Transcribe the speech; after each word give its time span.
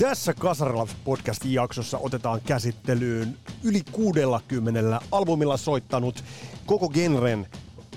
Tässä 0.00 0.34
Kasarilaps 0.34 0.96
podcastin 1.04 1.52
jaksossa 1.52 1.98
otetaan 1.98 2.40
käsittelyyn 2.40 3.38
yli 3.64 3.82
60 3.92 5.00
albumilla 5.12 5.56
soittanut 5.56 6.24
koko 6.66 6.88
genren 6.88 7.46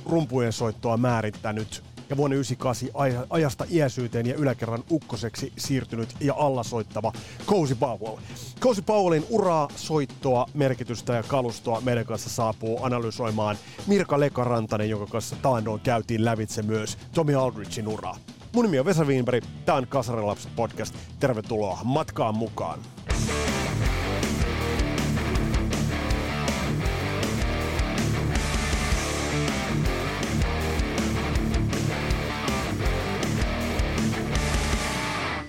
rumpujen 0.06 0.54
soittoa 0.54 0.98
määrittänyt 0.98 1.84
ja 2.10 2.18
vuonna 2.18 2.36
1998 2.36 3.26
ajasta 3.30 3.66
iäsyyteen 3.70 4.26
ja 4.26 4.36
yläkerran 4.36 4.84
ukkoseksi 4.92 5.54
siirtynyt 5.58 6.16
ja 6.20 6.34
allasoittava 6.34 7.14
Cozy 7.46 7.76
Powell. 7.76 8.18
Cozy 8.60 8.82
Powellin 8.82 9.26
uraa, 9.30 9.68
soittoa, 9.76 10.46
merkitystä 10.54 11.14
ja 11.14 11.24
kalustoa 11.24 11.82
meidän 11.82 12.06
kanssa 12.06 12.30
saapuu 12.30 12.84
analysoimaan 12.84 13.58
Mirka 13.88 14.20
Lekarantanen, 14.20 14.90
jonka 14.90 15.08
kanssa 15.08 15.36
taannoin 15.36 15.82
käytiin 15.82 16.26
lävitse 16.26 16.62
myös 16.62 16.98
Tommy 17.14 17.36
Aldridgein 17.36 17.88
uraa. 17.88 18.18
Mun 18.54 18.66
nimi 18.66 18.80
on 18.80 18.86
Vesa 18.86 19.04
Wienberg, 19.06 19.44
tää 19.66 19.76
on 19.76 19.88
Kasarilapset 19.88 20.56
podcast. 20.56 20.96
Tervetuloa 21.20 21.80
matkaan 21.84 22.36
mukaan. 22.36 22.80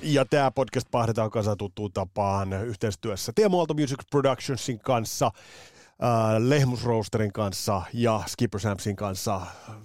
Ja 0.03 0.25
tämä 0.25 0.51
podcast 0.51 0.89
pahdetaan 0.91 1.31
kanssa 1.31 1.57
tuttuun 1.57 1.93
tapaan 1.93 2.53
yhteistyössä 2.53 3.33
Teemu 3.35 3.59
Aalto 3.59 3.75
Music 3.75 3.99
Productionsin 4.11 4.79
kanssa, 4.79 5.31
Lehmusroosterin 6.39 7.33
kanssa 7.33 7.83
ja 7.93 8.23
Skipper 8.27 8.61
Sampsin 8.61 8.97
kanssa 8.97 9.41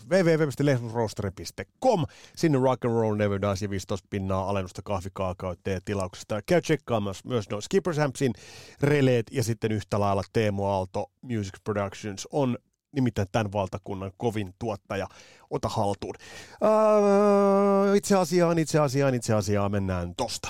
www.lehmusroosteri.com. 0.10 2.06
Sinne 2.36 2.58
Rock 2.58 2.86
and 2.86 2.94
Roll 2.94 3.16
Never 3.16 3.42
Dies 3.42 3.62
ja 3.62 3.70
15 3.70 4.08
pinnaa 4.10 4.50
alennusta 4.50 4.82
kahvikaakautteen 4.82 5.82
tilauksesta. 5.86 6.42
Käy 6.42 6.62
tsekkaamaan 6.62 7.16
myös 7.24 7.50
noin 7.50 7.62
Skipper 7.62 7.94
Sampsin 7.94 8.34
releet 8.82 9.26
ja 9.32 9.44
sitten 9.44 9.72
yhtä 9.72 10.00
lailla 10.00 10.24
Teemu 10.34 10.66
Aalto 10.66 11.12
Music 11.22 11.54
Productions 11.64 12.28
on 12.32 12.58
nimittäin 12.92 13.28
tämän 13.32 13.54
valtakunnan 13.54 14.12
kovin 14.18 14.54
tuottaja. 14.60 15.08
Ota 15.50 15.70
haltuun. 15.70 16.16
Öö, 16.64 17.96
itse 17.96 18.16
asiaan, 18.16 18.60
itse 18.60 18.80
asiaan, 18.80 19.16
itse 19.16 19.34
asiaan 19.34 19.72
mennään 19.72 20.16
tosta. 20.16 20.50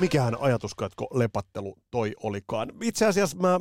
Mikähän 0.00 0.40
ajatuskatko 0.40 1.08
lepattelu 1.14 1.78
toi 1.90 2.14
olikaan? 2.22 2.72
Itse 2.82 3.06
asiassa 3.06 3.36
mä 3.36 3.60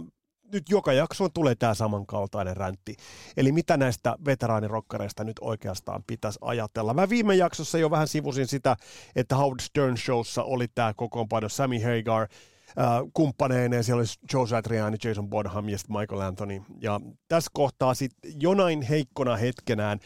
nyt 0.53 0.63
joka 0.69 0.93
jaksoon 0.93 1.29
tulee 1.33 1.55
tämä 1.55 1.73
samankaltainen 1.73 2.57
räntti. 2.57 2.95
Eli 3.37 3.51
mitä 3.51 3.77
näistä 3.77 4.15
veteraanirokkareista 4.25 5.23
nyt 5.23 5.35
oikeastaan 5.41 6.03
pitäisi 6.07 6.39
ajatella. 6.41 6.93
Mä 6.93 7.09
viime 7.09 7.35
jaksossa 7.35 7.77
jo 7.77 7.91
vähän 7.91 8.07
sivusin 8.07 8.47
sitä, 8.47 8.75
että 9.15 9.35
Howard 9.35 9.59
Stern 9.59 9.97
Showssa 9.97 10.43
oli 10.43 10.67
tämä 10.67 10.93
kokoonpano 10.93 11.49
Sammy 11.49 11.77
Hagar, 11.81 12.21
äh, 12.21 12.87
kumppaneineen. 13.13 13.83
Siellä 13.83 13.99
olisi 13.99 14.19
Joe 14.33 14.47
Satriani, 14.47 14.97
Jason 15.03 15.29
Bonham 15.29 15.69
ja 15.69 15.77
Michael 15.87 16.21
Anthony. 16.21 16.61
Ja 16.81 16.99
tässä 17.27 17.51
kohtaa 17.53 17.93
sitten 17.93 18.31
jonain 18.41 18.81
heikkona 18.81 19.35
hetkenään 19.35 19.99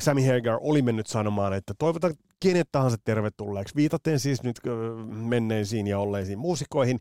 Sammy 0.00 0.26
Hagar 0.26 0.58
oli 0.60 0.82
mennyt 0.82 1.06
sanomaan, 1.06 1.52
että 1.52 1.74
toivotan 1.78 2.14
kenet 2.40 2.68
tahansa 2.72 2.96
tervetulleeksi. 3.04 3.74
Viitaten 3.76 4.20
siis 4.20 4.42
nyt 4.42 4.60
menneisiin 5.08 5.86
ja 5.86 5.98
olleisiin 5.98 6.38
muusikoihin. 6.38 7.00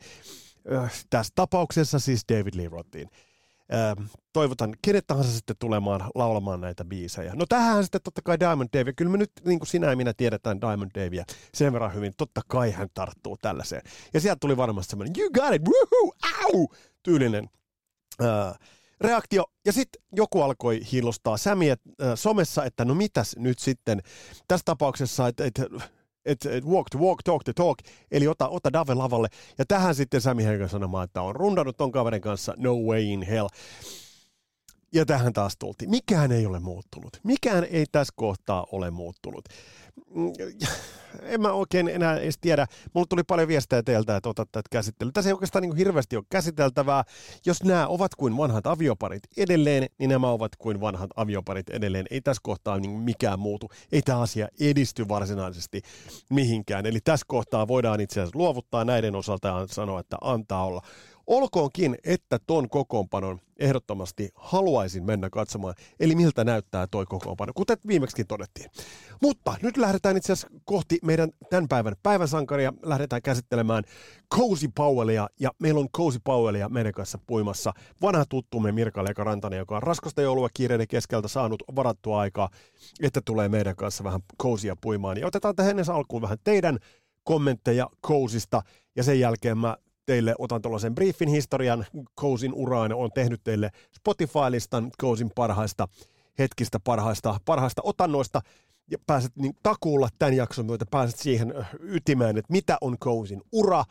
Tässä 1.09 1.31
tapauksessa 1.36 2.00
siis 2.00 2.22
David 2.34 2.53
Lee 2.56 2.69
Rothin. 2.69 3.09
Toivotan 4.34 4.74
kenet 4.81 5.07
tahansa 5.07 5.31
sitten 5.31 5.56
tulemaan 5.59 6.01
laulamaan 6.16 6.62
näitä 6.62 6.85
biisejä. 6.85 7.34
No 7.35 7.45
tähän 7.50 7.84
sitten 7.84 8.01
totta 8.03 8.22
kai 8.24 8.40
Diamond 8.40 8.69
Dave, 8.78 8.94
kyllä 8.94 9.12
me 9.12 9.18
nyt 9.18 9.31
niin 9.45 9.59
kuin 9.59 9.68
sinä 9.68 9.90
ja 9.90 9.95
minä 9.95 10.13
tiedetään 10.18 10.62
Diamond 10.62 10.91
Davea 10.95 11.24
sen 11.53 11.74
verran 11.74 11.94
hyvin, 11.94 12.13
totta 12.18 12.41
kai 12.47 12.72
hän 12.72 12.88
tarttuu 12.94 13.38
tällaiseen. 13.41 13.81
Ja 14.13 14.19
sieltä 14.19 14.40
tuli 14.40 14.57
varmasti 14.57 14.90
semmoinen, 14.90 15.13
you 15.18 15.29
got 15.31 15.53
it, 15.53 15.62
woohoo, 15.62 16.13
au, 16.44 16.68
tyylinen 17.03 17.50
äh, 18.24 18.59
reaktio. 19.01 19.45
Ja 19.66 19.73
sitten 19.73 20.01
joku 20.11 20.41
alkoi 20.41 20.81
hiilostaa 20.91 21.38
Sämiä 21.38 21.73
äh, 21.73 22.11
somessa, 22.16 22.66
että 22.66 22.85
no 22.85 22.95
mitäs 22.95 23.35
nyt 23.38 23.59
sitten 23.59 24.01
tässä 24.47 24.63
tapauksessa, 24.66 25.28
että 25.28 25.45
et, 25.45 25.59
et, 26.25 26.45
et 26.45 26.66
walk 26.66 26.89
to 26.91 26.97
walk, 26.97 27.23
talk 27.23 27.44
to 27.44 27.53
talk, 27.53 27.78
eli 28.11 28.28
ota, 28.28 28.47
ota 28.47 28.73
Dave 28.73 28.94
lavalle. 28.94 29.28
Ja 29.57 29.66
tähän 29.66 29.95
sitten 29.95 30.22
Sami 30.22 30.44
Henkä 30.44 30.67
sanomaan, 30.67 31.03
että 31.03 31.22
on 31.22 31.35
rundannut 31.35 31.78
ton 31.78 31.91
kaverin 31.91 32.22
kanssa, 32.22 32.53
no 32.57 32.75
way 32.75 33.01
in 33.01 33.22
hell. 33.22 33.47
Ja 34.94 35.06
tähän 35.06 35.33
taas 35.33 35.53
tultiin. 35.59 35.89
Mikään 35.89 36.31
ei 36.31 36.45
ole 36.45 36.59
muuttunut. 36.59 37.19
Mikään 37.23 37.63
ei 37.63 37.85
tässä 37.91 38.13
kohtaa 38.17 38.66
ole 38.72 38.91
muuttunut. 38.91 39.45
Mm, 40.15 40.33
en 41.21 41.41
mä 41.41 41.51
oikein 41.51 41.87
enää 41.87 42.17
edes 42.19 42.37
tiedä. 42.41 42.67
Mulla 42.93 43.07
tuli 43.09 43.23
paljon 43.23 43.47
viestejä 43.47 43.83
teiltä, 43.83 44.15
että 44.15 44.29
otat 44.29 44.51
tätä 44.51 44.69
käsittelyä. 44.71 45.11
Tässä 45.11 45.29
ei 45.29 45.33
oikeastaan 45.33 45.61
niin 45.61 45.75
hirveästi 45.75 46.15
ole 46.15 46.25
käsiteltävää. 46.29 47.03
Jos 47.45 47.63
nämä 47.63 47.87
ovat 47.87 48.15
kuin 48.15 48.37
vanhat 48.37 48.67
avioparit 48.67 49.23
edelleen, 49.37 49.89
niin 49.97 50.09
nämä 50.09 50.29
ovat 50.29 50.55
kuin 50.55 50.81
vanhat 50.81 51.09
avioparit 51.15 51.69
edelleen. 51.69 52.05
Ei 52.11 52.21
tässä 52.21 52.41
kohtaa 52.43 52.79
niin 52.79 52.91
mikään 52.91 53.39
muutu. 53.39 53.69
Ei 53.91 54.01
tämä 54.01 54.21
asia 54.21 54.47
edisty 54.59 55.07
varsinaisesti 55.07 55.81
mihinkään. 56.29 56.85
Eli 56.85 56.99
tässä 57.03 57.25
kohtaa 57.29 57.67
voidaan 57.67 58.01
itse 58.01 58.21
asiassa 58.21 58.39
luovuttaa 58.39 58.85
näiden 58.85 59.15
osalta 59.15 59.47
ja 59.47 59.67
sanoa, 59.67 59.99
että 59.99 60.17
antaa 60.21 60.65
olla. 60.65 60.81
Olkoonkin, 61.28 61.97
että 62.03 62.40
ton 62.47 62.69
kokoonpanon 62.69 63.40
ehdottomasti 63.59 64.30
haluaisin 64.36 65.03
mennä 65.03 65.30
katsomaan, 65.30 65.74
eli 66.00 66.16
miltä 66.16 66.44
näyttää 66.44 66.88
toi 66.88 67.06
kokoonpano, 67.06 67.53
kuten 67.56 67.78
viimeksi 67.88 68.25
todettiin. 68.25 68.72
Mutta 69.22 69.56
nyt 69.62 69.78
lähdetään 69.78 70.18
itse 70.18 70.34
asiassa 70.34 70.47
kohti 70.66 71.00
meidän 71.03 71.30
tämän 71.50 71.68
päivän 71.68 71.96
päiväsankaria, 72.03 72.74
lähdetään 72.84 73.22
käsittelemään 73.22 73.84
Cozy 74.34 74.68
Powellia, 74.75 75.28
ja 75.40 75.52
meillä 75.59 75.80
on 75.80 75.90
Cozy 75.90 76.19
Powellia 76.24 76.69
meidän 76.69 76.94
kanssa 76.94 77.19
puimassa 77.28 77.74
vanha 78.02 78.25
tuttumme 78.30 78.72
Mirka 78.72 79.03
Leika 79.03 79.24
Rantanen, 79.24 79.59
joka 79.59 79.75
on 79.75 79.84
raskasta 79.84 80.22
joulua 80.22 80.50
kiireiden 80.53 80.88
keskeltä 80.88 81.28
saanut 81.28 81.63
varattua 81.75 82.19
aikaa, 82.19 82.50
että 83.02 83.22
tulee 83.25 83.50
meidän 83.50 83.75
kanssa 83.75 84.03
vähän 84.03 84.22
Cozya 84.42 84.75
puimaan. 84.81 85.18
Ja 85.18 85.28
otetaan 85.28 85.56
tähän 85.56 85.69
ennen 85.69 85.96
alkuun 85.96 86.22
vähän 86.22 86.38
teidän 86.44 86.80
kommentteja 87.24 87.90
Cozysta, 88.06 88.62
ja 88.96 89.03
sen 89.03 89.19
jälkeen 89.19 89.57
mä 89.57 89.78
teille, 90.05 90.35
otan 90.39 90.61
tuollaisen 90.61 90.95
briefin 90.95 91.29
historian 91.29 91.85
Kousin 92.16 92.53
uraan, 92.53 92.93
on 92.93 93.11
tehnyt 93.11 93.43
teille 93.43 93.69
Spotify-listan 93.95 94.91
Kousin 94.97 95.31
parhaista 95.35 95.88
hetkistä, 96.39 96.79
parhaista, 96.79 97.39
parhaista 97.45 97.81
otannoista, 97.85 98.41
ja 98.91 98.97
pääset 99.07 99.31
niin 99.35 99.53
takuulla 99.63 100.09
tämän 100.19 100.33
jakson 100.33 100.65
myötä, 100.65 100.85
pääset 100.91 101.19
siihen 101.19 101.53
ytimään, 101.79 102.38
että 102.38 102.51
mitä 102.51 102.77
on 102.81 102.95
Kousin 102.99 103.41
ura, 103.51 103.83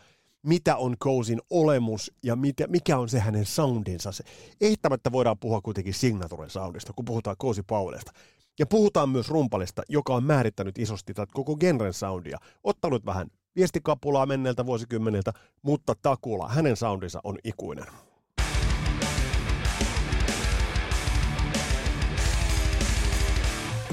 mitä 0.46 0.76
on 0.76 0.94
Kousin 0.98 1.40
olemus 1.50 2.12
ja 2.22 2.36
mitä, 2.36 2.66
mikä 2.66 2.98
on 2.98 3.08
se 3.08 3.20
hänen 3.20 3.46
soundinsa. 3.46 4.12
Se, 4.12 4.24
eittämättä 4.60 5.12
voidaan 5.12 5.38
puhua 5.38 5.60
kuitenkin 5.60 5.94
signature 5.94 6.48
soundista, 6.48 6.92
kun 6.92 7.04
puhutaan 7.04 7.36
Kousi 7.38 7.62
Paulesta. 7.62 8.12
Ja 8.58 8.66
puhutaan 8.66 9.08
myös 9.08 9.28
rumpalista, 9.28 9.82
joka 9.88 10.14
on 10.14 10.24
määrittänyt 10.24 10.78
isosti 10.78 11.14
tätä 11.14 11.32
koko 11.34 11.56
genren 11.56 11.92
soundia, 11.92 12.38
ottanut 12.64 13.06
vähän 13.06 13.26
viestikapulaa 13.56 14.26
menneeltä 14.26 14.66
vuosikymmeniltä, 14.66 15.32
mutta 15.62 15.94
Takula, 16.02 16.48
hänen 16.48 16.76
soundinsa 16.76 17.20
on 17.24 17.38
ikuinen. 17.44 17.86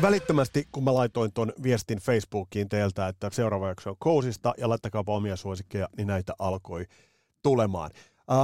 Välittömästi, 0.02 0.68
kun 0.72 0.84
mä 0.84 0.94
laitoin 0.94 1.34
ton 1.34 1.54
viestin 1.64 2.00
Facebookiin 2.00 2.70
teiltä, 2.70 3.08
että 3.08 3.30
seuraava 3.34 3.68
jakso 3.68 3.90
on 3.90 3.96
Kousista 4.00 4.54
ja 4.58 4.70
laittakaapa 4.70 5.16
omia 5.16 5.36
suosikkeja, 5.36 5.88
niin 5.98 6.08
näitä 6.08 6.34
alkoi 6.40 6.86
tulemaan. 7.44 7.92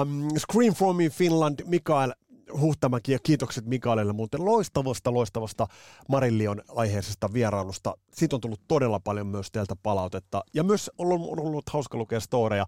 Um, 0.01 0.27
Scream 0.37 0.73
for 0.73 0.93
Me 0.93 1.09
Finland, 1.09 1.59
Mikael 1.65 2.13
Huhtamäki 2.59 3.11
ja 3.11 3.19
kiitokset 3.23 3.65
Mikaelille 3.65 4.13
muuten 4.13 4.45
loistavasta, 4.45 5.13
loistavasta 5.13 5.67
Marillion 6.09 6.61
aiheisesta 6.75 7.33
vierailusta. 7.33 7.97
Siitä 8.13 8.35
on 8.35 8.41
tullut 8.41 8.61
todella 8.67 8.99
paljon 8.99 9.27
myös 9.27 9.51
teiltä 9.51 9.75
palautetta 9.83 10.43
ja 10.53 10.63
myös 10.63 10.91
on 10.97 11.07
ollut, 11.07 11.31
on 11.31 11.39
ollut 11.39 11.69
hauska 11.69 11.97
lukea 11.97 12.19
storeja, 12.19 12.65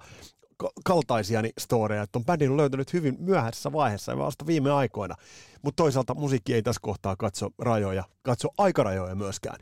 kaltaisiani 0.86 1.50
storeja, 1.60 2.04
että 2.04 2.20
on 2.20 2.26
bändin 2.26 2.58
löytänyt 2.58 2.94
hyvin 2.94 3.16
myöhäisessä 3.20 3.72
vaiheessa 3.72 4.12
ja 4.12 4.18
vasta 4.18 4.46
viime 4.46 4.72
aikoina. 4.72 5.16
Mutta 5.62 5.84
toisaalta 5.84 6.14
musiikki 6.14 6.54
ei 6.54 6.64
tässä 6.64 6.82
kohtaa 6.82 7.16
katso 7.16 7.50
rajoja, 7.60 8.04
katso 8.22 8.48
aikarajoja 8.58 9.16
myöskään. 9.16 9.60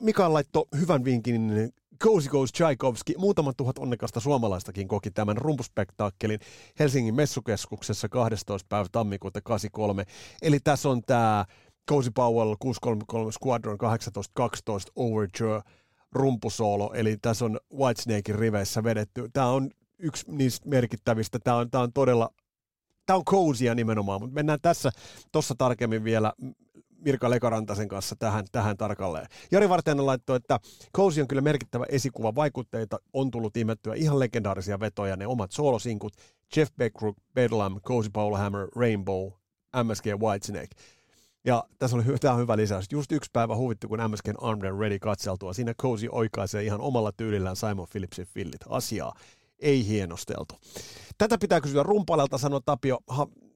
Mikael 0.00 0.32
laittoi 0.32 0.64
hyvän 0.80 1.04
vinkin 1.04 1.72
Cozy 2.02 2.28
Goes 2.28 2.52
Tchaikovsky, 2.52 3.14
muutaman 3.18 3.54
tuhat 3.56 3.78
onnekasta 3.78 4.20
suomalaistakin 4.20 4.88
koki 4.88 5.10
tämän 5.10 5.36
rumpuspektaakkelin 5.36 6.38
Helsingin 6.78 7.14
messukeskuksessa 7.14 8.08
12. 8.08 8.66
päivä 8.68 8.86
tammikuuta 8.92 9.40
83. 9.40 10.04
Eli 10.42 10.58
tässä 10.64 10.88
on 10.88 11.02
tämä 11.02 11.44
Cozy 11.90 12.10
Powell 12.14 12.54
633 12.58 13.32
Squadron 13.32 13.78
1812 13.78 14.92
Overture 14.96 15.60
rumpusoolo, 16.12 16.92
eli 16.94 17.16
tässä 17.22 17.44
on 17.44 17.60
Whitesnakein 17.74 18.38
riveissä 18.38 18.84
vedetty. 18.84 19.28
Tämä 19.32 19.46
on 19.46 19.70
yksi 19.98 20.24
niistä 20.28 20.68
merkittävistä, 20.68 21.38
tämä 21.38 21.56
on, 21.56 21.70
tämä 21.70 21.84
on 21.84 21.92
todella, 21.92 22.30
tämä 23.06 23.16
on 23.16 23.24
cozyä 23.24 23.74
nimenomaan, 23.74 24.20
mutta 24.20 24.34
mennään 24.34 24.58
tässä 24.62 24.90
tuossa 25.32 25.54
tarkemmin 25.58 26.04
vielä 26.04 26.32
Mirka 27.04 27.30
Lekarantasen 27.30 27.88
kanssa 27.88 28.16
tähän, 28.16 28.44
tähän 28.52 28.76
tarkalleen. 28.76 29.26
Jari 29.50 29.68
Vartijainen 29.68 30.06
laittoi, 30.06 30.36
että 30.36 30.60
Cozy 30.96 31.20
on 31.20 31.28
kyllä 31.28 31.42
merkittävä 31.42 31.86
esikuva, 31.88 32.34
vaikutteita 32.34 32.98
on 33.12 33.30
tullut 33.30 33.56
imettyä 33.56 33.94
ihan 33.94 34.18
legendaarisia 34.18 34.80
vetoja, 34.80 35.16
ne 35.16 35.26
omat 35.26 35.52
soolosinkut, 35.52 36.12
Jeff 36.56 36.72
Beck, 36.76 36.96
Bedlam, 37.34 37.80
Cozy 37.80 38.10
Paul 38.12 38.36
Hammer, 38.36 38.68
Rainbow, 38.76 39.28
MSG 39.82 40.06
Whitesnake. 40.06 40.76
Ja 41.44 41.64
tässä 41.78 41.96
oli 41.96 42.18
tämä 42.20 42.34
on 42.34 42.40
hyvä 42.40 42.56
lisäys. 42.56 42.86
Just 42.92 43.12
yksi 43.12 43.30
päivä 43.32 43.56
huvitti, 43.56 43.86
kun 43.86 43.98
MSGn 44.08 44.44
Armed 44.44 44.70
and 44.70 44.80
Ready 44.80 44.98
katseltua. 44.98 45.52
Siinä 45.52 45.74
Cozy 45.74 46.08
oikaisee 46.12 46.62
ihan 46.62 46.80
omalla 46.80 47.12
tyylillään 47.12 47.56
Simon 47.56 47.86
Phillipsin 47.90 48.26
fillit. 48.26 48.60
Asiaa 48.68 49.14
ei 49.62 49.86
hienosteltu. 49.86 50.54
Tätä 51.18 51.38
pitää 51.38 51.60
kysyä 51.60 51.82
rumpalelta, 51.82 52.38
sanoi 52.38 52.60
Tapio 52.64 52.98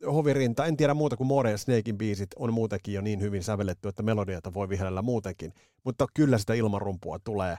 Hovirinta. 0.07 0.67
En 0.67 0.77
tiedä 0.77 0.95
muuta 0.95 1.17
kuin 1.17 1.27
More 1.27 1.51
ja 1.51 1.59
Snakein 1.59 1.99
biisit 1.99 2.31
on 2.37 2.53
muutenkin 2.53 2.95
jo 2.95 3.01
niin 3.01 3.21
hyvin 3.21 3.43
sävelletty, 3.43 3.89
että 3.89 4.03
melodiata 4.03 4.55
voi 4.55 4.69
vihellä 4.69 5.03
muutenkin. 5.03 5.53
Mutta 5.85 6.07
kyllä 6.15 6.39
sitä 6.39 6.55
ilmarumpua 6.55 7.19
tulee 7.19 7.57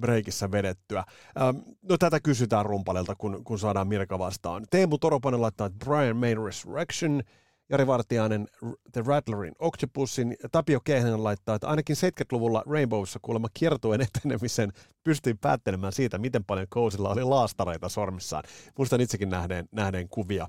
breikissä 0.00 0.50
vedettyä. 0.50 1.04
No 1.82 1.98
tätä 1.98 2.20
kysytään 2.20 2.66
rumpalelta, 2.66 3.14
kun, 3.14 3.44
kun 3.44 3.58
saadaan 3.58 3.88
Mirka 3.88 4.18
vastaan. 4.18 4.64
Teemu 4.70 4.98
Toropanen 4.98 5.40
laittaa 5.40 5.70
Brian 5.70 6.16
Main 6.16 6.44
Resurrection– 6.44 7.22
Jari 7.70 7.86
Vartiainen 7.86 8.46
The 8.92 9.02
Rattlerin 9.06 9.54
Octopusin. 9.58 10.36
Tapio 10.52 10.80
Kehnen 10.80 11.24
laittaa, 11.24 11.54
että 11.54 11.68
ainakin 11.68 11.96
70-luvulla 11.96 12.62
Rainbowssa 12.66 13.18
kuulemma 13.22 13.48
kiertuen 13.54 14.00
etenemisen 14.00 14.72
pystyin 15.04 15.38
päättelemään 15.38 15.92
siitä, 15.92 16.18
miten 16.18 16.44
paljon 16.44 16.66
Kousilla 16.70 17.10
oli 17.10 17.24
laastareita 17.24 17.88
sormissaan. 17.88 18.44
Muistan 18.78 19.00
itsekin 19.00 19.28
nähneen, 19.28 19.68
nähneen 19.72 20.08
kuvia, 20.08 20.48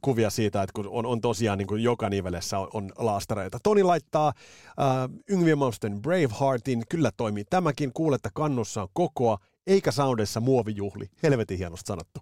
kuvia 0.00 0.30
siitä, 0.30 0.62
että 0.62 0.72
kun 0.72 0.88
on, 0.88 1.06
on 1.06 1.20
tosiaan 1.20 1.58
niin 1.58 1.68
kuin 1.68 1.82
joka 1.82 2.08
nivelessä 2.08 2.58
on, 2.58 2.68
on 2.72 2.92
laastareita. 2.98 3.58
Toni 3.62 3.82
laittaa 3.82 4.28
äh, 4.28 4.84
Yngwie 5.30 5.54
Malmsteen 5.54 6.02
Braveheartin, 6.02 6.82
kyllä 6.88 7.10
toimii 7.16 7.44
tämäkin, 7.50 7.92
kuuletta 7.92 8.30
kannussa 8.34 8.82
on 8.82 8.88
kokoa, 8.92 9.38
eikä 9.66 9.90
soundessa 9.90 10.40
muovijuhli. 10.40 11.06
Helvetin 11.22 11.58
hienosti 11.58 11.88
sanottu. 11.88 12.20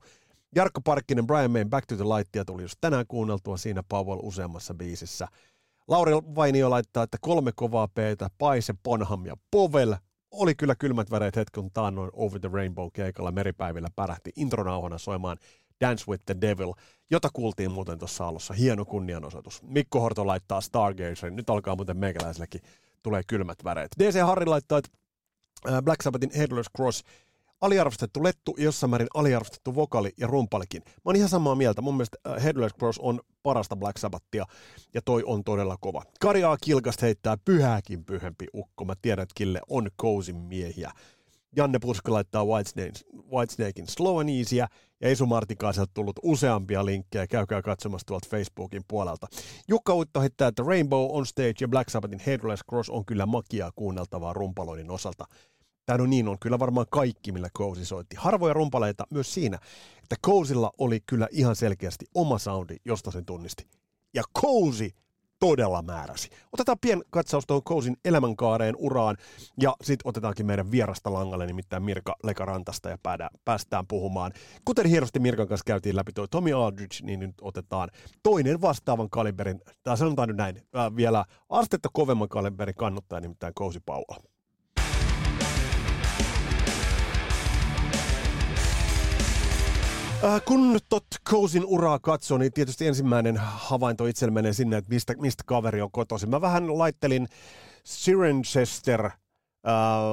Jarkko 0.54 0.80
Parkkinen, 0.80 1.26
Brian 1.26 1.50
Mayn 1.50 1.70
Back 1.70 1.86
to 1.86 1.96
the 1.96 2.04
Lightia 2.04 2.44
tuli 2.44 2.62
just 2.62 2.76
tänään 2.80 3.04
kuunneltua 3.08 3.56
siinä 3.56 3.82
Powell 3.88 4.20
useammassa 4.22 4.74
biisissä. 4.74 5.28
Lauri 5.88 6.12
Vainio 6.12 6.70
laittaa, 6.70 7.02
että 7.02 7.18
kolme 7.20 7.52
kovaa 7.54 7.88
peitä, 7.88 8.30
Paise, 8.38 8.74
Bonham 8.82 9.26
ja 9.26 9.36
Povel. 9.50 9.94
Oli 10.30 10.54
kyllä 10.54 10.74
kylmät 10.74 11.10
väreet 11.10 11.36
hetken, 11.36 11.70
taannoin 11.70 12.10
Over 12.12 12.40
the 12.40 12.50
Rainbow 12.52 12.88
keikalla 12.92 13.32
meripäivillä 13.32 13.88
pärähti 13.96 14.32
intronauhana 14.36 14.98
soimaan 14.98 15.36
Dance 15.80 16.04
with 16.08 16.24
the 16.26 16.36
Devil, 16.40 16.72
jota 17.10 17.28
kuultiin 17.32 17.70
muuten 17.70 17.98
tuossa 17.98 18.28
alussa. 18.28 18.54
Hieno 18.54 18.84
kunnianosoitus. 18.84 19.62
Mikko 19.62 20.00
Horto 20.00 20.26
laittaa 20.26 20.60
Stargazerin. 20.60 21.36
Nyt 21.36 21.50
alkaa 21.50 21.76
muuten 21.76 21.96
meikäläiselläkin 21.96 22.60
tulee 23.02 23.22
kylmät 23.26 23.58
väreet. 23.64 23.90
DC 23.98 24.20
Harri 24.26 24.46
laittaa, 24.46 24.78
että 24.78 24.90
Black 25.82 26.02
Sabbathin 26.02 26.30
Headless 26.36 26.70
Cross 26.76 27.04
aliarvostettu 27.60 28.22
lettu 28.22 28.54
ja 28.58 28.64
jossain 28.64 28.90
määrin 28.90 29.08
aliarvostettu 29.14 29.74
vokali 29.74 30.12
ja 30.18 30.26
rumpalikin. 30.26 30.82
Mä 30.86 30.92
oon 31.04 31.16
ihan 31.16 31.28
samaa 31.28 31.54
mieltä. 31.54 31.82
Mun 31.82 31.94
mielestä 31.94 32.18
äh, 32.28 32.44
Headless 32.44 32.74
Cross 32.78 32.98
on 32.98 33.20
parasta 33.42 33.76
Black 33.76 33.98
Sabbathia 33.98 34.44
ja 34.94 35.02
toi 35.04 35.22
on 35.26 35.44
todella 35.44 35.76
kova. 35.80 36.02
Karjaa 36.20 36.56
Kilkast 36.56 37.02
heittää 37.02 37.36
pyhääkin 37.44 38.04
pyhempi 38.04 38.46
ukko. 38.54 38.84
Mä 38.84 38.94
tiedän, 39.02 39.22
että 39.22 39.34
Kille 39.36 39.60
on 39.68 39.88
kousin 39.96 40.36
miehiä. 40.36 40.90
Janne 41.56 41.78
Purska 41.78 42.12
laittaa 42.12 42.44
Whitesnake, 42.44 43.00
Whitesnakein 43.32 43.88
Slow 43.88 44.20
and 44.20 44.28
Easyä, 44.28 44.68
ja 45.00 45.08
Esu 45.08 45.26
Martikaiselta 45.26 45.90
tullut 45.94 46.20
useampia 46.22 46.84
linkkejä, 46.84 47.26
käykää 47.26 47.62
katsomassa 47.62 48.06
tuolta 48.06 48.28
Facebookin 48.30 48.82
puolelta. 48.88 49.26
Jukka 49.68 49.94
Uitto 49.94 50.20
heittää, 50.20 50.48
että 50.48 50.62
Rainbow 50.62 51.08
on 51.10 51.26
Stage 51.26 51.54
ja 51.60 51.68
Black 51.68 51.90
Sabbathin 51.90 52.20
Headless 52.26 52.62
Cross 52.70 52.90
on 52.90 53.04
kyllä 53.04 53.26
makiaa 53.26 53.70
kuunneltavaa 53.74 54.32
rumpaloinnin 54.32 54.90
osalta. 54.90 55.24
Tämä 55.86 55.98
no 55.98 56.06
niin 56.06 56.28
on 56.28 56.38
kyllä 56.38 56.58
varmaan 56.58 56.86
kaikki, 56.90 57.32
millä 57.32 57.48
Cozy 57.58 57.84
soitti. 57.84 58.16
Harvoja 58.16 58.54
rumpaleita 58.54 59.06
myös 59.10 59.34
siinä, 59.34 59.58
että 60.02 60.16
Cozylla 60.26 60.70
oli 60.78 61.00
kyllä 61.06 61.28
ihan 61.30 61.56
selkeästi 61.56 62.06
oma 62.14 62.38
soundi, 62.38 62.76
josta 62.84 63.10
sen 63.10 63.24
tunnisti. 63.24 63.66
Ja 64.14 64.22
Cozy 64.38 64.90
todella 65.38 65.82
määräsi. 65.82 66.30
Otetaan 66.52 66.78
pien 66.80 67.02
katsaus 67.10 67.46
tuohon 67.46 67.62
Couzyn 67.62 67.96
elämänkaareen 68.04 68.74
uraan 68.78 69.16
ja 69.60 69.76
sitten 69.82 70.08
otetaankin 70.08 70.46
meidän 70.46 70.70
vierasta 70.70 71.12
langalle, 71.12 71.46
nimittäin 71.46 71.82
Mirka 71.82 72.16
Lekarantasta 72.22 72.88
ja 72.88 72.98
päästään 73.44 73.86
puhumaan. 73.86 74.32
Kuten 74.64 74.86
hienosti 74.86 75.18
Mirkan 75.18 75.48
kanssa 75.48 75.64
käytiin 75.66 75.96
läpi 75.96 76.12
tuo 76.12 76.26
Tommy 76.26 76.52
Aldridge, 76.52 76.96
niin 77.02 77.20
nyt 77.20 77.34
otetaan 77.40 77.88
toinen 78.22 78.60
vastaavan 78.60 79.10
kaliberin, 79.10 79.60
tai 79.82 79.96
sanotaan 79.96 80.28
nyt 80.28 80.36
näin, 80.36 80.62
vielä 80.96 81.24
astetta 81.48 81.88
kovemman 81.92 82.28
kaliberin 82.28 82.74
kannuttaja, 82.74 83.20
nimittäin 83.20 83.54
Cozy 83.54 83.80
Powell. 83.86 84.35
Äh, 90.24 90.42
kun 90.44 90.78
tot 90.88 91.04
Kousin 91.30 91.64
uraa 91.64 91.98
katsoo, 91.98 92.38
niin 92.38 92.52
tietysti 92.52 92.86
ensimmäinen 92.86 93.36
havainto 93.36 94.06
itselle 94.06 94.32
menee 94.32 94.52
sinne, 94.52 94.76
että 94.76 94.94
mistä, 94.94 95.14
mistä 95.18 95.42
kaveri 95.46 95.82
on 95.82 95.90
kotoisin. 95.90 96.30
Mä 96.30 96.40
vähän 96.40 96.78
laittelin 96.78 97.28
Cirencester 97.86 99.04
äh, 99.06 99.12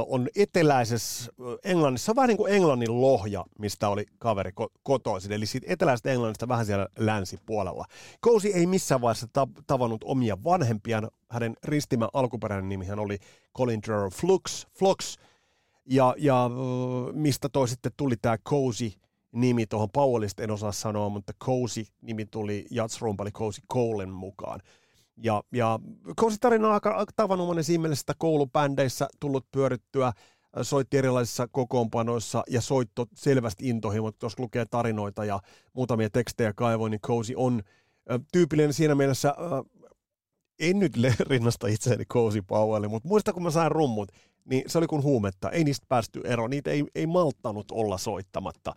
on 0.07 0.27
eteläisessä 0.35 1.31
äh, 1.41 1.71
Englannissa, 1.71 2.15
vähän 2.15 2.27
niin 2.27 2.37
kuin 2.37 2.53
Englannin 2.53 3.01
lohja, 3.01 3.45
mistä 3.59 3.89
oli 3.89 4.05
kaveri 4.17 4.51
ko- 4.61 4.79
kotoisin. 4.83 5.31
Eli 5.31 5.45
siitä 5.45 5.67
eteläisestä 5.69 6.11
Englannista 6.11 6.47
vähän 6.47 6.65
siellä 6.65 6.87
länsipuolella. 6.97 7.85
Kousi 8.19 8.53
ei 8.53 8.65
missään 8.65 9.01
vaiheessa 9.01 9.27
ta- 9.33 9.47
tavannut 9.67 10.01
omia 10.03 10.43
vanhempiaan. 10.43 11.07
Hänen 11.29 11.53
ristimä 11.63 12.09
alkuperäinen 12.13 12.69
nimihän 12.69 12.99
oli 12.99 13.17
Colin 13.57 13.79
Gerald 13.85 14.11
Flux, 14.11 14.67
Flux 14.79 15.17
ja, 15.85 16.15
ja 16.17 16.45
äh, 16.45 17.13
mistä 17.13 17.49
toi 17.49 17.67
sitten 17.67 17.91
tuli 17.97 18.15
tämä 18.21 18.37
Cozy 18.37 18.91
nimi 19.33 19.65
tuohon 19.65 19.89
Powellista 19.93 20.43
en 20.43 20.51
osaa 20.51 20.71
sanoa, 20.71 21.09
mutta 21.09 21.33
Cozy 21.43 21.83
nimi 22.01 22.25
tuli 22.25 22.65
jatsrumpali 22.71 23.31
Cozy 23.31 23.61
Colen 23.73 24.09
mukaan. 24.09 24.59
Ja, 25.17 25.43
ja 25.51 25.79
Cozy 26.19 26.37
tarina 26.41 26.67
on 26.67 26.73
aika, 26.73 27.05
tavanomainen 27.15 27.63
siinä 27.63 27.81
mielessä, 27.81 28.01
että 28.01 28.13
koulubändeissä 28.17 29.07
tullut 29.19 29.45
pyörittyä, 29.51 30.13
soitti 30.61 30.97
erilaisissa 30.97 31.47
kokoonpanoissa 31.47 32.43
ja 32.49 32.61
soitto 32.61 33.05
selvästi 33.15 33.69
intohimo. 33.69 34.11
Jos 34.23 34.39
lukee 34.39 34.65
tarinoita 34.65 35.25
ja 35.25 35.39
muutamia 35.73 36.09
tekstejä 36.09 36.53
kaivoin, 36.53 36.91
niin 36.91 37.01
Cozy 37.01 37.33
on 37.35 37.63
tyypillinen 38.31 38.73
siinä 38.73 38.95
mielessä, 38.95 39.35
en 40.59 40.79
nyt 40.79 40.93
rinnasta 41.29 41.67
itseäni 41.67 42.05
Cozy 42.05 42.41
Powellin, 42.41 42.91
mutta 42.91 43.07
muista 43.07 43.33
kun 43.33 43.43
mä 43.43 43.51
sain 43.51 43.71
rummut, 43.71 44.11
niin 44.45 44.63
se 44.67 44.77
oli 44.77 44.87
kuin 44.87 45.03
huumetta. 45.03 45.49
Ei 45.49 45.63
niistä 45.63 45.85
päästy 45.89 46.21
eroon. 46.23 46.49
Niitä 46.49 46.71
ei, 46.71 46.83
ei 46.95 47.07
malttanut 47.07 47.71
olla 47.71 47.97
soittamatta, 47.97 48.73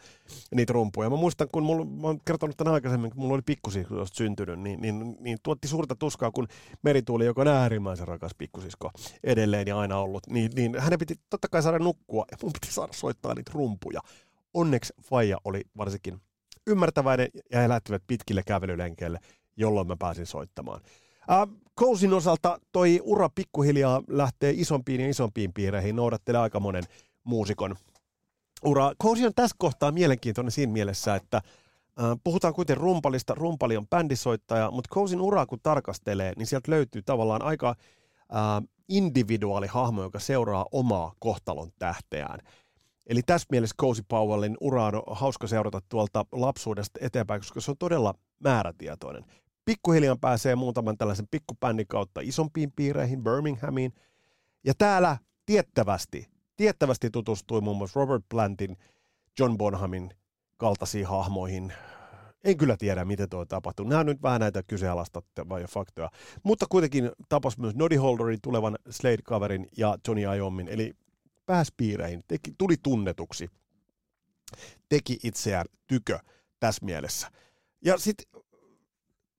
niitä 0.54 0.73
rumpuja. 0.73 1.11
Mä 1.11 1.16
muistan, 1.16 1.49
kun 1.52 1.62
mulla, 1.62 1.85
mä 1.85 2.06
oon 2.06 2.20
kertonut 2.25 2.56
tämän 2.56 2.75
aikaisemmin, 2.75 3.11
kun 3.11 3.20
mulla 3.20 3.35
oli 3.35 3.42
pikkusisko 3.46 4.06
syntynyt, 4.12 4.61
niin, 4.61 4.80
niin, 4.80 5.16
niin, 5.20 5.38
tuotti 5.42 5.68
suurta 5.68 5.96
tuskaa, 5.96 6.30
kun 6.30 6.49
Merituuli, 6.82 7.26
joka 7.26 7.40
on 7.40 7.49
äärimmäisen 7.49 8.08
rakas 8.08 8.32
pikkusisko 8.38 8.90
edelleen 9.25 9.66
ja 9.66 9.78
aina 9.78 9.99
ollut, 9.99 10.26
niin, 10.26 10.50
niin 10.54 10.78
hänen 10.78 10.99
piti 10.99 11.14
totta 11.30 11.49
kai 11.49 11.62
saada 11.62 11.78
nukkua 11.78 12.25
ja 12.30 12.37
mun 12.42 12.52
piti 12.52 12.75
saada 12.75 12.92
soittaa 12.92 13.35
niitä 13.35 13.52
rumpuja. 13.54 14.00
Onneksi 14.54 14.92
Faija 15.02 15.38
oli 15.44 15.62
varsinkin 15.76 16.20
ymmärtäväinen 16.66 17.28
ja 17.50 17.61
he 17.61 17.68
lähtivät 17.68 18.02
pitkille 18.06 18.42
kävelylenkeille, 18.46 19.18
jolloin 19.56 19.87
mä 19.87 19.96
pääsin 19.99 20.26
soittamaan. 20.26 20.80
Äh, 21.30 21.49
Kousin 21.75 22.12
osalta 22.14 22.59
toi 22.73 23.00
ura 23.04 23.28
pikkuhiljaa 23.28 24.02
lähtee 24.09 24.54
isompiin 24.56 25.00
ja 25.00 25.09
isompiin 25.09 25.52
piireihin, 25.52 25.97
noudattelee 25.97 26.40
aika 26.40 26.61
monen 26.61 26.85
muusikon 27.25 27.76
ura. 28.64 28.92
Kousi 28.99 29.26
on 29.26 29.33
tässä 29.37 29.56
kohtaa 29.59 29.92
mielenkiintoinen 29.92 30.50
siinä 30.50 30.73
mielessä, 30.73 31.14
että 31.14 31.37
äh, 31.37 32.04
puhutaan 32.25 32.54
kuitenkin 32.54 32.83
rumpalista, 32.83 33.35
rumpali 33.35 33.76
on 33.76 33.88
bändisoittaja, 33.88 34.71
mutta 34.71 34.88
Kousin 34.95 35.21
uraa 35.21 35.47
kun 35.47 35.61
tarkastelee, 35.62 36.33
niin 36.37 36.47
sieltä 36.47 36.71
löytyy 36.71 37.02
tavallaan 37.02 37.42
aika 37.42 37.68
äh, 37.68 37.76
individuaali 38.88 39.66
hahmo, 39.66 40.02
joka 40.02 40.18
seuraa 40.18 40.66
omaa 40.73 41.12
kohtalon 41.18 41.71
tähteään. 41.78 42.38
Eli 43.06 43.23
tässä 43.23 43.47
mielessä 43.50 43.76
Cozy 43.80 44.02
Powellin 44.09 44.56
ura 44.61 44.87
on 44.87 45.02
hauska 45.11 45.47
seurata 45.47 45.80
tuolta 45.88 46.25
lapsuudesta 46.33 46.99
eteenpäin, 47.02 47.40
koska 47.40 47.61
se 47.61 47.71
on 47.71 47.76
todella 47.78 48.14
määrätietoinen 48.38 49.25
pikkuhiljaa 49.66 50.16
pääsee 50.16 50.54
muutaman 50.54 50.99
tällaisen 50.99 51.28
pikkupännin 51.30 51.87
kautta 51.87 52.20
isompiin 52.25 52.73
piireihin, 52.76 53.25
Birminghamiin. 53.25 53.92
Ja 54.64 54.75
täällä 54.78 55.16
tiettävästi, 55.46 56.26
tiettävästi 56.56 57.11
tutustui 57.11 57.61
muun 57.61 57.76
muassa 57.76 58.00
Robert 58.00 58.25
Plantin, 58.28 58.76
John 59.38 59.58
Bonhamin 59.58 60.11
kaltaisiin 60.56 61.06
hahmoihin. 61.06 61.73
En 62.44 62.56
kyllä 62.56 62.76
tiedä, 62.76 63.04
miten 63.04 63.28
tuo 63.28 63.44
tapahtui. 63.44 63.87
Nämä 63.87 64.00
on 64.00 64.06
nyt 64.06 64.23
vähän 64.23 64.40
näitä 64.40 64.62
kyseenalaistavia 64.62 65.66
faktoja. 65.68 66.11
Mutta 66.42 66.66
kuitenkin 66.68 67.11
tapas 67.28 67.58
myös 67.58 67.75
Noddy 67.75 67.96
Holderin, 67.96 68.38
tulevan 68.42 68.78
Slade-kaverin 68.90 69.68
ja 69.76 69.99
Johnny 70.08 70.37
Iommin, 70.37 70.68
eli 70.68 70.92
pääspiireihin, 71.46 72.25
teki, 72.28 72.54
tuli 72.58 72.75
tunnetuksi, 72.82 73.49
teki 74.88 75.18
itseään 75.25 75.66
tykö 75.87 76.18
tässä 76.61 76.85
mielessä. 76.85 77.30
Ja 77.85 77.99
sitten 77.99 78.35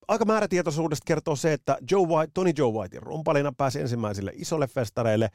aika 0.07 0.25
määrätietoisuudesta 0.25 1.03
kertoo 1.05 1.35
se, 1.35 1.53
että 1.53 1.77
Joe 1.91 2.07
White, 2.07 2.31
Tony 2.33 2.51
Joe 2.57 2.71
Whitein 2.71 3.03
rumpalina 3.03 3.51
pääsi 3.51 3.79
ensimmäisille 3.79 4.31
isolle 4.35 4.67
festareille, 4.67 5.29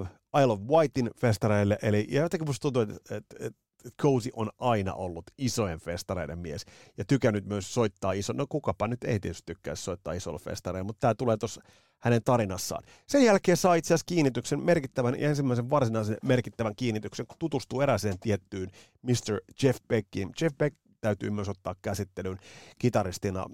uh, 0.00 0.06
Isle 0.40 0.52
of 0.52 0.60
Whitein 0.60 1.10
festareille, 1.16 1.78
eli 1.82 2.06
ja 2.10 2.22
jotenkin 2.22 2.48
musta 2.48 2.62
tuntuu, 2.62 2.82
että, 2.82 3.16
että, 3.16 3.36
että 3.46 3.62
Cozy 4.02 4.30
on 4.32 4.50
aina 4.58 4.94
ollut 4.94 5.24
isojen 5.38 5.80
festareiden 5.80 6.38
mies 6.38 6.64
ja 6.98 7.04
tykännyt 7.04 7.46
myös 7.46 7.74
soittaa 7.74 8.12
iso. 8.12 8.32
No 8.32 8.46
kukapa 8.48 8.88
nyt 8.88 9.04
ei 9.04 9.20
tietysti 9.20 9.42
tykkää 9.46 9.74
soittaa 9.74 10.12
isolla 10.12 10.38
festareilla, 10.38 10.86
mutta 10.86 11.00
tämä 11.00 11.14
tulee 11.14 11.36
tuossa 11.36 11.62
hänen 11.98 12.20
tarinassaan. 12.24 12.82
Sen 13.06 13.24
jälkeen 13.24 13.56
saa 13.56 13.74
itse 13.74 13.94
asiassa 13.94 14.06
kiinnityksen, 14.06 14.60
merkittävän 14.60 15.20
ja 15.20 15.28
ensimmäisen 15.28 15.70
varsinaisen 15.70 16.16
merkittävän 16.22 16.76
kiinnityksen, 16.76 17.26
kun 17.26 17.36
tutustuu 17.38 17.80
erääseen 17.80 18.18
tiettyyn 18.18 18.70
Mr. 19.02 19.40
Jeff 19.62 19.80
Beckiin. 19.88 20.30
Jeff 20.40 20.56
Beck 20.58 20.76
täytyy 21.02 21.30
myös 21.30 21.48
ottaa 21.48 21.74
käsittelyyn 21.82 22.38
kitaristina 22.78 23.46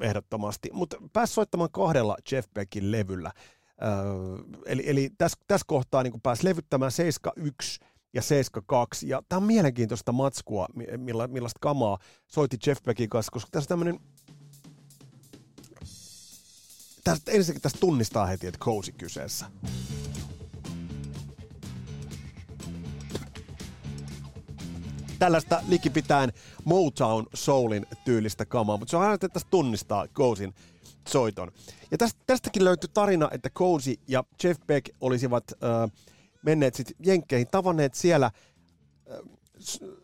ehdottomasti, 0.00 0.70
mutta 0.72 0.96
pääsi 1.12 1.32
soittamaan 1.32 1.70
kahdella 1.72 2.16
Jeff 2.32 2.48
Beckin 2.54 2.92
levyllä. 2.92 3.32
eli 4.66 4.82
eli 4.86 5.10
tässä 5.18 5.38
täs 5.46 5.64
kohtaa 5.66 6.02
niin 6.02 6.20
pääsi 6.22 6.44
levyttämään 6.44 6.92
71 6.92 7.80
ja 8.14 8.22
72. 8.22 9.08
Ja 9.08 9.22
tämä 9.28 9.38
on 9.38 9.42
mielenkiintoista 9.42 10.12
matskua, 10.12 10.66
milla, 10.96 11.28
millaista 11.28 11.58
kamaa 11.60 11.98
soitti 12.28 12.56
Jeff 12.66 12.82
Beckin 12.82 13.08
kanssa, 13.08 13.32
koska 13.32 13.48
tässä 13.52 13.74
on 13.74 13.78
tämmöinen 13.78 14.00
tästä, 17.04 17.32
ensinnäkin 17.32 17.62
tästä 17.62 17.80
tunnistaa 17.80 18.26
heti, 18.26 18.46
että 18.46 18.58
Cozy 18.58 18.92
kyseessä. 18.92 19.46
Tällaista 25.22 25.60
likipitään 25.68 26.32
Motown 26.64 27.26
Soulin 27.34 27.86
tyylistä 28.04 28.46
kamaa, 28.46 28.76
mutta 28.76 28.90
se 28.90 28.96
on 28.96 29.02
aina, 29.02 29.18
tästä 29.18 29.50
tunnistaa 29.50 30.08
Cozyn 30.08 30.54
soiton. 31.08 31.52
Ja 31.90 31.98
tästä, 31.98 32.20
tästäkin 32.26 32.64
löytyy 32.64 32.90
tarina, 32.94 33.28
että 33.32 33.50
Cozy 33.50 33.94
ja 34.08 34.24
Jeff 34.44 34.60
Beck 34.66 34.88
olisivat 35.00 35.44
äh, 35.52 35.90
menneet 36.42 36.74
sitten 36.74 36.96
Jenkkeihin, 37.06 37.46
tavanneet 37.50 37.94
siellä 37.94 38.26
äh, 38.26 38.32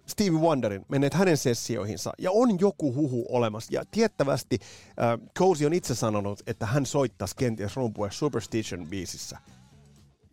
Stevie 0.07 0.41
Wonderin, 0.41 0.85
menneet 0.89 1.15
hänen 1.15 1.37
sessioihinsa, 1.37 2.13
ja 2.19 2.31
on 2.33 2.61
joku 2.61 2.95
huhu 2.95 3.27
olemassa. 3.29 3.75
Ja 3.75 3.85
tiettävästi 3.91 4.59
äh, 4.61 5.29
Cozy 5.39 5.67
on 5.67 5.73
itse 5.73 5.95
sanonut, 5.95 6.43
että 6.47 6.67
hän 6.67 6.87
soittaisi 6.87 7.37
kenties 7.37 7.77
rumpua 7.77 8.09
Superstition-biisissä. 8.11 9.39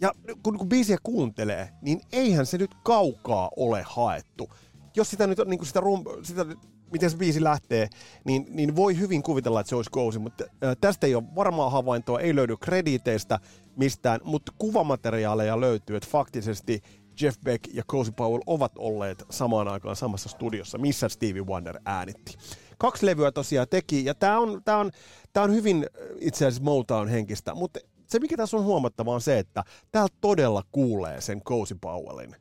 Ja 0.02 0.12
kun, 0.44 0.58
kun 0.58 0.70
biisiä 0.70 0.98
kuuntelee, 1.04 1.70
niin 1.82 2.02
eihän 2.12 2.46
se 2.46 2.58
nyt 2.58 2.76
kaukaa 2.84 3.50
ole 3.56 3.84
haettu. 3.88 4.50
Jos 4.96 5.10
sitä 5.10 5.28
nyt 5.28 5.38
niin 5.46 5.58
kuin 5.58 5.68
sitä, 5.68 5.80
rump, 5.80 6.08
sitä 6.24 6.46
miten 6.92 7.10
se 7.10 7.18
biisi 7.18 7.44
lähtee, 7.44 7.90
niin, 8.24 8.46
niin 8.50 8.76
voi 8.76 9.00
hyvin 9.00 9.24
kuvitella, 9.24 9.60
että 9.60 9.70
se 9.70 9.76
olisi 9.76 9.92
Cozy, 9.92 10.20
mutta 10.20 10.44
tästä 10.82 11.08
ei 11.08 11.16
ole 11.16 11.24
varmaa 11.36 11.70
havaintoa, 11.70 12.20
ei 12.20 12.36
löydy 12.36 12.58
krediteistä 12.58 13.40
mistään, 13.76 14.20
mutta 14.24 14.52
kuvamateriaaleja 14.58 15.62
löytyy, 15.62 15.96
että 15.96 16.10
faktisesti 16.12 16.82
Jeff 17.22 17.40
Beck 17.46 17.74
ja 17.74 17.84
Cozy 17.92 18.12
Powell 18.12 18.42
ovat 18.46 18.72
olleet 18.78 19.24
samaan 19.30 19.68
aikaan 19.68 19.96
samassa 19.96 20.30
studiossa, 20.30 20.78
missä 20.78 21.10
Stevie 21.10 21.42
Wonder 21.42 21.80
äänitti. 21.86 22.34
Kaksi 22.78 23.06
levyä 23.06 23.32
tosiaan 23.32 23.68
teki, 23.70 24.06
ja 24.06 24.16
tämä 24.16 24.40
on, 24.40 24.62
tää 24.66 24.78
on, 24.78 24.92
tää 25.34 25.44
on 25.44 25.54
hyvin 25.54 25.86
itse 26.20 26.46
asiassa 26.46 26.64
Motown 26.64 27.08
henkistä, 27.08 27.54
mutta 27.54 27.80
se 28.08 28.20
mikä 28.20 28.38
tässä 28.38 28.58
on 28.58 28.64
huomattavaa 28.64 29.16
on 29.16 29.22
se, 29.22 29.40
että 29.40 29.64
täältä 29.92 30.16
todella 30.22 30.64
kuulee 30.72 31.22
sen 31.22 31.42
Cozy 31.42 31.76
Powellin. 31.82 32.36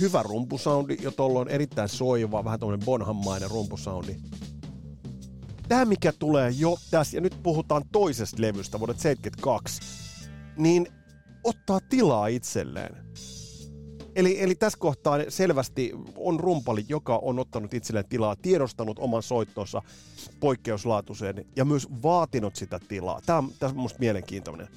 Hyvä 0.00 0.22
rumpusoundi, 0.22 0.96
jo 1.00 1.12
on 1.18 1.48
erittäin 1.48 1.88
soiva, 1.88 2.44
vähän 2.44 2.60
tuommoinen 2.60 2.86
bonhammainen 2.86 3.50
rumpusoundi. 3.50 4.16
Tämä 5.68 5.84
mikä 5.84 6.12
tulee 6.18 6.50
jo 6.58 6.76
tässä, 6.90 7.16
ja 7.16 7.20
nyt 7.20 7.42
puhutaan 7.42 7.82
toisesta 7.92 8.36
levystä 8.40 8.78
vuodet 8.78 9.00
72, 9.00 9.80
niin 10.56 10.86
ottaa 11.44 11.80
tilaa 11.88 12.26
itselleen. 12.26 12.96
Eli, 14.14 14.42
eli 14.42 14.54
tässä 14.54 14.78
kohtaa 14.78 15.18
selvästi 15.28 15.92
on 16.16 16.40
rumpali, 16.40 16.84
joka 16.88 17.18
on 17.22 17.38
ottanut 17.38 17.74
itselleen 17.74 18.08
tilaa, 18.08 18.36
tiedostanut 18.36 18.98
oman 18.98 19.22
soittonsa 19.22 19.82
poikkeuslaatuiseen 20.40 21.44
ja 21.56 21.64
myös 21.64 21.88
vaatinut 22.02 22.56
sitä 22.56 22.80
tilaa. 22.88 23.20
Tämä 23.26 23.42
tämä 23.58 23.70
on 23.70 23.76
musta 23.76 23.98
mielenkiintoinen. 23.98 24.68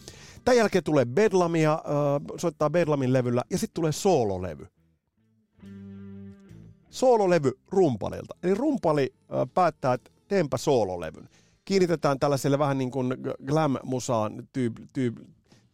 Tämän 0.46 0.58
jälkeen 0.58 0.84
tulee 0.84 1.06
Bedlamia, 1.06 1.74
äh, 1.74 2.38
soittaa 2.38 2.70
Bedlamin 2.70 3.14
levyllä 3.14 3.44
ja 3.50 3.58
sitten 3.58 3.74
tulee 3.74 3.92
soololevy. 3.92 4.68
Soololevy 6.92 7.52
rumpalilta. 7.72 8.36
Eli 8.44 8.54
rumpali 8.54 9.14
päättää, 9.54 9.94
että 9.94 10.12
teenpä 10.28 10.58
soololevyn. 10.58 11.30
Kiinnitetään 11.66 12.20
tällaiselle 12.20 12.60
vähän 12.60 12.78
niin 12.78 12.92
kuin 12.92 13.18
glam-musaan 13.46 14.48
tyyp, 14.54 14.78
tyyp, 14.94 15.18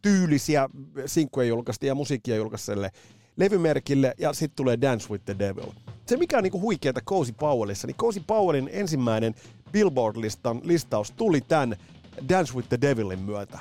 tyylisiä 0.02 0.68
sinkkuja 1.06 1.46
julkaista 1.46 1.86
ja 1.86 1.94
musiikkia 1.94 2.36
julkaiselle 2.36 2.90
levymerkille 3.36 4.14
ja 4.18 4.32
sitten 4.32 4.56
tulee 4.56 4.80
Dance 4.80 5.08
with 5.10 5.24
the 5.24 5.36
Devil. 5.38 5.72
Se 6.06 6.16
mikä 6.16 6.36
on 6.36 6.42
niinku 6.42 6.60
huikeeta 6.60 7.00
Cozy 7.00 7.32
Powellissa, 7.32 7.86
niin 7.86 7.96
Cozy 7.96 8.22
Powellin 8.26 8.70
ensimmäinen 8.72 9.34
Billboard-listan 9.72 10.60
listaus 10.64 11.10
tuli 11.10 11.40
tämän 11.40 11.76
Dance 12.28 12.54
with 12.54 12.68
the 12.68 12.78
Devilin 12.80 13.18
myötä. 13.18 13.58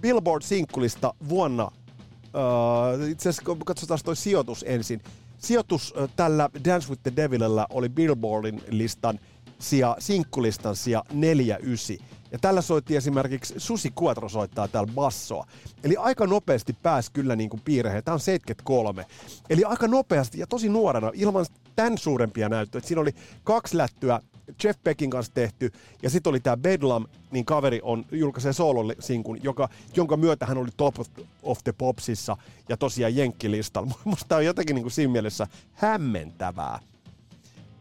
Billboard-sinkkulista 0.00 1.14
vuonna, 1.28 1.64
uh, 1.64 3.08
itse 3.08 3.28
asiassa 3.28 3.56
katsotaan 3.64 4.00
toi 4.04 4.16
sijoitus 4.16 4.64
ensin. 4.68 5.02
Sijoitus 5.44 5.94
tällä 6.16 6.50
Dance 6.64 6.88
with 6.88 7.02
the 7.02 7.12
Devilillä 7.16 7.66
oli 7.70 7.88
Billboardin 7.88 8.62
listan 8.68 9.20
sija, 9.58 9.96
sinkkulistan 9.98 10.76
sija 10.76 11.04
49. 11.12 11.96
Ja 12.32 12.38
tällä 12.38 12.62
soitti 12.62 12.96
esimerkiksi 12.96 13.54
Susi 13.56 13.92
Kuotro 13.94 14.28
soittaa 14.28 14.68
täällä 14.68 14.92
bassoa. 14.94 15.46
Eli 15.84 15.96
aika 15.96 16.26
nopeasti 16.26 16.76
pääsi 16.82 17.12
kyllä 17.12 17.36
niin 17.36 17.50
kuin 17.50 17.62
piirheen. 17.64 18.04
Tämä 18.04 18.12
on 18.12 18.20
73. 18.20 19.06
Eli 19.50 19.64
aika 19.64 19.88
nopeasti 19.88 20.38
ja 20.38 20.46
tosi 20.46 20.68
nuorena, 20.68 21.10
ilman 21.14 21.46
tämän 21.76 21.98
suurempia 21.98 22.48
näyttöjä. 22.48 22.82
Siinä 22.82 23.00
oli 23.00 23.14
kaksi 23.44 23.76
lättyä 23.76 24.20
Jeff 24.64 24.80
Beckin 24.84 25.10
kanssa 25.10 25.34
tehty, 25.34 25.72
ja 26.02 26.10
sitten 26.10 26.30
oli 26.30 26.40
tämä 26.40 26.56
Bedlam, 26.56 27.06
niin 27.30 27.44
kaveri 27.44 27.80
on, 27.82 28.04
julkaisee 28.12 28.52
soolosinkun, 28.52 29.42
joka, 29.42 29.68
jonka 29.96 30.16
myötä 30.16 30.46
hän 30.46 30.58
oli 30.58 30.70
Top 30.76 30.94
of 31.42 31.58
the 31.64 31.72
Popsissa 31.72 32.36
ja 32.68 32.76
tosiaan 32.76 33.16
Jenkkilistalla. 33.16 33.94
Musta 34.04 34.24
tämä 34.28 34.36
on 34.36 34.44
jotenkin 34.44 34.74
niin 34.74 34.84
kuin 34.84 34.92
siinä 34.92 35.12
mielessä 35.12 35.46
hämmentävää. 35.72 36.78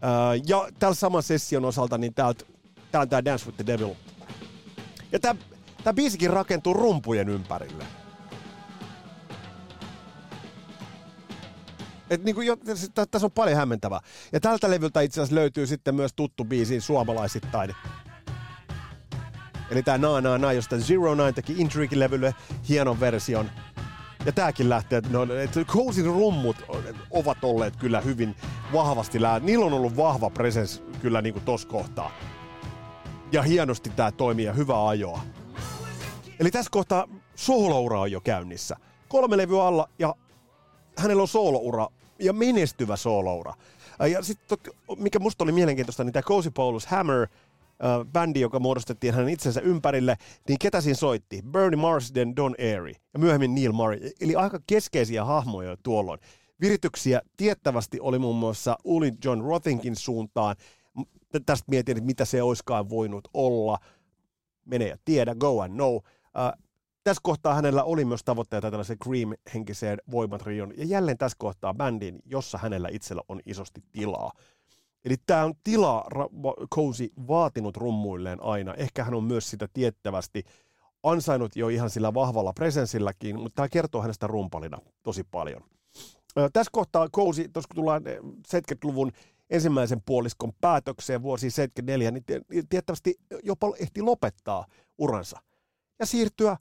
Öö, 0.03 0.41
ja 0.47 0.67
tällä 0.79 0.95
saman 0.95 1.23
session 1.23 1.65
osalta, 1.65 1.97
niin 1.97 2.13
täältä, 2.13 2.45
tää 2.91 3.05
tää 3.05 3.25
Dance 3.25 3.45
with 3.45 3.55
the 3.55 3.65
Devil. 3.65 3.95
Ja 5.11 5.19
tää 5.19 5.93
biisikin 5.93 6.29
rakentuu 6.29 6.73
rumpujen 6.73 7.29
ympärille. 7.29 8.02
Et 12.13 12.23
niinku 12.23 12.41
jo, 12.41 12.57
tässä 13.11 13.27
on 13.27 13.31
paljon 13.31 13.57
hämmentävää. 13.57 13.99
Ja 14.33 14.39
tältä 14.39 14.69
levyltä 14.69 15.01
itse 15.01 15.21
asiassa 15.21 15.35
löytyy 15.35 15.67
sitten 15.67 15.95
myös 15.95 16.13
tuttu 16.13 16.45
biisi 16.45 16.81
suomalaisittain. 16.81 17.75
Eli 19.71 19.83
tää 19.83 19.97
Na 19.97 20.21
Na 20.21 20.37
Na, 20.37 20.53
josta 20.53 20.77
Zero 20.77 21.15
Nine 21.15 21.31
teki 21.33 21.53
Intrigue-levylle 21.53 22.35
hienon 22.69 22.99
version. 22.99 23.49
Ja 24.25 24.31
tääkin 24.31 24.69
lähtee, 24.69 25.01
no, 25.09 25.25
Cozy'n 25.65 26.05
rummut 26.05 26.57
ovat 27.11 27.43
olleet 27.43 27.75
kyllä 27.75 28.01
hyvin 28.01 28.35
vahvasti 28.73 29.21
lää. 29.21 29.39
Niillä 29.39 29.65
on 29.65 29.73
ollut 29.73 29.97
vahva 29.97 30.29
presens 30.29 30.83
kyllä 31.01 31.21
niin 31.21 31.33
kuin 31.33 31.45
tossa 31.45 31.67
kohtaa. 31.67 32.11
Ja 33.31 33.41
hienosti 33.41 33.89
tää 33.89 34.11
toimii 34.11 34.45
ja 34.45 34.53
hyvä 34.53 34.87
ajoa. 34.87 35.21
Eli 36.39 36.51
tässä 36.51 36.69
kohtaa 36.71 37.07
sooloura 37.35 37.99
on 37.99 38.11
jo 38.11 38.21
käynnissä. 38.21 38.75
Kolme 39.09 39.37
levyä 39.37 39.63
alla 39.63 39.89
ja 39.99 40.15
hänellä 40.97 41.21
on 41.21 41.27
sooloura 41.27 41.87
ja 42.19 42.33
menestyvä 42.33 42.95
sooloura. 42.95 43.53
Ja 44.11 44.21
sitten 44.21 44.57
mikä 44.97 45.19
musta 45.19 45.43
oli 45.43 45.51
mielenkiintoista, 45.51 46.03
niin 46.03 46.13
tämä 46.13 46.23
Cozy 46.23 46.51
Paulus 46.51 46.85
Hammer– 46.85 47.27
bändi, 48.13 48.39
joka 48.39 48.59
muodostettiin 48.59 49.13
hänen 49.13 49.29
itsensä 49.29 49.61
ympärille, 49.61 50.17
niin 50.47 50.59
ketä 50.59 50.81
siinä 50.81 50.95
soitti? 50.95 51.41
Bernie 51.51 51.79
Marsden, 51.79 52.35
Don 52.35 52.55
Airy 52.59 52.91
ja 53.13 53.19
myöhemmin 53.19 53.55
Neil 53.55 53.71
Murray. 53.71 53.99
Eli 54.21 54.35
aika 54.35 54.59
keskeisiä 54.67 55.25
hahmoja 55.25 55.77
tuolloin. 55.83 56.19
Virityksiä 56.61 57.21
tiettävästi 57.37 57.99
oli 57.99 58.19
muun 58.19 58.35
muassa 58.35 58.77
Uli 58.83 59.11
John 59.25 59.41
Rothinkin 59.41 59.95
suuntaan. 59.95 60.55
Tästä 61.45 61.65
mietin, 61.67 61.97
että 61.97 62.05
mitä 62.05 62.25
se 62.25 62.43
olisikaan 62.43 62.89
voinut 62.89 63.27
olla. 63.33 63.79
Mene 64.65 64.87
ja 64.87 64.97
tiedä, 65.05 65.35
go 65.35 65.61
and 65.61 65.73
know. 65.73 65.95
Tässä 67.03 67.21
kohtaa 67.23 67.55
hänellä 67.55 67.83
oli 67.83 68.05
myös 68.05 68.23
tavoitteita 68.23 68.71
tällaisen 68.71 68.97
Cream-henkiseen 69.03 69.97
voimatrion, 70.11 70.73
ja 70.77 70.85
jälleen 70.85 71.17
tässä 71.17 71.35
kohtaa 71.39 71.73
bändin, 71.73 72.19
jossa 72.25 72.57
hänellä 72.57 72.89
itsellä 72.91 73.21
on 73.27 73.39
isosti 73.45 73.83
tilaa. 73.91 74.31
Eli 75.05 75.15
tämä 75.25 75.43
on 75.43 75.53
tila 75.63 76.05
Cozy 76.73 77.09
vaatinut 77.27 77.77
rummuilleen 77.77 78.43
aina. 78.43 78.73
Ehkä 78.73 79.03
hän 79.03 79.13
on 79.13 79.23
myös 79.23 79.49
sitä 79.49 79.67
tiettävästi 79.73 80.43
ansainnut 81.03 81.55
jo 81.55 81.69
ihan 81.69 81.89
sillä 81.89 82.13
vahvalla 82.13 82.53
presensilläkin, 82.53 83.39
mutta 83.39 83.55
tämä 83.55 83.69
kertoo 83.69 84.01
hänestä 84.01 84.27
rumpalina 84.27 84.77
tosi 85.03 85.23
paljon. 85.23 85.61
Tässä 86.53 86.69
kohtaa 86.71 87.09
Cozy, 87.09 87.49
tuossa 87.49 87.67
kun 87.67 87.75
tullaan 87.75 88.03
70-luvun 88.55 89.11
ensimmäisen 89.49 90.01
puoliskon 90.05 90.53
päätökseen 90.61 91.21
vuosi 91.21 91.51
74, 91.51 92.11
niin 92.11 92.23
tiettävästi 92.69 93.15
jopa 93.43 93.73
ehti 93.79 94.01
lopettaa 94.01 94.65
uransa 94.97 95.39
ja 95.99 96.05
siirtyä 96.05 96.57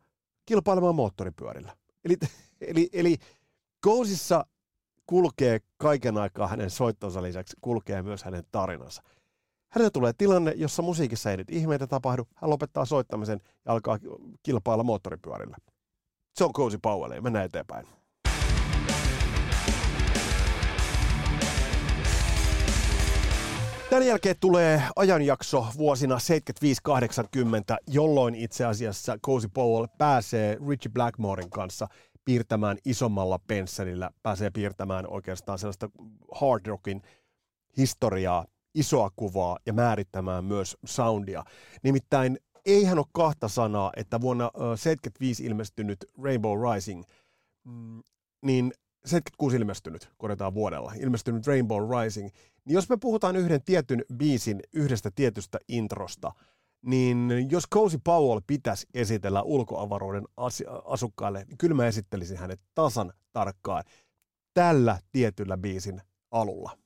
kilpailemaan 0.46 0.94
moottoripyörillä. 0.94 1.76
Eli, 2.04 2.16
eli, 2.60 2.88
eli 2.92 3.16
Goosissa 3.82 4.46
kulkee 5.06 5.60
kaiken 5.76 6.18
aikaa 6.18 6.48
hänen 6.48 6.70
soittonsa 6.70 7.22
lisäksi, 7.22 7.56
kulkee 7.60 8.02
myös 8.02 8.24
hänen 8.24 8.44
tarinansa. 8.52 9.02
Hänelle 9.68 9.90
tulee 9.90 10.12
tilanne, 10.18 10.52
jossa 10.56 10.82
musiikissa 10.82 11.30
ei 11.30 11.36
nyt 11.36 11.50
ihmeitä 11.50 11.86
tapahdu. 11.86 12.28
Hän 12.34 12.50
lopettaa 12.50 12.84
soittamisen 12.84 13.40
ja 13.64 13.72
alkaa 13.72 13.98
kilpailla 14.42 14.84
moottoripyörillä. 14.84 15.56
Se 16.34 16.44
on 16.44 16.52
Cozy 16.52 16.78
Powell 16.82 17.20
mennään 17.20 17.44
eteenpäin. 17.44 17.86
Tämän 23.92 24.06
jälkeen 24.06 24.36
tulee 24.40 24.82
ajanjakso 24.96 25.66
vuosina 25.78 26.16
75-80, 26.16 26.18
jolloin 27.86 28.34
itse 28.34 28.64
asiassa 28.64 29.18
Cozy 29.26 29.48
Powell 29.54 29.86
pääsee 29.98 30.58
Richie 30.68 30.92
Blackmoren 30.92 31.50
kanssa 31.50 31.88
piirtämään 32.24 32.78
isommalla 32.84 33.38
pensselillä, 33.46 34.10
pääsee 34.22 34.50
piirtämään 34.50 35.06
oikeastaan 35.06 35.58
sellaista 35.58 35.90
hard 36.34 36.66
rockin 36.66 37.02
historiaa, 37.76 38.46
isoa 38.74 39.10
kuvaa 39.16 39.58
ja 39.66 39.72
määrittämään 39.72 40.44
myös 40.44 40.76
soundia. 40.84 41.44
Nimittäin 41.82 42.38
eihän 42.66 42.98
ole 42.98 43.06
kahta 43.12 43.48
sanaa, 43.48 43.92
että 43.96 44.20
vuonna 44.20 44.44
1975 44.44 45.44
ilmestynyt 45.44 45.98
Rainbow 46.22 46.74
Rising, 46.74 47.02
mm, 47.64 48.02
niin 48.42 48.72
76 49.04 49.56
ilmestynyt, 49.56 50.10
korjataan 50.18 50.54
vuodella, 50.54 50.92
ilmestynyt 51.00 51.46
Rainbow 51.46 51.90
Rising, 51.90 52.28
niin 52.64 52.74
jos 52.74 52.88
me 52.88 52.96
puhutaan 52.96 53.36
yhden 53.36 53.62
tietyn 53.62 54.04
biisin 54.14 54.60
yhdestä 54.72 55.10
tietystä 55.14 55.58
introsta, 55.68 56.32
niin 56.82 57.48
jos 57.50 57.64
Cozy 57.74 57.98
Powell 58.04 58.40
pitäisi 58.46 58.86
esitellä 58.94 59.42
ulkoavaruuden 59.42 60.24
asukkaille, 60.84 61.44
niin 61.44 61.58
kyllä 61.58 61.74
mä 61.74 61.86
esittelisin 61.86 62.38
hänet 62.38 62.60
tasan 62.74 63.12
tarkkaan 63.32 63.84
tällä 64.54 64.98
tietyllä 65.12 65.56
biisin 65.56 66.02
alulla. 66.30 66.81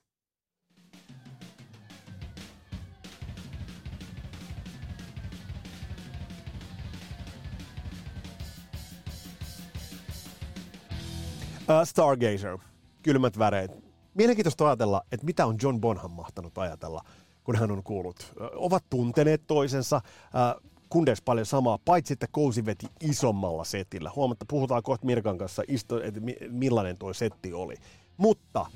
Uh, 11.69 11.85
Stargazer, 11.85 12.59
kylmät 13.03 13.39
väreet. 13.39 13.71
Mielenkiintoista 14.15 14.67
ajatella, 14.67 15.03
että 15.13 15.27
mitä 15.27 15.47
on 15.47 15.57
John 15.63 15.81
Bonham 15.81 16.11
mahtanut 16.11 16.59
ajatella, 16.59 17.01
kun 17.45 17.57
hän 17.57 17.71
on 17.71 17.83
kuullut. 17.83 18.33
Uh, 18.41 18.47
ovat 18.55 18.85
tunteneet 18.91 19.47
toisensa, 19.47 19.97
uh, 19.97 20.63
kundes 20.89 21.23
paljon 21.23 21.47
samaa, 21.47 21.79
paitsi 21.85 22.13
että 22.13 22.27
Kousi 22.31 22.67
veti 22.67 22.87
isommalla 23.01 23.65
setillä. 23.65 24.11
Huomatta, 24.17 24.45
puhutaan 24.49 24.83
kohta 24.83 25.07
Mirkan 25.07 25.39
kanssa, 25.39 25.63
että 26.05 26.21
millainen 26.51 26.99
tuo 26.99 27.13
setti 27.13 27.53
oli. 27.53 27.75
Mutta 28.17 28.67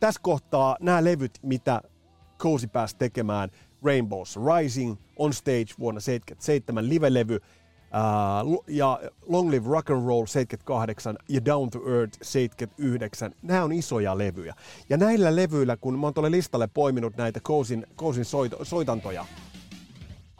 tässä 0.00 0.20
kohtaa 0.22 0.76
nämä 0.80 1.04
levyt, 1.04 1.38
mitä 1.42 1.82
Cozy 2.38 2.66
pääsi 2.66 2.96
tekemään, 2.96 3.50
Rainbows 3.82 4.36
Rising, 4.36 4.96
On 5.16 5.32
Stage 5.32 5.74
vuonna 5.78 6.00
1977, 6.00 6.88
live-levy, 6.88 7.40
Uh, 7.94 8.64
ja 8.68 9.00
Long 9.26 9.50
Live 9.50 9.68
Rock 9.68 9.90
and 9.90 10.06
Roll 10.06 10.26
78 10.26 11.16
ja 11.28 11.44
Down 11.44 11.70
to 11.70 11.78
Earth 11.78 12.18
79. 12.22 13.34
Nämä 13.42 13.64
on 13.64 13.72
isoja 13.72 14.18
levyjä. 14.18 14.54
Ja 14.88 14.96
näillä 14.96 15.36
levyillä, 15.36 15.76
kun 15.76 15.98
mä 15.98 16.06
oon 16.06 16.14
tuolle 16.14 16.30
listalle 16.30 16.66
poiminut 16.66 17.16
näitä 17.16 17.40
Kousin, 17.42 17.86
Kousin 17.96 18.24
soito, 18.24 18.64
soitantoja, 18.64 19.26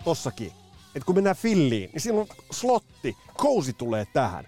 tossakin, 0.04 0.52
että 0.86 1.06
kun 1.06 1.14
mennään 1.14 1.36
filliin, 1.36 1.90
niin 1.92 2.00
silloin 2.00 2.28
slotti, 2.50 3.16
Kousi 3.36 3.72
tulee 3.72 4.04
tähän. 4.12 4.44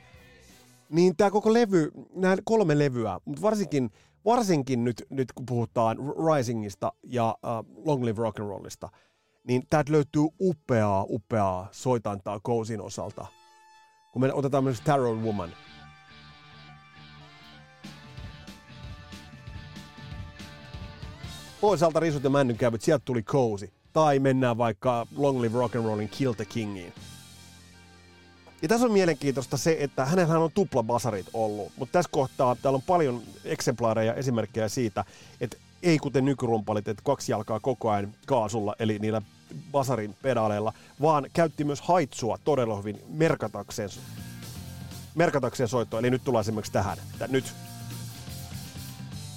Niin 0.91 1.17
tämä 1.17 1.31
koko 1.31 1.53
levy, 1.53 1.91
nämä 2.15 2.37
kolme 2.45 2.79
levyä, 2.79 3.21
mutta 3.25 3.43
varsinkin, 3.43 3.91
varsinkin 4.25 4.85
nyt, 4.85 5.07
nyt 5.11 5.33
kun 5.33 5.47
puhutaan 5.47 5.97
Risingista 5.99 6.93
ja 7.03 7.39
uh, 7.43 7.85
Long 7.85 8.05
Live 8.05 8.23
Rock 8.23 8.41
and 8.41 8.49
Rollista– 8.49 8.89
niin 9.47 9.67
täältä 9.71 9.93
löytyy 9.93 10.23
upeaa, 10.41 11.05
upeaa 11.09 11.69
soitantaa 11.73 12.41
Kousin 12.41 12.81
osalta. 12.81 13.27
Kun 14.13 14.23
me 14.23 14.33
otetaan 14.33 14.65
myös 14.65 14.81
Tarot 14.81 15.19
Woman. 15.19 15.51
Toisaalta 21.61 22.01
risut 22.01 22.25
ja 22.25 22.31
männynkäyvät, 22.31 22.83
sieltä 22.83 23.05
tuli 23.05 23.23
Cozy. 23.23 23.73
Tai 23.93 24.19
mennään 24.19 24.59
vaikka 24.59 25.07
Long 25.17 25.41
Live 25.41 25.59
Rock 25.59 25.77
and 25.77 25.85
Rollin 25.85 26.09
Kill 26.09 26.33
the 26.33 26.45
Kingiin. 26.45 26.93
Ja 28.63 28.69
tässä 28.69 28.87
on 28.87 28.93
mielenkiintoista 28.93 29.57
se, 29.57 29.77
että 29.81 30.05
hänellä 30.05 30.39
on 30.39 30.53
tuplabasarit 30.55 31.27
ollut, 31.35 31.73
mutta 31.77 31.93
tässä 31.93 32.11
kohtaa 32.13 32.55
täällä 32.55 32.77
on 32.77 32.83
paljon 32.83 33.23
eksemplaareja 33.45 34.15
esimerkkejä 34.15 34.69
siitä, 34.69 35.05
että 35.41 35.57
ei 35.83 35.99
kuten 35.99 36.25
nykyrumpalit, 36.25 36.89
että 36.89 37.03
kaksi 37.05 37.33
jalkaa 37.33 37.61
koko 37.61 37.91
ajan 37.91 38.15
kaasulla, 38.27 38.77
eli 38.79 38.99
niillä 38.99 39.23
basarin 39.73 40.17
pedaaleilla, 40.23 40.73
vaan 41.01 41.27
käytti 41.33 41.65
myös 41.65 41.81
haitsua 41.81 42.39
todella 42.45 42.77
hyvin 42.77 43.01
merkatakseen, 43.09 43.91
merkatakseen 45.15 45.69
soittoa. 45.69 46.01
Eli 46.01 46.11
nyt 46.11 46.25
tullaan 46.25 46.41
esimerkiksi 46.41 46.73
tähän. 46.73 46.99
Tää, 47.19 47.29
nyt. 47.29 47.55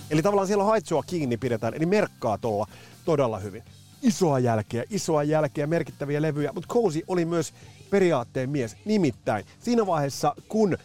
Eli 0.09 0.21
tavallaan 0.21 0.47
siellä 0.47 0.63
haitsua 0.63 1.03
kiinni 1.03 1.37
pidetään, 1.37 1.73
eli 1.73 1.85
merkkaa 1.85 2.37
tuolla 2.37 2.67
todella 3.05 3.39
hyvin. 3.39 3.63
Isoa 4.01 4.39
jälkeä, 4.39 4.83
isoa 4.89 5.23
jälkeä, 5.23 5.67
merkittäviä 5.67 6.21
levyjä, 6.21 6.51
mutta 6.53 6.73
Cozy 6.73 7.01
oli 7.07 7.25
myös 7.25 7.53
periaatteen 7.89 8.49
mies. 8.49 8.77
Nimittäin 8.85 9.45
siinä 9.59 9.87
vaiheessa, 9.87 10.35
kun 10.47 10.77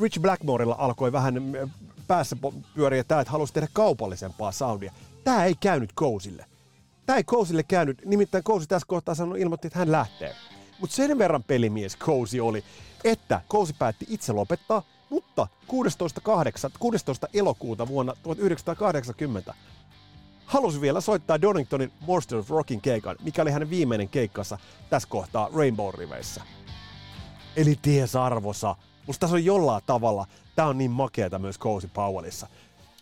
Rich 0.00 0.20
Blackmorella 0.20 0.76
alkoi 0.78 1.12
vähän 1.12 1.34
päässä 2.06 2.36
pyöriä 2.74 3.04
tämä, 3.04 3.20
että 3.20 3.30
halusi 3.30 3.52
tehdä 3.52 3.68
kaupallisempaa 3.72 4.52
soundia. 4.52 4.92
Tämä 5.24 5.44
ei 5.44 5.54
käynyt 5.60 5.94
Cozylle. 5.94 6.49
Tämä 7.10 7.18
ei 7.18 7.24
Kousille 7.24 7.62
käynyt, 7.62 8.02
nimittäin 8.04 8.44
Kousi 8.44 8.66
tässä 8.68 8.86
kohtaa 8.86 9.14
sanoi, 9.14 9.40
ilmoitti, 9.40 9.66
että 9.66 9.78
hän 9.78 9.92
lähtee. 9.92 10.34
Mutta 10.80 10.96
sen 10.96 11.18
verran 11.18 11.42
pelimies 11.42 11.96
Kousi 11.96 12.40
oli, 12.40 12.64
että 13.04 13.40
Kousi 13.48 13.74
päätti 13.78 14.06
itse 14.08 14.32
lopettaa, 14.32 14.82
mutta 15.08 15.46
16. 15.66 16.20
8, 16.20 16.70
16. 16.78 17.28
elokuuta 17.34 17.88
vuonna 17.88 18.16
1980 18.22 19.54
halusi 20.46 20.80
vielä 20.80 21.00
soittaa 21.00 21.42
Doningtonin 21.42 21.92
Monster 22.00 22.38
of 22.38 22.50
Rockin 22.50 22.80
keikan, 22.80 23.16
mikä 23.22 23.42
oli 23.42 23.50
hänen 23.50 23.70
viimeinen 23.70 24.08
keikkansa 24.08 24.58
tässä 24.90 25.08
kohtaa 25.08 25.48
Rainbow-riveissä. 25.48 26.42
Eli 27.56 27.78
ties 27.82 28.16
arvosa. 28.16 28.76
Musta 29.06 29.20
tässä 29.20 29.36
on 29.36 29.44
jollain 29.44 29.82
tavalla, 29.86 30.26
tää 30.56 30.66
on 30.66 30.78
niin 30.78 30.90
makeeta 30.90 31.38
myös 31.38 31.58
Cozy 31.58 31.88
Powellissa. 31.88 32.46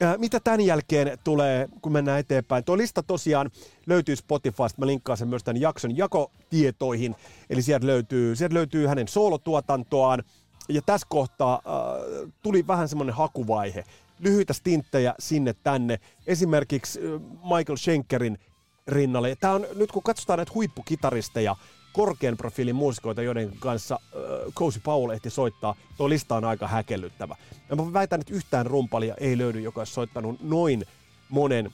Äh, 0.02 0.18
mitä 0.18 0.40
tämän 0.40 0.60
jälkeen 0.60 1.18
tulee, 1.24 1.68
kun 1.82 1.92
mennään 1.92 2.20
eteenpäin? 2.20 2.64
Tuo 2.64 2.76
lista 2.76 3.02
tosiaan 3.02 3.50
löytyy 3.86 4.16
Spotifysta, 4.16 4.78
mä 4.78 4.86
linkkaan 4.86 5.18
sen 5.18 5.28
myös 5.28 5.44
tämän 5.44 5.60
jakson 5.60 5.96
jakotietoihin, 5.96 7.16
eli 7.50 7.62
sieltä 7.62 7.86
löytyy, 7.86 8.36
sieltä 8.36 8.54
löytyy 8.54 8.86
hänen 8.86 9.08
soolotuotantoaan, 9.08 10.22
ja 10.68 10.82
tässä 10.82 11.06
kohtaa 11.10 11.54
äh, 11.54 12.32
tuli 12.42 12.66
vähän 12.66 12.88
semmoinen 12.88 13.14
hakuvaihe, 13.14 13.84
lyhyitä 14.20 14.52
stinttejä 14.52 15.14
sinne 15.18 15.54
tänne, 15.62 15.98
esimerkiksi 16.26 17.00
äh, 17.00 17.20
Michael 17.42 17.76
Schenkerin 17.76 18.38
rinnalle. 18.86 19.36
Tämä 19.40 19.54
on, 19.54 19.66
nyt 19.74 19.92
kun 19.92 20.02
katsotaan 20.02 20.36
näitä 20.36 20.52
huippukitaristeja, 20.54 21.56
korkean 21.92 22.36
profiilin 22.36 22.76
muusikoita, 22.76 23.22
joiden 23.22 23.52
kanssa 23.58 23.94
äh, 23.94 24.52
Cozy 24.54 24.80
Powell 24.80 25.10
ehti 25.10 25.30
soittaa. 25.30 25.74
Tuo 25.96 26.08
lista 26.08 26.36
on 26.36 26.44
aika 26.44 26.68
häkellyttävä. 26.68 27.36
Ja 27.70 27.76
mä 27.76 27.92
väitän, 27.92 28.20
että 28.20 28.34
yhtään 28.34 28.66
rumpalia 28.66 29.14
ei 29.20 29.38
löydy, 29.38 29.60
joka 29.60 29.80
olisi 29.80 29.92
soittanut 29.92 30.40
noin 30.42 30.84
monen 31.28 31.72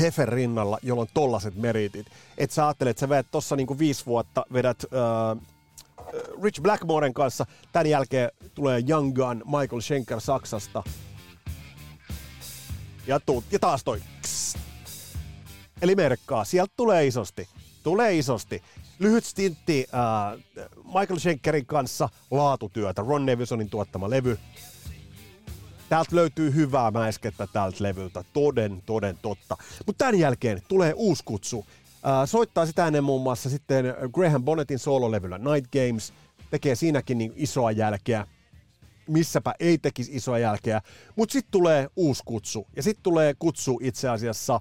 Hefen 0.00 0.28
rinnalla, 0.28 0.78
jolla 0.82 1.02
on 1.02 1.08
tollaset 1.14 1.54
meritit. 1.54 2.06
Et 2.38 2.50
sä 2.50 2.66
ajattelet, 2.66 2.90
että 2.90 3.00
sä 3.00 3.08
vedät 3.08 3.26
tossa 3.30 3.56
niinku 3.56 3.78
viisi 3.78 4.06
vuotta, 4.06 4.46
vedät 4.52 4.84
äh, 4.84 5.46
Rich 6.42 6.60
Blackmoren 6.60 7.14
kanssa, 7.14 7.46
tämän 7.72 7.86
jälkeen 7.86 8.30
tulee 8.54 8.82
Young 8.88 9.14
Gun, 9.14 9.42
Michael 9.44 9.80
Schenker 9.80 10.20
Saksasta. 10.20 10.82
Ja, 13.06 13.20
tuut, 13.20 13.44
ja 13.52 13.58
taas 13.58 13.84
toi. 13.84 14.00
Kss. 14.22 14.56
Eli 15.82 15.94
merkkaa, 15.94 16.44
sieltä 16.44 16.72
tulee 16.76 17.06
isosti. 17.06 17.48
Tulee 17.82 18.18
isosti 18.18 18.62
lyhyt 18.98 19.24
stintti 19.24 19.86
äh, 19.94 20.44
Michael 20.84 21.18
Schenkerin 21.18 21.66
kanssa 21.66 22.08
laatutyötä, 22.30 23.04
Ron 23.08 23.26
Nevisonin 23.26 23.70
tuottama 23.70 24.10
levy. 24.10 24.38
Täältä 25.88 26.16
löytyy 26.16 26.54
hyvää 26.54 26.90
mäiskettä 26.90 27.46
tältä 27.46 27.84
levyltä, 27.84 28.24
toden, 28.32 28.82
toden 28.86 29.18
totta. 29.22 29.56
Mutta 29.86 30.04
tämän 30.04 30.18
jälkeen 30.18 30.62
tulee 30.68 30.92
uusi 30.96 31.24
kutsu. 31.24 31.66
Äh, 32.06 32.28
soittaa 32.28 32.66
sitä 32.66 32.86
ennen 32.86 33.04
muun 33.04 33.22
muassa 33.22 33.50
sitten 33.50 33.84
Graham 34.12 34.44
Bonnettin 34.44 34.78
soololevyllä 34.78 35.38
Night 35.38 35.72
Games, 35.72 36.12
tekee 36.50 36.74
siinäkin 36.74 37.18
niin 37.18 37.32
isoa 37.36 37.70
jälkeä. 37.70 38.26
missäpä 39.08 39.54
ei 39.60 39.78
tekisi 39.78 40.16
isoa 40.16 40.38
jälkeä, 40.38 40.82
mutta 41.16 41.32
sitten 41.32 41.50
tulee 41.50 41.88
uusi 41.96 42.22
kutsu, 42.24 42.66
ja 42.76 42.82
sitten 42.82 43.02
tulee 43.02 43.34
kutsu 43.38 43.80
itse 43.82 44.08
asiassa 44.08 44.60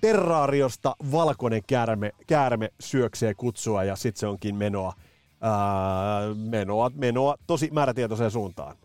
Terraariosta 0.00 0.96
valkoinen 1.12 1.62
käärme, 1.66 2.12
käärme 2.26 2.70
syöksee 2.80 3.34
kutsua, 3.34 3.84
ja 3.84 3.96
sitten 3.96 4.20
se 4.20 4.26
onkin 4.26 4.56
menoa, 4.56 4.92
ää, 5.40 6.34
menoa, 6.34 6.90
menoa 6.94 7.34
tosi 7.46 7.68
määrätietoiseen 7.72 8.30
suuntaan. 8.30 8.76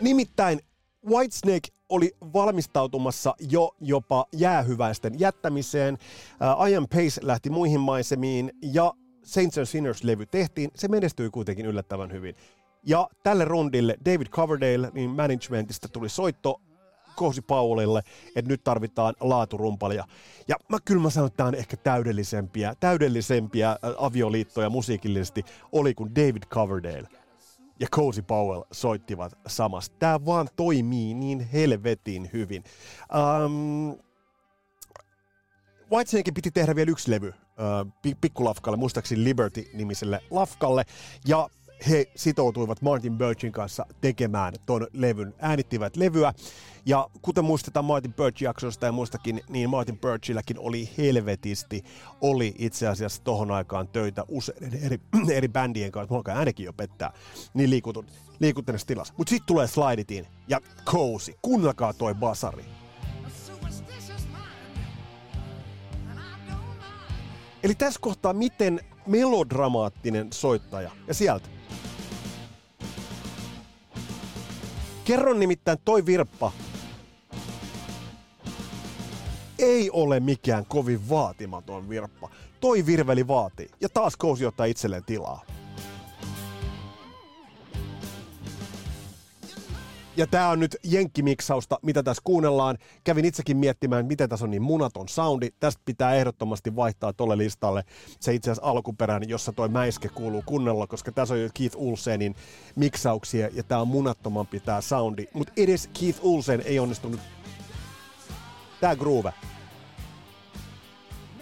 Nimittäin 0.00 0.60
Whitesnake 1.06 1.68
oli 1.88 2.16
valmistautumassa 2.32 3.34
jo 3.50 3.74
jopa 3.80 4.26
jäähyväisten 4.32 5.20
jättämiseen. 5.20 5.94
Uh, 5.94 6.68
Ian 6.68 6.88
Pace 6.88 7.20
lähti 7.22 7.50
muihin 7.50 7.80
maisemiin 7.80 8.52
ja 8.62 8.92
Saints 9.24 9.58
and 9.58 9.66
Sinners-levy 9.66 10.26
tehtiin. 10.30 10.70
Se 10.74 10.88
menestyi 10.88 11.30
kuitenkin 11.30 11.66
yllättävän 11.66 12.12
hyvin. 12.12 12.34
Ja 12.86 13.08
tälle 13.22 13.44
rundille 13.44 13.96
David 14.04 14.26
Coverdale 14.26 14.90
niin 14.92 15.10
managementista 15.10 15.88
tuli 15.88 16.08
soitto 16.08 16.60
Kousi 17.16 17.42
Paulille, 17.42 18.02
että 18.36 18.48
nyt 18.48 18.64
tarvitaan 18.64 19.14
laaturumpalia. 19.20 20.04
Ja 20.48 20.56
mä 20.68 20.78
kyllä 20.84 21.02
mä 21.02 21.10
sanon, 21.10 21.26
että 21.26 21.36
tämä 21.36 21.48
on 21.48 21.54
ehkä 21.54 21.76
täydellisempiä, 21.76 22.74
täydellisempiä 22.80 23.76
avioliittoja 23.98 24.70
musiikillisesti 24.70 25.44
oli 25.72 25.94
kuin 25.94 26.14
David 26.14 26.42
Coverdale 26.50 27.08
ja 27.80 27.86
Cozy 27.92 28.22
Powell 28.22 28.62
soittivat 28.72 29.32
samasta. 29.46 29.96
Tämä 29.98 30.24
vaan 30.26 30.48
toimii 30.56 31.14
niin 31.14 31.40
helvetin 31.40 32.30
hyvin. 32.32 32.64
Um, 33.44 33.98
Whitesnakein 35.92 36.34
piti 36.34 36.50
tehdä 36.50 36.74
vielä 36.74 36.90
yksi 36.90 37.10
levy 37.10 37.28
uh, 37.28 38.14
pikkulafkalle, 38.20 38.76
muistaakseni 38.76 39.24
Liberty-nimiselle 39.24 40.20
lafkalle, 40.30 40.84
ja 41.26 41.48
he 41.90 42.06
sitoutuivat 42.16 42.82
Martin 42.82 43.18
Birchin 43.18 43.52
kanssa 43.52 43.86
tekemään 44.00 44.54
ton 44.66 44.86
levyn, 44.92 45.34
äänittivät 45.38 45.96
levyä. 45.96 46.32
Ja 46.86 47.08
kuten 47.22 47.44
muistetaan 47.44 47.84
Martin 47.84 48.14
Birch-jaksosta 48.14 48.86
ja 48.86 48.92
muistakin, 48.92 49.40
niin 49.48 49.70
Martin 49.70 49.98
Birchilläkin 49.98 50.58
oli 50.58 50.90
helvetisti, 50.98 51.84
oli 52.20 52.54
itse 52.58 52.88
asiassa 52.88 53.22
tohon 53.22 53.50
aikaan 53.50 53.88
töitä 53.88 54.24
useiden 54.28 54.74
eri, 54.82 55.00
eri 55.32 55.48
bändien 55.58 55.92
kanssa, 55.92 56.14
mulla 56.14 56.38
äänekin 56.38 56.66
jo 56.66 56.72
pettää, 56.72 57.12
niin 57.54 57.70
liikutun, 57.70 58.06
liikuttuneessa 58.40 58.86
tilassa. 58.86 59.14
Mutta 59.16 59.30
sitten 59.30 59.46
tulee 59.46 59.66
Sliditiin 59.66 60.26
ja 60.48 60.60
Cozy, 60.84 61.32
kuunnelkaa 61.42 61.92
toi 61.92 62.14
basari. 62.14 62.64
Eli 67.62 67.74
tässä 67.74 68.00
kohtaa 68.00 68.32
miten 68.32 68.80
melodramaattinen 69.06 70.32
soittaja. 70.32 70.90
Ja 71.06 71.14
sieltä. 71.14 71.48
Kerron 75.04 75.40
nimittäin 75.40 75.78
toi 75.84 76.06
virppa 76.06 76.52
ei 79.58 79.90
ole 79.90 80.20
mikään 80.20 80.66
kovin 80.68 81.08
vaatimaton 81.08 81.88
virppa. 81.88 82.30
Toi 82.60 82.86
virveli 82.86 83.28
vaatii. 83.28 83.68
Ja 83.80 83.88
taas 83.88 84.16
Kousi 84.16 84.46
ottaa 84.46 84.66
itselleen 84.66 85.04
tilaa. 85.04 85.44
Ja 90.16 90.26
tää 90.26 90.48
on 90.48 90.60
nyt 90.60 90.76
jenkkimiksausta, 90.84 91.78
mitä 91.82 92.02
tässä 92.02 92.22
kuunnellaan. 92.24 92.78
Kävin 93.04 93.24
itsekin 93.24 93.56
miettimään, 93.56 94.06
miten 94.06 94.28
tässä 94.28 94.44
on 94.44 94.50
niin 94.50 94.62
munaton 94.62 95.08
soundi. 95.08 95.50
Tästä 95.60 95.82
pitää 95.84 96.14
ehdottomasti 96.14 96.76
vaihtaa 96.76 97.12
tolle 97.12 97.38
listalle 97.38 97.84
se 98.20 98.34
itse 98.34 98.50
asiassa 98.50 98.70
alkuperäinen, 98.70 99.28
jossa 99.28 99.52
toi 99.52 99.68
mäiske 99.68 100.08
kuuluu 100.08 100.42
kunnolla, 100.46 100.86
koska 100.86 101.12
tässä 101.12 101.34
on 101.34 101.42
jo 101.42 101.48
Keith 101.54 101.76
Ulsenin 101.76 102.34
miksauksia 102.76 103.48
ja 103.52 103.62
tää 103.62 103.80
on 103.80 103.88
munattomampi 103.88 104.60
tää 104.60 104.80
soundi. 104.80 105.26
Mutta 105.32 105.52
edes 105.56 105.90
Keith 106.00 106.18
Ulsen 106.22 106.62
ei 106.64 106.78
onnistunut. 106.78 107.20
Tää 108.80 108.96
groove. 108.96 109.32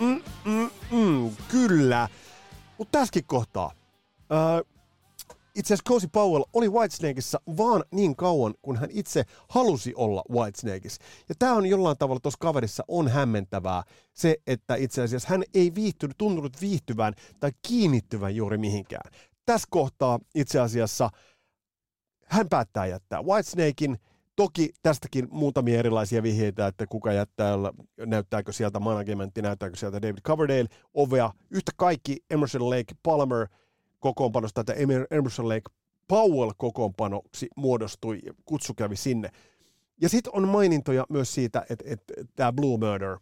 Mm, 0.01 0.23
mm, 0.45 0.71
mm, 0.91 1.37
kyllä. 1.49 2.09
Mutta 2.79 2.99
tässäkin 2.99 3.25
kohtaa. 3.27 3.73
Öö, 4.33 4.72
itse 5.55 5.75
asiassa 5.75 5.88
Cozy 5.88 6.09
Powell 6.12 6.45
oli 6.53 6.69
Whitesnakeissa 6.69 7.41
vaan 7.57 7.85
niin 7.95 8.17
kauan, 8.17 8.55
kun 8.62 8.77
hän 8.77 8.88
itse 8.93 9.25
halusi 9.49 9.95
olla 9.95 10.23
Whitesnakeissa. 10.31 11.03
Ja 11.29 11.35
tämä 11.38 11.53
on 11.53 11.67
jollain 11.67 11.99
tavalla 11.99 12.21
tuossa 12.21 12.38
kaverissa 12.41 12.85
on 12.88 13.09
hämmentävää 13.09 13.83
se, 14.15 14.37
että 14.47 14.75
itse 14.75 15.03
asiassa 15.03 15.29
hän 15.29 15.43
ei 15.55 15.75
viihtynyt, 15.75 16.19
tuntunut 16.19 16.61
viihtyvän 16.61 17.15
tai 17.41 17.51
kiinnittyvän 17.69 18.37
juuri 18.37 18.59
mihinkään. 18.59 19.12
Tässä 19.47 19.69
kohtaa 19.71 20.19
itse 20.35 20.61
asiassa 20.61 21.11
hän 22.27 22.49
päättää 22.49 22.87
jättää 22.87 23.23
Whitesnakein, 23.23 23.99
Toki 24.37 24.71
tästäkin 24.83 25.29
muutamia 25.31 25.79
erilaisia 25.79 26.23
vihjeitä, 26.23 26.67
että 26.67 26.87
kuka 26.87 27.12
jättää, 27.12 27.55
näyttääkö 28.07 28.53
sieltä 28.53 28.81
managementti, 28.81 29.43
näyttääkö 29.43 29.77
sieltä 29.77 30.03
David 30.03 30.21
Coverdale 30.21 30.67
ovea. 30.95 31.31
Yhtä 31.51 31.73
kaikki 31.77 32.17
Emerson 32.31 32.71
Lake 32.71 32.95
Palmer– 33.03 33.47
kokoonpanosta, 34.03 34.61
että 34.61 34.75
Emerson 35.11 35.49
Lake 35.49 35.71
Powell 36.09 36.53
kokoonpanoksi 36.57 37.49
muodostui, 37.57 38.21
kutsu 38.45 38.75
kävi 38.75 38.97
sinne. 38.97 39.31
Ja 40.01 40.09
sitten 40.09 40.33
on 40.35 40.49
mainintoja 40.49 41.07
myös 41.09 41.35
siitä, 41.35 41.67
että, 41.71 41.85
että 41.88 42.15
tämä 42.37 42.53
Blue 42.53 42.79
Murder 42.79 43.19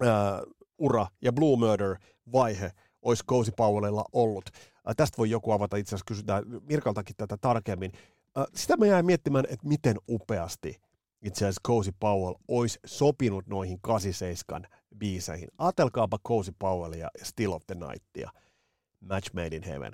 ää, 0.00 0.42
ura 0.78 1.06
ja 1.22 1.32
Blue 1.32 1.56
Murder 1.56 1.96
vaihe 2.32 2.70
olisi 3.02 3.24
Cozy 3.24 3.52
Powellilla 3.56 4.04
ollut. 4.12 4.44
Ää, 4.86 4.94
tästä 4.94 5.18
voi 5.18 5.30
joku 5.30 5.52
avata, 5.52 5.76
itse 5.76 5.88
asiassa 5.88 6.04
kysytään 6.06 6.44
Mirkaltakin 6.68 7.16
tätä 7.16 7.36
tarkemmin. 7.40 7.92
Ää, 8.36 8.44
sitä 8.54 8.76
mä 8.76 8.86
jäin 8.86 9.06
miettimään, 9.06 9.44
että 9.50 9.68
miten 9.68 9.96
upeasti 10.08 10.80
itse 11.22 11.44
asiassa 11.44 11.60
Cozy 11.66 11.92
Powell 12.00 12.34
olisi 12.48 12.78
sopinut 12.86 13.46
noihin 13.46 13.78
87 13.82 14.66
biiseihin. 14.98 15.48
Atelkaapa 15.58 16.18
Cozy 16.28 16.52
Powellia 16.58 17.08
ja 17.18 17.24
Still 17.24 17.52
of 17.52 17.62
the 17.66 17.74
Nightia– 17.74 18.30
Match 19.00 19.34
Made 19.34 19.56
in 19.56 19.62
Heaven. 19.62 19.92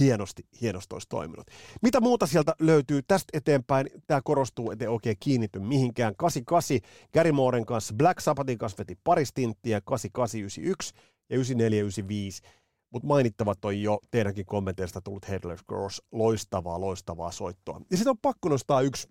Hienosti, 0.00 0.42
hienosti 0.60 0.94
olisi 0.94 1.08
toiminut. 1.08 1.46
Mitä 1.82 2.00
muuta 2.00 2.26
sieltä 2.26 2.54
löytyy 2.58 3.02
tästä 3.02 3.38
eteenpäin? 3.38 3.90
Tämä 4.06 4.20
korostuu, 4.24 4.70
ettei 4.70 4.88
oikein 4.88 5.16
kiinnity 5.20 5.58
mihinkään. 5.58 6.16
88 6.16 6.90
Gary 7.12 7.32
Mooren 7.32 7.66
kanssa, 7.66 7.94
Black 7.94 8.20
Sabbathin 8.20 8.58
kanssa 8.58 8.78
veti 8.78 8.98
pari 9.04 9.24
stinttiä, 9.24 9.80
8891 9.80 10.94
ja 11.30 11.36
9495. 11.36 12.42
Mutta 12.90 13.06
mainittavat 13.06 13.64
on 13.64 13.82
jo 13.82 13.98
teidänkin 14.10 14.46
kommenteista 14.46 15.00
tullut 15.00 15.28
Headless 15.28 15.64
Girls. 15.68 16.02
Loistavaa, 16.12 16.80
loistavaa 16.80 17.30
soittoa. 17.30 17.80
Ja 17.90 17.96
sitten 17.96 18.10
on 18.10 18.18
pakko 18.18 18.48
nostaa 18.48 18.80
yksi 18.80 19.08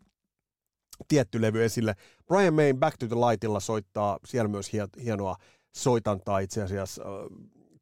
tietty 1.07 1.41
levy 1.41 1.63
esille. 1.63 1.95
Brian 2.27 2.53
May 2.53 2.73
Back 2.73 2.97
to 2.97 3.07
the 3.07 3.15
Lightilla 3.15 3.59
soittaa 3.59 4.19
siellä 4.25 4.47
myös 4.47 4.71
hienoa 5.03 5.35
soitantaa 5.75 6.39
itse 6.39 6.63
asiassa 6.63 7.03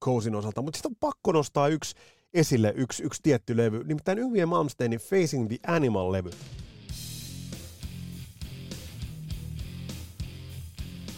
Cosin 0.03 0.35
osalta, 0.35 0.61
mutta 0.61 0.77
sitten 0.77 0.91
on 0.91 0.95
pakko 0.99 1.31
nostaa 1.31 1.67
yksi 1.67 1.95
esille, 2.33 2.73
yksi, 2.75 3.03
yksi 3.03 3.19
tietty 3.23 3.57
levy, 3.57 3.83
nimittäin 3.83 4.19
Yngwie 4.19 4.45
Malmsteinin 4.45 4.99
Facing 4.99 5.47
the 5.47 5.57
Animal-levy. 5.67 6.31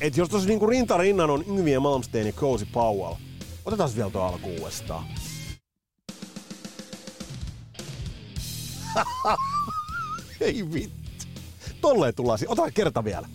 Et 0.02 0.18
jos 0.18 0.30
tuossa 0.30 0.48
niinku 0.48 0.68
rinta 0.68 0.98
rinnan 0.98 1.30
on 1.30 1.44
Yngwie 1.48 1.80
Malmsteen 1.80 2.28
ja 2.28 2.34
Cozy 2.34 2.66
Powell, 2.74 3.16
otetaan 3.66 3.90
vielä 3.96 4.10
tuo 4.10 4.22
alku 4.22 4.50
uudestaan. 4.50 5.06
Ei 10.42 10.74
vittu. 10.74 11.04
Tolleen 11.82 12.16
tullaan. 12.16 12.40
Otetaan 12.48 12.74
kerta 12.74 13.04
vielä. 13.04 13.28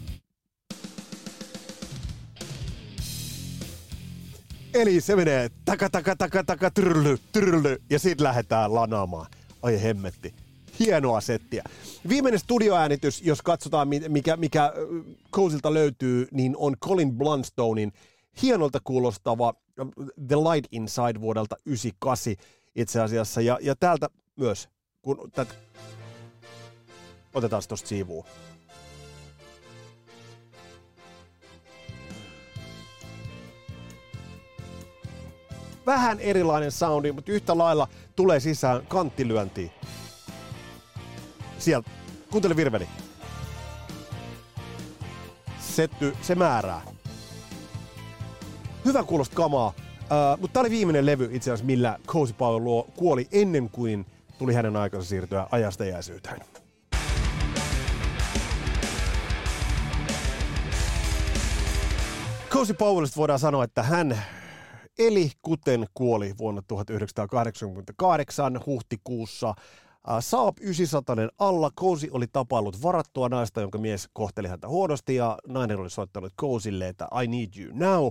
Eli 4.74 5.00
se 5.00 5.16
menee 5.16 5.50
taka 5.64 5.90
taka 5.90 6.16
taka 6.16 6.44
taka 6.44 6.70
trylly, 6.70 7.18
trylly, 7.32 7.76
ja 7.90 7.98
sitten 7.98 8.24
lähdetään 8.24 8.74
lanaamaan. 8.74 9.26
Ai 9.62 9.82
hemmetti. 9.82 10.34
Hienoa 10.80 11.20
settiä. 11.20 11.64
Viimeinen 12.08 12.40
studioäänitys, 12.40 13.22
jos 13.22 13.42
katsotaan 13.42 13.88
mikä, 14.08 14.36
mikä 14.36 14.72
Cosilta 15.32 15.74
löytyy, 15.74 16.28
niin 16.32 16.54
on 16.58 16.76
Colin 16.84 17.12
Blunstonein 17.12 17.92
hienolta 18.42 18.80
kuulostava 18.84 19.54
The 20.28 20.36
Light 20.36 20.72
Inside 20.72 21.20
vuodelta 21.20 21.56
98 21.66 22.34
itse 22.76 23.00
asiassa. 23.00 23.40
Ja, 23.40 23.58
ja 23.62 23.76
täältä 23.76 24.08
myös, 24.36 24.68
kun 25.02 25.30
tät... 25.34 25.48
otetaan 27.34 27.62
tuosta 27.68 27.88
siivua. 27.88 28.26
Vähän 35.88 36.20
erilainen 36.20 36.72
soundi, 36.72 37.12
mutta 37.12 37.32
yhtä 37.32 37.58
lailla 37.58 37.88
tulee 38.16 38.40
sisään 38.40 38.86
kanttilyöntiin. 38.88 39.70
Sieltä. 41.58 41.90
Kuuntele 42.30 42.56
virveli. 42.56 42.88
Setty, 45.60 46.16
se 46.22 46.34
määrää. 46.34 46.82
Hyvä 48.84 49.04
kuulosta 49.04 49.36
kamaa. 49.36 49.68
Uh, 49.68 50.40
mutta 50.40 50.52
tämä 50.52 50.60
oli 50.60 50.70
viimeinen 50.70 51.06
levy 51.06 51.28
itse 51.32 51.50
asiassa, 51.50 51.66
millä 51.66 51.98
Cozy 52.06 52.32
Powell 52.32 52.82
kuoli 52.96 53.28
ennen 53.32 53.70
kuin 53.70 54.06
tuli 54.38 54.54
hänen 54.54 54.76
aikansa 54.76 55.08
siirtyä 55.08 55.46
ajasta 55.50 55.84
jäisyyteen. 55.84 56.40
Cozy 62.50 62.74
Powellista 62.74 63.16
voidaan 63.16 63.38
sanoa, 63.38 63.64
että 63.64 63.82
hän 63.82 64.22
eli 64.98 65.30
kuten 65.42 65.86
kuoli 65.94 66.34
vuonna 66.38 66.62
1988 66.68 68.60
huhtikuussa. 68.66 69.54
Saab 70.20 70.56
900 70.60 71.16
alla 71.38 71.70
Cozy 71.80 72.08
oli 72.10 72.26
tapaillut 72.32 72.82
varattua 72.82 73.28
naista, 73.28 73.60
jonka 73.60 73.78
mies 73.78 74.08
kohteli 74.12 74.48
häntä 74.48 74.68
huonosti 74.68 75.14
ja 75.14 75.38
nainen 75.46 75.78
oli 75.78 75.90
soittanut 75.90 76.32
Cozylle, 76.40 76.88
että 76.88 77.08
I 77.22 77.26
need 77.26 77.48
you 77.58 77.70
now. 77.74 78.08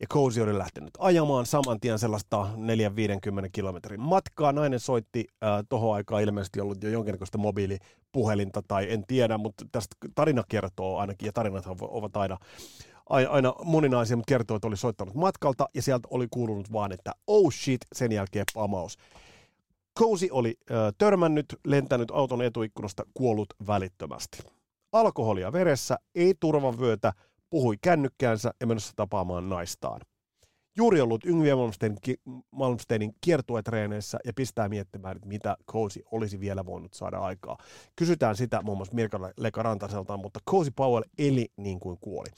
Ja 0.00 0.06
Cozy 0.06 0.40
oli 0.40 0.58
lähtenyt 0.58 0.90
ajamaan 0.98 1.46
saman 1.46 1.80
tien 1.80 1.98
sellaista 1.98 2.48
450 2.56 3.50
kilometrin 3.52 4.00
matkaa. 4.00 4.52
Nainen 4.52 4.80
soitti 4.80 5.24
äh, 5.28 5.64
tohon 5.68 5.94
aikaan 5.94 6.22
ilmeisesti 6.22 6.60
ollut 6.60 6.82
jo 6.82 6.90
jonkinnäköistä 6.90 7.38
mobiilipuhelinta 7.38 8.62
tai 8.68 8.92
en 8.92 9.04
tiedä, 9.06 9.38
mutta 9.38 9.64
tästä 9.72 9.96
tarina 10.14 10.44
kertoo 10.48 10.98
ainakin, 10.98 11.26
ja 11.26 11.32
tarinat 11.32 11.64
ovat 11.80 12.16
aina 12.16 12.38
aina 13.10 13.54
moninaisia, 13.64 14.16
mutta 14.16 14.30
kertoo, 14.30 14.56
että 14.56 14.68
oli 14.68 14.76
soittanut 14.76 15.14
matkalta 15.14 15.68
ja 15.74 15.82
sieltä 15.82 16.08
oli 16.10 16.26
kuulunut 16.30 16.72
vaan, 16.72 16.92
että 16.92 17.12
oh 17.26 17.52
shit, 17.52 17.80
sen 17.92 18.12
jälkeen 18.12 18.44
pamaus. 18.54 18.98
Cozy 19.98 20.28
oli 20.30 20.54
ö, 20.70 20.74
törmännyt, 20.98 21.46
lentänyt 21.66 22.10
auton 22.10 22.42
etuikkunasta, 22.42 23.02
kuollut 23.14 23.54
välittömästi. 23.66 24.38
Alkoholia 24.92 25.52
veressä, 25.52 25.96
ei 26.14 26.34
turvavyötä, 26.40 27.12
puhui 27.50 27.76
kännykkäänsä 27.82 28.54
ja 28.60 28.66
menossa 28.66 28.92
tapaamaan 28.96 29.48
naistaan. 29.48 30.00
Juuri 30.76 31.00
ollut 31.00 31.24
Yngviä 31.24 31.56
Malmsteinin, 31.56 31.98
Malmsteinin 32.50 33.14
kiertuetreeneissä 33.20 34.18
ja 34.24 34.32
pistää 34.36 34.68
miettimään, 34.68 35.16
että 35.16 35.28
mitä 35.28 35.56
Cozy 35.70 36.00
olisi 36.12 36.40
vielä 36.40 36.66
voinut 36.66 36.94
saada 36.94 37.18
aikaa. 37.18 37.58
Kysytään 37.96 38.36
sitä 38.36 38.62
muun 38.62 38.78
muassa 38.78 38.94
Mirka 38.94 39.20
Lekarantaselta, 39.36 40.16
mutta 40.16 40.40
Cozy 40.50 40.70
Powell 40.76 41.04
eli 41.18 41.48
niin 41.56 41.80
kuin 41.80 41.98
kuoli. 42.00 42.28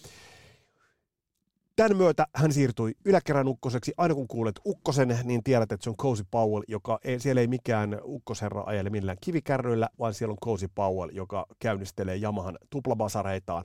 Tämän 1.77 1.97
myötä 1.97 2.27
hän 2.35 2.53
siirtyi 2.53 2.93
yläkerran 3.05 3.49
ukkoseksi. 3.49 3.93
Aina 3.97 4.15
kun 4.15 4.29
kuulet 4.29 4.61
ukkosen, 4.67 5.19
niin 5.25 5.43
tiedät, 5.43 5.73
että 5.73 5.85
se 5.85 5.91
on 5.91 5.97
Cozy 5.97 6.25
Powell, 6.31 6.63
joka 6.69 6.99
ei, 7.05 7.21
siellä 7.21 7.41
ei 7.41 7.47
mikään 7.47 8.01
ukkosherra 8.05 8.63
ajele 8.67 8.91
millään 8.91 9.19
kivikärryillä, 9.21 9.89
vaan 9.99 10.15
siellä 10.15 10.33
on 10.33 10.39
Cozy 10.45 10.69
Powell, 10.75 11.11
joka 11.13 11.47
käynnistelee 11.59 12.19
Yamahan 12.23 12.59
tuplabasareitaan. 12.71 13.65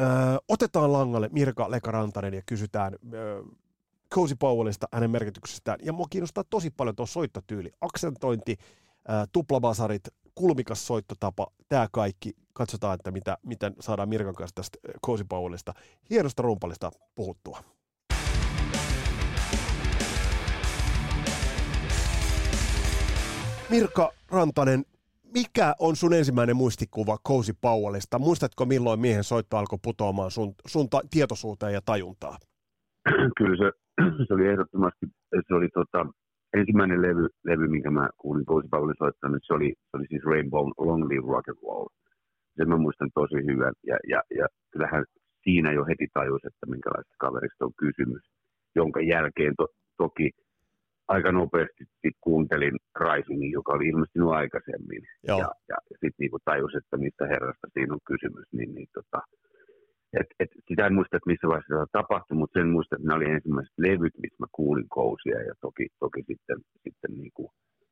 Öö, 0.00 0.06
otetaan 0.48 0.92
langalle 0.92 1.28
Mirka 1.32 1.70
Lekarantanen 1.70 2.34
ja 2.34 2.42
kysytään 2.46 2.96
öö, 3.12 3.42
Cozy 4.14 4.34
Powellista, 4.38 4.88
hänen 4.92 5.10
merkityksestään. 5.10 5.78
Ja 5.82 5.92
mua 5.92 6.06
kiinnostaa 6.10 6.44
tosi 6.50 6.70
paljon 6.70 6.96
tuo 6.96 7.06
soittotyyli, 7.06 7.70
aksentointi, 7.80 8.56
tuplabasarit, 9.32 10.02
kulmikas 10.38 10.86
soittotapa, 10.86 11.46
tämä 11.68 11.86
kaikki. 11.92 12.32
Katsotaan, 12.52 12.94
että 12.94 13.10
mitä, 13.10 13.38
miten 13.46 13.74
saadaan 13.80 14.08
Mirkan 14.08 14.34
kanssa 14.34 14.54
tästä 14.54 14.78
eh, 14.88 14.94
Cozy 15.06 15.24
Powellista, 15.28 15.74
hienosta 16.10 16.42
rumpalista 16.42 16.90
puhuttua. 17.14 17.58
Mirka 23.70 24.10
Rantanen, 24.30 24.84
mikä 25.34 25.74
on 25.78 25.96
sun 25.96 26.14
ensimmäinen 26.14 26.56
muistikuva 26.56 27.18
Cozy 27.28 27.52
Powellista? 27.60 28.18
Muistatko 28.18 28.64
milloin 28.64 29.00
miehen 29.00 29.24
soitto 29.24 29.56
alkoi 29.56 29.78
putoamaan 29.82 30.30
sun, 30.30 30.54
sun 30.66 30.88
ta- 30.88 31.02
tietoisuuteen 31.10 31.72
ja 31.72 31.80
tajuntaa? 31.84 32.38
Kyllä 33.38 33.56
se, 33.56 33.72
se 34.28 34.34
oli 34.34 34.46
ehdottomasti, 34.46 35.06
se 35.48 35.54
oli 35.54 35.68
tota, 35.68 36.06
ensimmäinen 36.56 37.02
levy, 37.02 37.26
levy, 37.44 37.68
minkä 37.68 37.90
mä 37.90 38.08
kuulin 38.16 38.46
Cozy 38.46 38.68
Powellin 38.70 38.94
soittanut, 38.98 39.42
se 39.46 39.54
oli, 39.54 39.72
se 39.90 39.96
oli 39.96 40.06
siis 40.08 40.24
Rainbow 40.24 40.66
Long 40.78 41.04
Live 41.08 41.26
Rock 41.32 41.48
and 41.48 41.58
Roll. 41.62 41.88
Sen 42.56 42.68
mä 42.68 42.76
muistan 42.76 43.10
tosi 43.14 43.36
hyvän. 43.50 43.74
Ja, 43.86 43.96
ja, 44.08 44.22
ja 44.38 44.46
kyllähän 44.72 45.04
siinä 45.44 45.72
jo 45.72 45.84
heti 45.84 46.06
tajus, 46.14 46.44
että 46.44 46.66
minkälaista 46.66 47.14
kaverista 47.18 47.64
on 47.64 47.72
kysymys. 47.76 48.22
Jonka 48.74 49.00
jälkeen 49.00 49.54
to, 49.56 49.66
toki 49.96 50.30
aika 51.08 51.32
nopeasti 51.32 51.84
sit 52.02 52.16
kuuntelin 52.20 52.76
Risingin, 53.00 53.50
joka 53.50 53.72
oli 53.72 53.88
ilmestynyt 53.88 54.28
aikaisemmin. 54.28 55.02
Joo. 55.28 55.38
Ja, 55.38 55.50
ja, 55.68 55.76
ja 55.90 55.96
sitten 56.00 56.20
niinku 56.20 56.38
tajus, 56.44 56.74
että 56.74 56.96
mistä 56.96 57.26
herrasta 57.26 57.66
siinä 57.72 57.94
on 57.94 58.08
kysymys. 58.10 58.46
Niin, 58.52 58.74
niin 58.74 58.88
tota, 58.94 59.20
et, 60.12 60.26
et, 60.40 60.50
sitä 60.68 60.86
en 60.86 60.94
muista, 60.94 61.16
että 61.16 61.30
missä 61.30 61.48
vaiheessa 61.48 61.84
se 61.84 61.92
tapahtui, 61.92 62.36
mutta 62.36 62.60
sen 62.60 62.68
muista, 62.68 62.96
että 62.96 63.08
ne 63.08 63.14
oli 63.14 63.30
ensimmäiset 63.30 63.78
levyt, 63.78 64.14
missä 64.22 64.36
mä 64.40 64.46
kuulin 64.52 64.88
kousia 64.88 65.42
ja 65.42 65.54
toki, 65.60 65.86
toki 65.98 66.22
sitten, 66.30 66.58
sitten 66.84 67.12
niin 67.20 67.32
kuin 67.34 67.48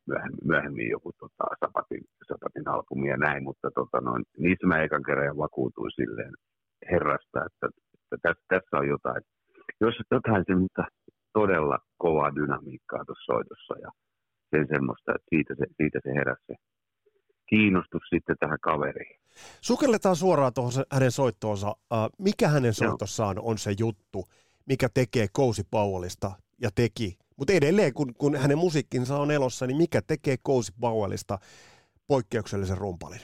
myöhemmin, 0.07 0.45
myöhemmin 0.45 0.91
joku 0.91 1.13
tota, 1.19 1.45
Sapatin, 1.61 2.05
Sapatin 2.29 2.69
albumi 2.69 3.09
ja 3.09 3.17
näin, 3.17 3.43
mutta 3.45 3.71
tota, 3.75 4.01
noin, 4.01 4.25
niissä 4.39 4.67
mä 4.67 4.83
ekan 4.83 5.03
kerran 5.03 5.37
vakuutuin 5.37 5.93
silleen 5.95 6.35
herrasta, 6.91 7.39
että, 7.49 7.67
että 7.95 8.17
tässä, 8.23 8.45
tässä 8.49 8.77
on 8.81 8.89
jotain, 8.89 9.23
jos 9.81 9.95
jotain 10.11 10.45
semmoista 10.47 10.85
todella 11.33 11.79
kovaa 11.99 12.35
dynamiikkaa 12.35 13.05
tuossa 13.05 13.33
soitossa 13.33 13.75
ja 13.85 13.91
sen 14.51 14.67
semmoista, 14.69 15.13
että 15.15 15.29
siitä 15.29 15.55
se, 15.59 15.67
siitä 15.77 15.99
se 16.03 16.11
heräsi 16.15 16.55
kiinnostus 17.47 18.03
sitten 18.11 18.37
tähän 18.41 18.59
kaveriin. 18.63 19.21
Sukelletaan 19.61 20.17
suoraan 20.17 20.53
tuohon 20.55 20.73
hänen 20.93 21.11
soittoonsa. 21.11 21.69
Uh, 21.69 21.77
mikä 22.19 22.49
hänen 22.49 22.75
soitossaan 22.75 23.37
on 23.39 23.59
se 23.59 23.75
juttu, 23.79 24.25
mikä 24.67 24.89
tekee 24.95 25.27
Cozy 25.29 25.63
Powellista 25.71 26.33
ja 26.63 26.71
teki, 26.75 27.19
mutta 27.37 27.53
edelleen 27.53 27.95
kun, 27.95 28.15
kun 28.15 28.37
hänen 28.37 28.59
musiikkinsa 28.59 29.17
on 29.17 29.31
elossa, 29.31 29.67
niin 29.67 29.77
mikä 29.77 30.01
tekee 30.07 30.37
Cozy 30.37 30.73
Powellista 30.81 31.39
poikkeuksellisen 32.07 32.79
rumpalin? 32.79 33.21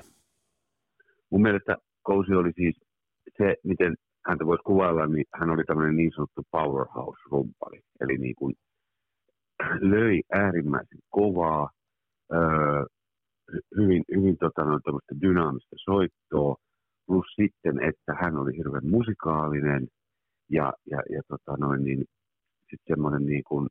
Mun 1.30 1.42
mielestä 1.42 1.76
Cozy 2.06 2.34
oli 2.34 2.52
siis 2.56 2.80
se, 3.38 3.56
miten 3.64 3.94
häntä 4.26 4.46
voisi 4.46 4.62
kuvailla, 4.62 5.06
niin 5.06 5.24
hän 5.34 5.50
oli 5.50 5.64
tämmöinen 5.64 5.96
niin 5.96 6.12
sanottu 6.14 6.42
powerhouse-rumpali. 6.50 7.80
Eli 8.00 8.18
niin 8.18 8.34
kuin 8.34 8.54
löi 9.80 10.22
äärimmäisen 10.32 10.98
kovaa, 11.08 11.70
öö, 12.32 12.84
hyvin, 13.76 14.02
hyvin 14.16 14.36
tota, 14.38 14.64
no, 14.64 14.80
dynaamista 15.22 15.76
soittoa, 15.84 16.56
plus 17.06 17.26
sitten, 17.40 17.82
että 17.82 18.12
hän 18.20 18.36
oli 18.36 18.56
hirveän 18.56 18.86
musikaalinen 18.86 19.88
ja, 20.50 20.72
ja, 20.90 21.02
ja 21.10 21.22
tota, 21.28 21.56
noin, 21.60 21.84
niin, 21.84 22.04
sitten 22.70 22.94
semmoinen 22.94 23.26
niin 23.26 23.44
kuin, 23.48 23.68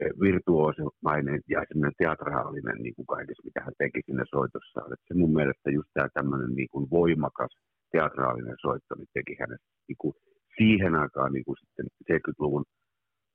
e, 0.00 0.04
virtuoosimainen 0.20 1.40
ja 1.48 1.64
semmoinen 1.68 1.98
teatraalinen 1.98 2.78
niin 2.82 2.94
kuin 2.94 3.06
kaikessa, 3.06 3.42
mitä 3.44 3.60
hän 3.60 3.74
teki 3.78 4.00
sinne 4.06 4.24
soitossaan. 4.30 4.92
Et 4.92 5.00
se 5.08 5.14
mun 5.14 5.32
mielestä 5.32 5.70
just 5.70 5.90
tämä 5.94 6.08
tämmöinen 6.14 6.52
niin 6.54 6.68
kuin 6.72 6.90
voimakas 6.90 7.52
teatraalinen 7.92 8.56
soitto 8.60 8.94
niin 8.94 9.08
teki 9.14 9.36
hänestä 9.40 9.66
niin 9.88 9.96
kuin 9.98 10.14
siihen 10.56 10.94
aikaan 10.94 11.32
niin 11.32 11.44
kuin 11.44 11.56
sitten 11.60 11.86
70-luvun 12.12 12.64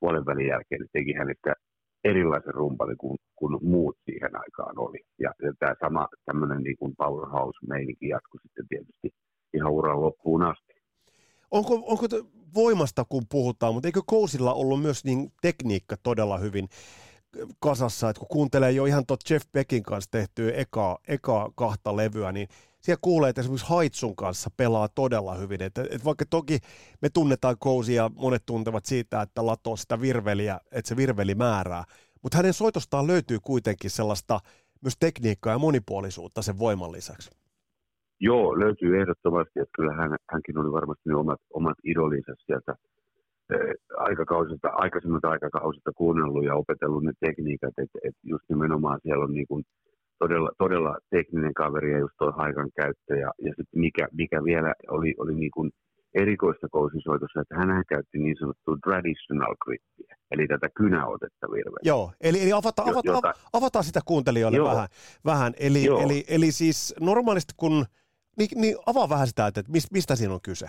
puolen 0.00 0.26
välin 0.26 0.46
jälkeen 0.46 0.80
niin 0.80 0.96
teki 0.98 1.12
hänestä 1.12 1.54
erilaisen 2.04 2.54
rumpalin 2.54 2.98
kuin, 2.98 3.18
kuin 3.36 3.58
muut 3.62 3.96
siihen 4.04 4.36
aikaan 4.36 4.78
oli. 4.78 4.98
Ja, 5.18 5.30
ja 5.42 5.52
tämä 5.58 5.74
sama 5.80 6.08
tämmöinen 6.24 6.62
niin 6.62 6.76
kuin 6.76 6.94
powerhouse-meininki 6.96 8.08
jatkui 8.08 8.40
sitten 8.42 8.68
tietysti 8.68 9.10
ihan 9.54 9.72
uran 9.72 10.00
loppuun 10.00 10.42
asti. 10.42 10.74
Onko, 11.50 11.74
onko 11.74 12.06
voimasta, 12.54 13.04
kun 13.08 13.22
puhutaan, 13.30 13.74
mutta 13.74 13.88
eikö 13.88 14.00
Kousilla 14.06 14.54
ollut 14.54 14.82
myös 14.82 15.04
niin 15.04 15.32
tekniikka 15.42 15.96
todella 16.02 16.38
hyvin 16.38 16.68
kasassa, 17.60 18.10
että 18.10 18.20
kun 18.20 18.28
kuuntelee 18.28 18.72
jo 18.72 18.84
ihan 18.84 19.06
tuot 19.06 19.30
Jeff 19.30 19.46
Beckin 19.52 19.82
kanssa 19.82 20.10
tehtyä 20.10 20.52
eka, 20.52 20.98
eka 21.08 21.50
kahta 21.54 21.96
levyä, 21.96 22.32
niin 22.32 22.48
siellä 22.84 22.98
kuulee, 23.02 23.30
että 23.30 23.40
esimerkiksi 23.40 23.68
Haitsun 23.68 24.16
kanssa 24.16 24.50
pelaa 24.56 24.88
todella 24.88 25.34
hyvin. 25.34 25.62
Et, 25.62 25.78
et 25.78 26.04
vaikka 26.04 26.24
toki 26.30 26.58
me 27.02 27.08
tunnetaan 27.08 27.56
Kousia, 27.58 28.10
monet 28.14 28.42
tuntevat 28.46 28.84
siitä, 28.84 29.22
että 29.22 29.46
latoo 29.46 29.76
sitä 29.76 30.00
virveliä, 30.00 30.60
että 30.72 30.88
se 30.88 30.96
virveli 30.96 31.34
määrää, 31.34 31.84
mutta 32.22 32.36
hänen 32.36 32.52
soitostaan 32.52 33.06
löytyy 33.06 33.38
kuitenkin 33.42 33.90
sellaista 33.90 34.38
myös 34.82 34.96
tekniikkaa 35.00 35.52
ja 35.52 35.58
monipuolisuutta 35.58 36.42
sen 36.42 36.58
voiman 36.58 36.92
lisäksi. 36.92 37.30
Joo, 38.20 38.58
löytyy 38.60 39.00
ehdottomasti, 39.00 39.60
että 39.60 39.76
kyllä 39.76 39.94
hän, 39.94 40.16
hänkin 40.32 40.58
oli 40.58 40.72
varmasti 40.72 41.08
ne 41.08 41.14
omat, 41.16 41.40
omat 41.54 41.78
idolinsa 41.84 42.32
sieltä 42.46 42.74
aikakausista, 43.96 44.68
aikaisemmalta 44.68 45.30
aikakausista 45.30 45.92
kuunnellut 45.92 46.44
ja 46.44 46.54
opetellut 46.54 47.04
ne 47.04 47.12
tekniikat, 47.20 47.74
että 47.78 47.98
et 48.04 48.14
just 48.22 48.44
nimenomaan 48.48 49.00
siellä 49.02 49.24
on 49.24 49.34
niin 49.34 49.46
kuin 49.46 49.64
todella, 50.18 50.50
todella 50.58 50.96
tekninen 51.10 51.54
kaveri 51.54 51.92
ja 51.92 51.98
just 51.98 52.14
tuo 52.18 52.32
haikan 52.32 52.70
käyttö. 52.76 53.16
Ja, 53.16 53.30
ja 53.38 53.48
sitten 53.48 53.80
mikä, 53.80 54.08
mikä 54.12 54.44
vielä 54.44 54.74
oli, 54.88 55.14
oli 55.18 55.34
niin 55.34 55.50
kuin 55.50 55.70
erikoista 56.14 56.68
kousisoitossa, 56.68 57.40
että 57.40 57.54
hän 57.56 57.84
käytti 57.88 58.18
niin 58.18 58.36
sanottua 58.38 58.76
traditional 58.84 59.54
grippiä, 59.64 60.16
eli 60.30 60.46
tätä 60.46 60.68
kynäotetta 60.76 61.46
virveä. 61.52 61.82
Joo, 61.82 62.12
eli, 62.20 62.42
eli 62.42 62.52
avata, 62.52 62.82
avata, 62.82 63.00
jota, 63.04 63.32
avataan 63.52 63.84
sitä 63.84 64.00
kuuntelijoille 64.04 64.56
joo, 64.56 64.68
vähän. 64.68 64.88
vähän. 65.24 65.52
Eli, 65.60 65.86
eli, 66.04 66.24
eli 66.28 66.52
siis 66.52 66.94
normaalisti 67.00 67.54
kun, 67.56 67.84
niin, 68.38 68.48
niin 68.54 68.76
avaa 68.86 69.08
vähän 69.08 69.26
sitä, 69.26 69.46
että 69.46 69.62
mistä 69.92 70.16
siinä 70.16 70.34
on 70.34 70.40
kyse. 70.42 70.66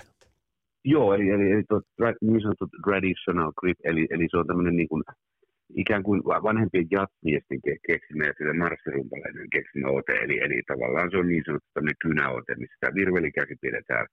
Joo, 0.85 1.13
eli, 1.13 1.29
eli, 1.29 1.51
eli 1.51 1.63
tuo, 1.69 1.81
niin 2.21 2.41
sanottu 2.41 2.67
traditional 2.85 3.51
grip, 3.59 3.77
eli, 3.83 4.07
eli 4.09 4.27
se 4.31 4.37
on 4.37 4.47
tämmöinen 4.47 4.75
niin 4.75 4.89
kuin, 4.89 5.03
ikään 5.75 6.03
kuin 6.03 6.21
vanhempien 6.23 6.87
jatsmiesten 6.91 7.59
keksimä 7.87 8.23
ja 8.25 8.33
sille 8.37 8.53
marssirumpaleiden 8.53 9.49
keksimä 9.55 9.87
ote, 9.89 10.13
eli, 10.23 10.37
eli 10.45 10.61
tavallaan 10.67 11.11
se 11.11 11.17
on 11.17 11.27
niin 11.27 11.43
sanottu 11.45 11.69
tämmöinen 11.73 12.03
kynäote, 12.05 12.55
missä 12.55 12.77
tämä 12.79 12.95
virvelikäsi 12.95 13.55
pidetään 13.61 14.07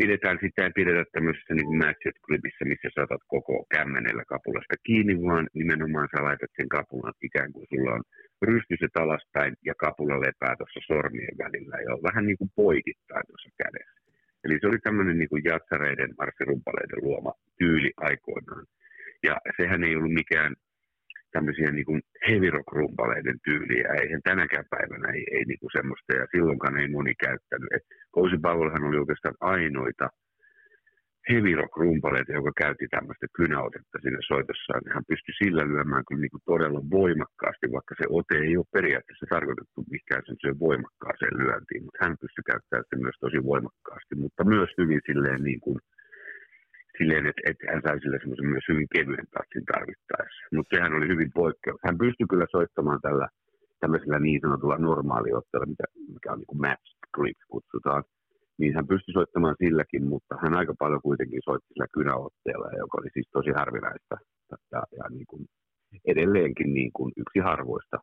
pidetään 0.00 0.38
sitä 0.42 0.60
ei 0.64 0.78
pidetä 0.78 1.04
tämmöisessä 1.12 1.54
niin 1.54 1.78
matchet 1.82 2.18
gripissä, 2.24 2.64
missä 2.72 2.88
saatat 2.94 3.22
koko 3.34 3.56
kämmenellä 3.74 4.24
kapulasta 4.34 4.76
kiinni, 4.86 5.14
vaan 5.28 5.46
nimenomaan 5.60 6.08
sä 6.10 6.24
laitat 6.24 6.52
sen 6.56 6.68
kapulan 6.76 7.14
ikään 7.28 7.52
kuin 7.52 7.66
sulla 7.70 7.92
on 7.98 8.04
rystyset 8.50 8.94
alaspäin 9.02 9.52
ja 9.68 9.74
kapula 9.84 10.16
lepää 10.26 10.54
tuossa 10.56 10.80
sormien 10.90 11.36
välillä 11.44 11.76
ja 11.84 11.94
on 11.96 12.02
vähän 12.08 12.24
niin 12.26 12.38
kuin 12.40 12.50
poikittain 12.62 13.26
tuossa 13.28 13.50
kädessä. 13.62 14.00
Eli 14.44 14.54
se 14.60 14.66
oli 14.70 14.78
tämmöinen 14.78 15.18
niin 15.18 15.32
kuin 15.32 15.44
jatsareiden, 15.50 16.10
marssirumpaleiden 16.20 17.00
luoma 17.06 17.32
tyyli 17.58 17.90
aikoinaan. 18.08 18.64
Ja 19.22 19.36
sehän 19.56 19.84
ei 19.84 19.96
ollut 19.96 20.12
mikään 20.12 20.54
tämmöisiä 21.32 21.70
niin 21.70 21.84
kuin 21.84 22.00
heavy 22.28 22.50
rock 22.50 22.72
rumpaleiden 22.72 23.38
tyyliä. 23.44 23.88
Eihän 24.02 24.22
tänäkään 24.24 24.64
päivänä 24.70 25.08
ei, 25.12 25.24
ei 25.36 25.44
niin 25.44 25.60
kuin 25.60 25.70
semmoista, 25.78 26.16
ja 26.16 26.26
silloinkaan 26.34 26.78
ei 26.78 26.88
moni 26.88 27.14
käyttänyt. 27.26 27.72
Et 27.76 27.84
Cozy 28.14 28.38
Powellhan 28.42 28.84
oli 28.84 28.98
oikeastaan 28.98 29.36
ainoita 29.40 30.08
heavy 31.28 31.52
rock 31.60 31.76
rumpaleita, 31.76 32.32
joka 32.32 32.52
käytti 32.62 32.86
tämmöistä 32.96 33.26
kynäotetta 33.38 33.96
siinä 34.02 34.20
soitossaan. 34.30 34.82
Hän 34.94 35.08
pystyi 35.10 35.34
sillä 35.42 35.64
lyömään 35.70 36.04
kyllä 36.06 36.20
niin 36.22 36.34
kuin 36.34 36.48
todella 36.52 36.80
voimakkaasti, 36.98 37.66
vaikka 37.76 37.94
se 38.00 38.04
ote 38.18 38.36
ei 38.46 38.56
ole 38.56 38.72
periaatteessa 38.76 39.26
tarkoitettu 39.34 39.78
mikään 39.96 40.22
sen 40.26 40.58
voimakkaaseen 40.66 41.34
lyöntiin, 41.42 41.82
mutta 41.84 42.02
hän 42.04 42.20
pystyi 42.22 42.44
käyttämään 42.50 42.84
sitä 42.84 43.04
myös 43.04 43.18
tosi 43.24 43.38
voimakkaasti, 43.50 44.14
mutta 44.24 44.42
myös 44.54 44.70
hyvin 44.80 45.02
silleen 45.08 45.42
niin 45.48 45.60
kuin 45.64 45.78
silleen, 47.00 47.26
että, 47.30 47.42
että 47.50 47.64
hän 47.72 47.82
sai 47.84 48.00
sille 48.00 48.18
semmoisen 48.18 48.52
myös 48.54 48.66
hyvin 48.72 48.88
kevyen 48.94 49.28
tatsin 49.34 49.66
tarvittaessa. 49.72 50.40
Mutta 50.56 50.70
sehän 50.72 50.96
oli 50.96 51.06
hyvin 51.12 51.32
poikkeus. 51.40 51.80
Hän 51.86 51.98
pystyi 52.02 52.26
kyllä 52.30 52.46
soittamaan 52.56 53.00
tällä 53.06 53.28
tämmöisellä 53.82 54.18
niin 54.18 54.40
sanotulla 54.44 54.78
normaaliotteella, 54.78 55.72
mikä 56.14 56.32
on 56.32 56.38
niin 56.38 56.52
kuin 56.52 56.62
match 56.66 56.88
grip 57.16 57.40
kutsutaan, 57.52 58.02
niin 58.58 58.74
hän 58.76 58.90
pystyi 58.92 59.12
soittamaan 59.12 59.56
silläkin, 59.64 60.04
mutta 60.12 60.34
hän 60.42 60.58
aika 60.60 60.74
paljon 60.78 61.02
kuitenkin 61.08 61.42
soitti 61.44 61.72
sillä 61.72 61.86
kynäotteella, 61.96 62.68
joka 62.82 62.98
oli 63.00 63.10
siis 63.12 63.28
tosi 63.32 63.50
harvinaista 63.60 64.16
ja, 64.72 64.82
ja 64.98 65.04
niin 65.10 65.28
kuin 65.30 65.42
edelleenkin 66.12 66.74
niin 66.74 66.90
kuin 66.96 67.12
yksi 67.16 67.38
harvoista 67.38 67.96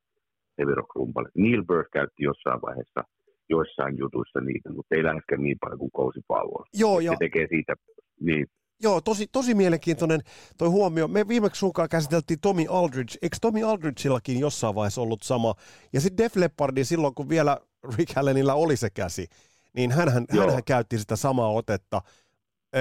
rock 0.80 0.92
Neil 1.36 1.64
Burke 1.68 1.90
käytti 1.94 2.24
jossain 2.24 2.62
vaiheessa 2.62 3.02
joissain 3.50 3.98
jutuissa 3.98 4.40
niitä, 4.42 4.70
mutta 4.74 4.96
ei 4.96 5.04
läheskään 5.04 5.44
niin 5.44 5.58
paljon 5.62 5.80
kuin 5.80 6.24
Powell. 6.28 6.64
Joo, 6.74 7.00
ja... 7.00 7.12
Se 7.12 7.18
tekee 7.20 7.48
siitä, 7.50 7.74
niin, 8.20 8.46
Joo, 8.84 9.02
tosi, 9.02 9.28
tosi 9.32 9.54
mielenkiintoinen 9.54 10.22
toi 10.58 10.68
huomio. 10.68 11.08
Me 11.08 11.28
viimeksi 11.28 11.60
sunkaan 11.60 11.90
käsiteltiin 11.90 12.40
Tommy 12.40 12.66
Aldridge. 12.70 13.18
Eikö 13.22 13.38
Tommy 13.42 13.64
Aldridgellakin 13.64 14.40
jossain 14.40 14.76
vaiheessa 14.76 15.02
ollut 15.02 15.24
sama? 15.24 15.54
Ja 15.94 16.02
sitten 16.02 16.24
Def 16.26 16.36
Leppardin 16.36 16.86
silloin, 16.86 17.16
kun 17.16 17.30
vielä 17.30 17.58
Rick 17.98 18.18
Allenilla 18.18 18.54
oli 18.54 18.78
se 18.78 18.90
käsi, 18.90 19.26
niin 19.74 19.92
hänhän, 19.92 20.26
hänhän 20.40 20.64
käytti 20.64 20.98
sitä 20.98 21.16
samaa 21.16 21.52
otetta. 21.52 22.02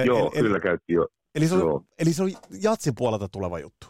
Joo, 0.05 0.31
eli, 0.33 0.47
kyllä 0.47 0.59
käytti 0.59 0.93
jo. 0.93 1.07
Eli 1.35 1.47
se, 1.47 1.55
on, 1.55 1.85
eli 1.99 2.13
se 2.13 2.23
on 2.23 2.29
jatsin 2.61 2.93
puolelta 2.97 3.27
tuleva 3.29 3.59
juttu. 3.59 3.87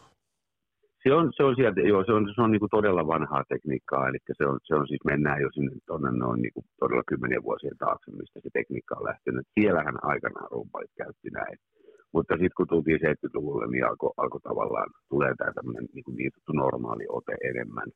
Se 1.04 1.14
on, 1.14 1.34
se 1.36 1.44
on 1.44 1.56
sieltä, 1.56 1.82
joo, 1.82 2.04
se 2.06 2.12
on, 2.12 2.32
se 2.36 2.42
on 2.42 2.52
niin 2.52 2.76
todella 2.78 3.08
vanhaa 3.08 3.44
tekniikkaa, 3.50 4.10
eli 4.10 4.18
se 4.38 4.46
on, 4.46 4.60
se 4.64 4.76
on 4.76 4.88
siis, 4.88 5.04
mennään 5.06 5.42
jo 5.42 5.50
sinne 5.54 5.72
tuonne 5.88 6.12
noin 6.12 6.42
niin 6.42 6.52
todella 6.80 7.04
kymmenen 7.08 7.44
vuosien 7.44 7.78
taakse, 7.78 8.12
mistä 8.12 8.40
se 8.44 8.50
tekniikka 8.54 8.96
on 9.00 9.04
lähtenyt. 9.04 9.48
Siellähän 9.60 9.98
aikanaan 10.02 10.52
rumpalit 10.52 10.92
käytti 10.98 11.30
näin. 11.30 11.58
Mutta 12.14 12.34
sitten 12.34 12.58
kun 12.58 12.68
tultiin 12.68 13.00
70-luvulle, 13.00 13.68
niin 13.68 13.86
alkoi 13.86 14.14
alko 14.18 14.40
tavallaan, 14.44 14.90
tulee 15.10 15.34
tämä 15.38 15.52
tämmöinen 15.54 15.86
niin, 15.94 16.04
niin 16.18 16.32
sanottu 16.32 16.54
normaali 16.54 17.06
ote 17.10 17.36
enemmän 17.50 17.90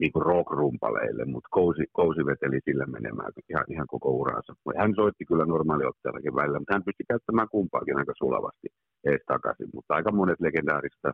niin 0.00 0.12
kuin 0.12 0.26
rock-rumpaleille, 0.30 1.24
mutta 1.24 1.48
Kousi, 1.50 1.84
Kousi 1.92 2.22
veteli 2.26 2.58
sillä 2.64 2.86
menemään 2.86 3.32
ihan, 3.50 3.64
ihan 3.74 3.86
koko 3.86 4.10
uransa. 4.10 4.52
Hän 4.78 4.94
soitti 4.94 5.24
kyllä 5.24 5.44
normaaliotteellakin 5.44 6.34
välillä, 6.34 6.58
mutta 6.58 6.74
hän 6.74 6.86
pystyi 6.86 7.06
käyttämään 7.08 7.48
kumpaakin 7.48 7.98
aika 7.98 8.12
sulavasti 8.18 8.68
ees 9.04 9.22
takaisin. 9.26 9.68
Mutta 9.74 9.94
aika 9.94 10.12
monet 10.12 10.40
legendaarista 10.40 11.12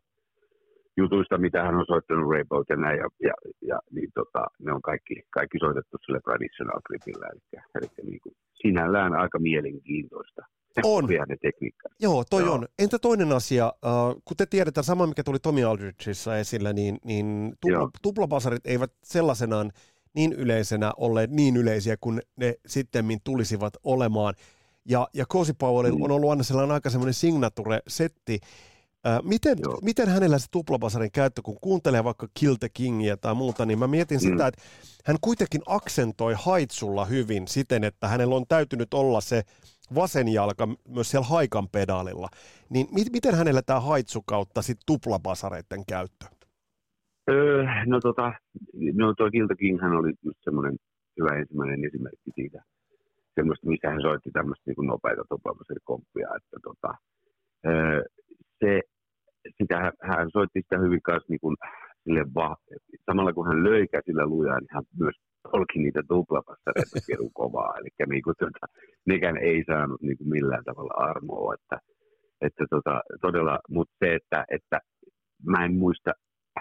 jutuista, 0.97 1.39
mitä 1.39 1.63
hän 1.63 1.75
on 1.81 1.87
soittanut 1.87 2.31
Rayboat 2.33 2.69
ja 2.69 2.77
näin, 2.77 2.99
ja, 2.99 3.09
ja, 3.29 3.35
ja 3.71 3.79
niin 3.91 4.11
tota, 4.15 4.43
ne 4.65 4.73
on 4.73 4.83
kaikki, 4.83 5.15
kaikki 5.31 5.59
soitettu 5.59 5.97
sille 5.99 6.21
traditional 6.21 6.81
gripillä, 6.87 7.27
eli, 7.33 7.43
eli 7.77 7.89
niin 8.11 8.21
kuin, 8.23 8.35
sinällään 8.63 9.15
aika 9.15 9.39
mielenkiintoista 9.39 10.43
on. 10.85 11.07
ne 11.29 11.37
tekniikka. 11.43 11.89
Joo, 12.01 12.25
toi 12.31 12.43
Joo. 12.43 12.55
on. 12.55 12.69
Entä 12.79 12.99
toinen 12.99 13.33
asia, 13.33 13.67
uh, 13.67 14.23
kun 14.25 14.37
te 14.37 14.47
tiedetään, 14.47 14.85
sama 14.85 15.07
mikä 15.07 15.25
tuli 15.25 15.39
Tommy 15.39 15.65
Aldridgeissa 15.65 16.39
esillä, 16.39 16.73
niin, 16.73 16.99
niin 17.05 17.57
tupla, 17.61 17.91
tuplabasarit 18.03 18.67
eivät 18.67 18.93
sellaisenaan 19.03 19.73
niin 20.15 20.33
yleisenä 20.33 20.93
olleet 20.97 21.31
niin 21.31 21.57
yleisiä 21.57 21.97
kuin 22.01 22.23
ne 22.37 22.55
sitten 22.67 23.07
tulisivat 23.25 23.75
olemaan. 23.85 24.35
Ja, 24.85 25.09
ja 25.15 25.27
Cozy 25.27 25.53
Powellilla 25.59 25.99
mm. 25.99 26.05
on 26.05 26.11
ollut 26.11 26.31
aina 26.31 26.43
sellainen 26.43 26.75
aika 26.75 26.91
semmoinen 26.91 27.15
signature-setti, 27.15 28.41
Miten, 29.23 29.59
miten 29.83 30.09
hänellä 30.09 30.39
se 30.39 30.47
tuplabasarin 30.51 31.11
käyttö, 31.13 31.43
kun 31.43 31.59
kuuntelee 31.61 32.05
vaikka 32.05 32.29
Kill 32.35 32.55
the 32.55 32.69
Kingia 32.69 33.17
tai 33.17 33.35
muuta, 33.35 33.67
niin 33.67 33.79
mä 33.79 33.87
mietin 33.87 34.19
mm. 34.19 34.21
sitä, 34.21 34.47
että 34.47 34.63
hän 35.05 35.17
kuitenkin 35.21 35.61
aksentoi 35.67 36.35
haitsulla 36.39 37.05
hyvin 37.05 37.49
siten, 37.49 37.85
että 37.85 38.09
hänellä 38.09 38.35
on 38.35 38.45
täytynyt 38.49 38.95
olla 38.95 39.21
se 39.21 39.43
vasen 39.95 40.29
jalka 40.29 40.69
myös 40.89 41.11
siellä 41.11 41.27
haikan 41.27 41.69
pedaalilla. 41.69 42.29
Niin 42.71 42.87
mi- 42.95 43.13
miten 43.13 43.35
hänellä 43.35 43.63
tämä 43.63 43.81
haitsu 43.81 44.23
kautta 44.27 44.63
sitten 44.63 44.87
tuplabasareiden 44.87 45.87
käyttö? 45.89 46.27
Öö, 47.31 47.65
no 47.87 48.01
tota, 48.01 48.33
no 48.95 49.15
tuo 49.15 49.31
Kill 49.31 49.47
the 49.47 49.55
King 49.59 49.81
hän 49.83 49.93
oli 49.93 50.13
just 50.23 50.39
semmoinen 50.45 50.77
hyvä 51.21 51.39
ensimmäinen 51.39 51.85
esimerkki 51.85 52.31
siitä, 52.35 52.63
semmoista, 53.35 53.69
missä 53.69 53.91
hän 53.91 54.03
soitti 54.03 54.31
tämmöistä 54.31 54.65
niin 54.67 54.87
nopeita 54.87 55.23
tuplabasarikomppia, 55.29 56.29
että 56.37 56.57
tota, 56.63 56.95
öö, 57.67 58.05
se 58.61 58.81
sitä, 59.63 59.93
hän 60.03 60.31
soitti 60.33 60.61
sitä 60.61 60.79
hyvin 60.79 61.03
kanssa 61.03 61.27
niin 61.29 61.41
kuin, 61.41 61.57
sille 62.05 62.25
va, 62.35 62.57
samalla 63.07 63.33
kun 63.33 63.49
hän 63.49 63.65
löi 63.65 63.87
käsillä 63.89 64.27
lujaa, 64.27 64.61
niin 64.61 64.75
hän 64.75 64.85
myös 64.99 65.17
polki 65.51 65.79
niitä 65.79 66.03
tuplapassareita 66.09 67.07
pirun 67.07 67.33
kovaa. 67.41 67.75
Eli 67.79 67.89
niin 68.09 68.23
kuin, 68.23 68.35
tuota, 68.39 68.67
nekään 69.07 69.37
ei 69.37 69.65
saanut 69.67 70.03
niin 70.03 70.19
kuin 70.19 70.29
millään 70.29 70.65
tavalla 70.65 70.95
armoa. 71.11 71.55
Että, 71.55 71.79
että 72.41 72.65
tota, 72.71 73.01
todella, 73.21 73.59
mutta 73.71 73.95
se, 73.99 74.15
että, 74.15 74.45
että 74.51 74.79
mä 75.47 75.65
en 75.65 75.75
muista, 75.75 76.13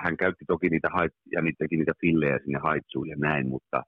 hän 0.04 0.18
käytti 0.18 0.46
toki 0.48 0.70
niitä 0.70 0.90
hait, 0.94 1.14
ja 1.32 1.42
niitäkin 1.42 1.80
niitä 1.80 1.94
fillejä 2.02 2.40
sinne 2.40 2.60
haitsuun 2.60 3.10
ja 3.10 3.16
näin, 3.20 3.50
mutta 3.50 3.84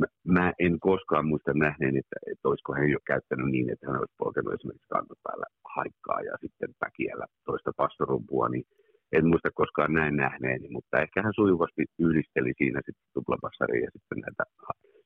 mä, 0.00 0.06
mä 0.36 0.52
en 0.58 0.80
koskaan 0.80 1.26
muista 1.26 1.52
nähneen, 1.54 1.96
että, 1.96 2.16
että 2.30 2.48
olisiko 2.48 2.74
hän 2.74 2.90
jo 2.90 2.98
käyttänyt 3.06 3.48
niin, 3.50 3.70
että 3.70 3.86
hän 3.86 4.00
olisi 4.00 4.14
polkenut 4.18 4.54
esimerkiksi 4.54 4.94
kantopäällä 4.96 5.46
haikkaa 5.76 6.20
ja 6.20 6.34
sitten 6.40 6.70
päkiällä 6.78 7.26
toista 7.44 7.70
pastorumpua, 7.76 8.48
niin 8.48 8.64
en 9.12 9.26
muista 9.26 9.50
koskaan 9.54 9.92
näin 9.92 10.16
nähneeni, 10.16 10.68
mutta 10.68 11.00
ehkä 11.00 11.22
hän 11.22 11.32
sujuvasti 11.34 11.82
yhdisteli 11.98 12.52
siinä 12.58 12.80
sitten 12.86 13.08
tuplapassaria 13.14 13.84
ja 13.84 13.90
sitten 13.92 14.18
näitä 14.18 14.44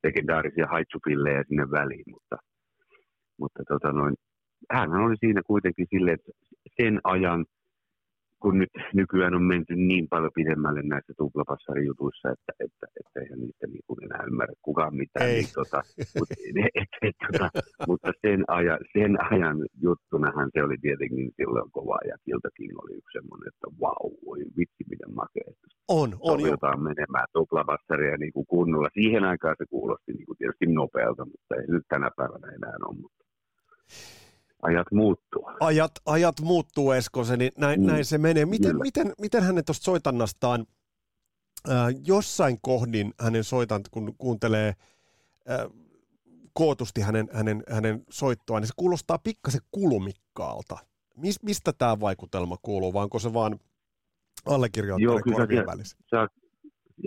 legendaarisia 0.04 0.66
haitsupillejä 0.66 1.44
sinne 1.48 1.70
väliin, 1.70 2.04
mutta, 2.14 2.36
mutta 3.40 3.62
tota 3.68 3.92
noin, 3.92 4.14
hän 4.72 4.90
oli 4.92 5.16
siinä 5.20 5.42
kuitenkin 5.46 5.86
silleen, 5.90 6.18
että 6.20 6.32
sen 6.76 7.00
ajan– 7.04 7.44
kun 8.42 8.58
nyt 8.58 8.70
nykyään 8.94 9.34
on 9.34 9.42
menty 9.42 9.74
niin 9.76 10.08
paljon 10.08 10.30
pidemmälle 10.34 10.82
näissä 10.82 11.12
tuplapassarijutuissa, 11.18 12.28
että, 12.30 12.52
että, 12.64 12.86
että 13.00 13.20
eihän 13.20 13.40
niistä 13.40 13.66
niin 13.66 13.84
kuin 13.86 14.04
enää 14.04 14.24
ymmärrä 14.26 14.54
kukaan 14.62 14.96
mitään. 14.96 15.28
Ei. 15.28 15.34
Niin, 15.34 15.54
tota, 15.54 15.82
mutta, 16.18 16.34
et, 16.80 16.92
et, 17.02 17.16
tota, 17.26 17.48
mutta 17.88 18.08
sen, 18.22 18.44
ajan, 18.48 18.78
sen 18.92 19.12
ajan 19.32 19.58
juttunahan 19.82 20.50
se 20.52 20.62
oli 20.62 20.76
tietenkin 20.82 21.30
silloin 21.36 21.70
kova 21.70 21.98
ja 22.08 22.16
Kiltakin 22.24 22.72
oli 22.82 22.92
yksi 23.00 23.18
semmoinen, 23.18 23.48
että 23.52 23.66
vau, 23.80 24.06
voi 24.26 24.38
vitsi 24.58 24.82
miten 24.90 25.14
makea. 25.14 25.48
On, 25.88 26.10
on. 26.20 26.40
Sovitaan 26.40 26.82
menemään 26.82 27.28
tuplapassaria 27.32 28.16
niin 28.16 28.32
kuin 28.32 28.46
kunnolla. 28.46 28.88
Siihen 28.94 29.24
aikaan 29.24 29.56
se 29.58 29.64
kuulosti 29.70 30.12
niin 30.12 30.26
kuin 30.26 30.38
tietysti 30.38 30.66
nopealta, 30.66 31.24
mutta 31.24 31.54
ei 31.54 31.66
nyt 31.68 31.86
tänä 31.88 32.10
päivänä 32.16 32.48
enää 32.52 32.76
ole. 32.88 32.96
Mutta 33.02 33.24
ajat 34.62 34.86
muuttuu. 34.92 35.50
Ajat, 35.60 35.92
ajat 36.06 36.40
muuttuu, 36.40 36.92
Eskosen, 36.92 37.38
niin 37.38 37.52
näin, 37.58 37.80
mm. 37.80 37.86
näin 37.86 38.04
se 38.04 38.18
menee. 38.18 38.46
Miten, 38.46 38.78
miten, 38.78 39.12
miten 39.20 39.42
hänen 39.42 39.64
tuosta 39.64 39.84
soitannastaan 39.84 40.66
äh, 41.68 41.86
jossain 42.06 42.58
kohdin 42.62 43.12
hänen 43.20 43.44
soitan, 43.44 43.80
kun 43.90 44.14
kuuntelee 44.18 44.68
äh, 45.50 45.66
kootusti 46.52 47.00
hänen, 47.00 47.28
hänen, 47.32 47.62
hänen 47.68 48.04
soittoaan, 48.10 48.60
niin 48.60 48.68
se 48.68 48.74
kuulostaa 48.76 49.18
pikkasen 49.18 49.60
kulumikkaalta. 49.70 50.78
Mis, 51.16 51.42
mistä 51.42 51.72
tämä 51.72 52.00
vaikutelma 52.00 52.56
kuuluu, 52.62 52.92
vai 52.92 53.02
onko 53.02 53.18
se 53.18 53.32
vaan 53.32 53.58
allekirjoittajan 54.46 55.22
korvien 55.34 55.66
välissä? 55.66 55.96
Sä, 56.10 56.28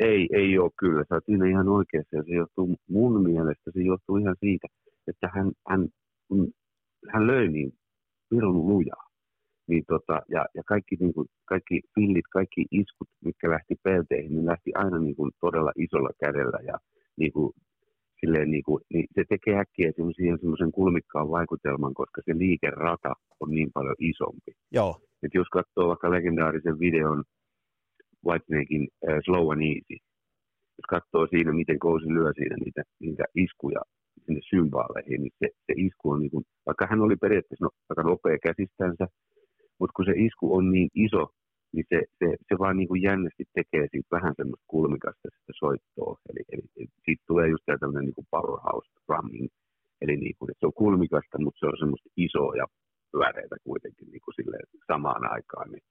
ei, 0.01 0.27
ei 0.33 0.59
ole 0.59 0.71
kyllä. 0.79 1.05
Sä 1.09 1.15
oot 1.15 1.25
siinä 1.25 1.49
ihan 1.49 1.69
oikeassa. 1.69 2.15
Ja 2.15 2.23
se 2.23 2.31
johtuu 2.31 2.75
mun 2.89 3.23
mielestä, 3.23 3.71
se 3.73 3.81
johtuu 3.81 4.17
ihan 4.17 4.35
siitä, 4.39 4.67
että 5.07 5.29
hän, 5.33 5.51
hän 5.69 5.87
hän 7.09 7.27
löi 7.27 7.47
niin 7.47 7.71
pirun 8.29 8.67
lujaa. 8.67 9.03
Niin 9.67 9.83
tota, 9.87 10.21
ja, 10.29 10.45
ja 10.55 10.63
kaikki, 10.65 10.95
niin 10.99 11.13
kuin, 11.13 11.27
kaikki 11.45 11.81
fillit, 11.95 12.25
kaikki 12.33 12.65
iskut, 12.71 13.07
mitkä 13.25 13.49
lähti 13.49 13.75
pelteihin, 13.83 14.35
niin 14.35 14.45
lähti 14.45 14.71
aina 14.75 14.99
niin 14.99 15.15
kuin, 15.15 15.31
todella 15.41 15.71
isolla 15.75 16.09
kädellä 16.19 16.59
ja 16.63 16.77
niin 17.17 17.33
kuin, 17.33 17.53
silleen, 18.19 18.51
niin, 18.51 18.63
kuin, 18.63 18.83
niin 18.93 19.05
se 19.15 19.23
tekee 19.29 19.59
äkkiä 19.59 19.91
siihen 20.15 20.39
semmoisen 20.39 20.71
kulmikkaan 20.71 21.29
vaikutelman, 21.29 21.93
koska 21.93 22.21
se 22.25 22.37
liikerata 22.37 23.13
on 23.39 23.49
niin 23.51 23.71
paljon 23.73 23.95
isompi. 23.99 24.51
Joo. 24.71 24.99
Et 25.23 25.33
jos 25.33 25.47
katsoo 25.51 25.87
vaikka 25.87 26.11
legendaarisen 26.11 26.79
videon 26.79 27.23
Whitesnakein 28.25 28.87
äh, 29.09 29.19
Slow 29.25 29.51
and 29.51 29.61
Easy, 29.61 29.97
jos 30.77 30.87
katsoo 30.89 31.27
siinä, 31.27 31.53
miten 31.53 31.79
Kousi 31.79 32.07
lyö 32.07 32.31
siinä 32.33 32.55
niitä, 32.65 32.83
niitä 32.99 33.23
iskuja 33.35 33.81
sinne 34.25 34.41
symbaaleihin, 34.49 35.21
niin 35.21 35.33
se, 35.39 35.47
se 35.65 35.73
isku 35.77 36.09
on 36.09 36.19
niin 36.21 36.31
kuin, 36.31 36.43
vaikka 36.81 36.95
hän 36.95 37.05
oli 37.07 37.15
periaatteessa 37.15 37.65
no, 37.65 37.71
aika 37.89 38.03
nopea 38.03 38.37
käsistänsä, 38.47 39.05
mutta 39.79 39.93
kun 39.95 40.05
se 40.05 40.13
isku 40.15 40.45
on 40.57 40.71
niin 40.71 40.89
iso, 40.95 41.23
niin 41.73 41.85
se, 41.89 41.99
se, 42.19 42.27
se 42.47 42.53
vaan 42.59 42.77
niin 42.77 42.87
kuin 42.87 43.01
jännästi 43.01 43.43
tekee 43.57 43.85
siitä 43.91 44.15
vähän 44.17 44.33
semmoista 44.37 44.71
kulmikasta 44.75 45.27
sitä 45.35 45.53
soittoa. 45.63 46.13
Eli, 46.29 46.43
eli, 46.53 46.87
siitä 47.05 47.23
tulee 47.27 47.47
just 47.49 47.63
tämä 47.65 47.77
tämmöinen 47.77 48.05
niin 48.09 48.31
powerhouse 48.31 48.89
drumming. 49.05 49.47
Eli 50.01 50.15
niin 50.17 50.35
kuin, 50.37 50.51
että 50.51 50.59
se 50.59 50.65
on 50.65 50.81
kulmikasta, 50.83 51.43
mutta 51.43 51.59
se 51.59 51.65
on 51.71 51.77
semmoista 51.79 52.09
isoa 52.17 52.55
ja 52.61 52.65
pyöreitä 53.11 53.55
kuitenkin 53.63 54.07
niin 54.11 54.23
kuin 54.25 54.35
silleen 54.39 54.67
samaan 54.87 55.23
aikaan. 55.35 55.67
Niin 55.71 55.83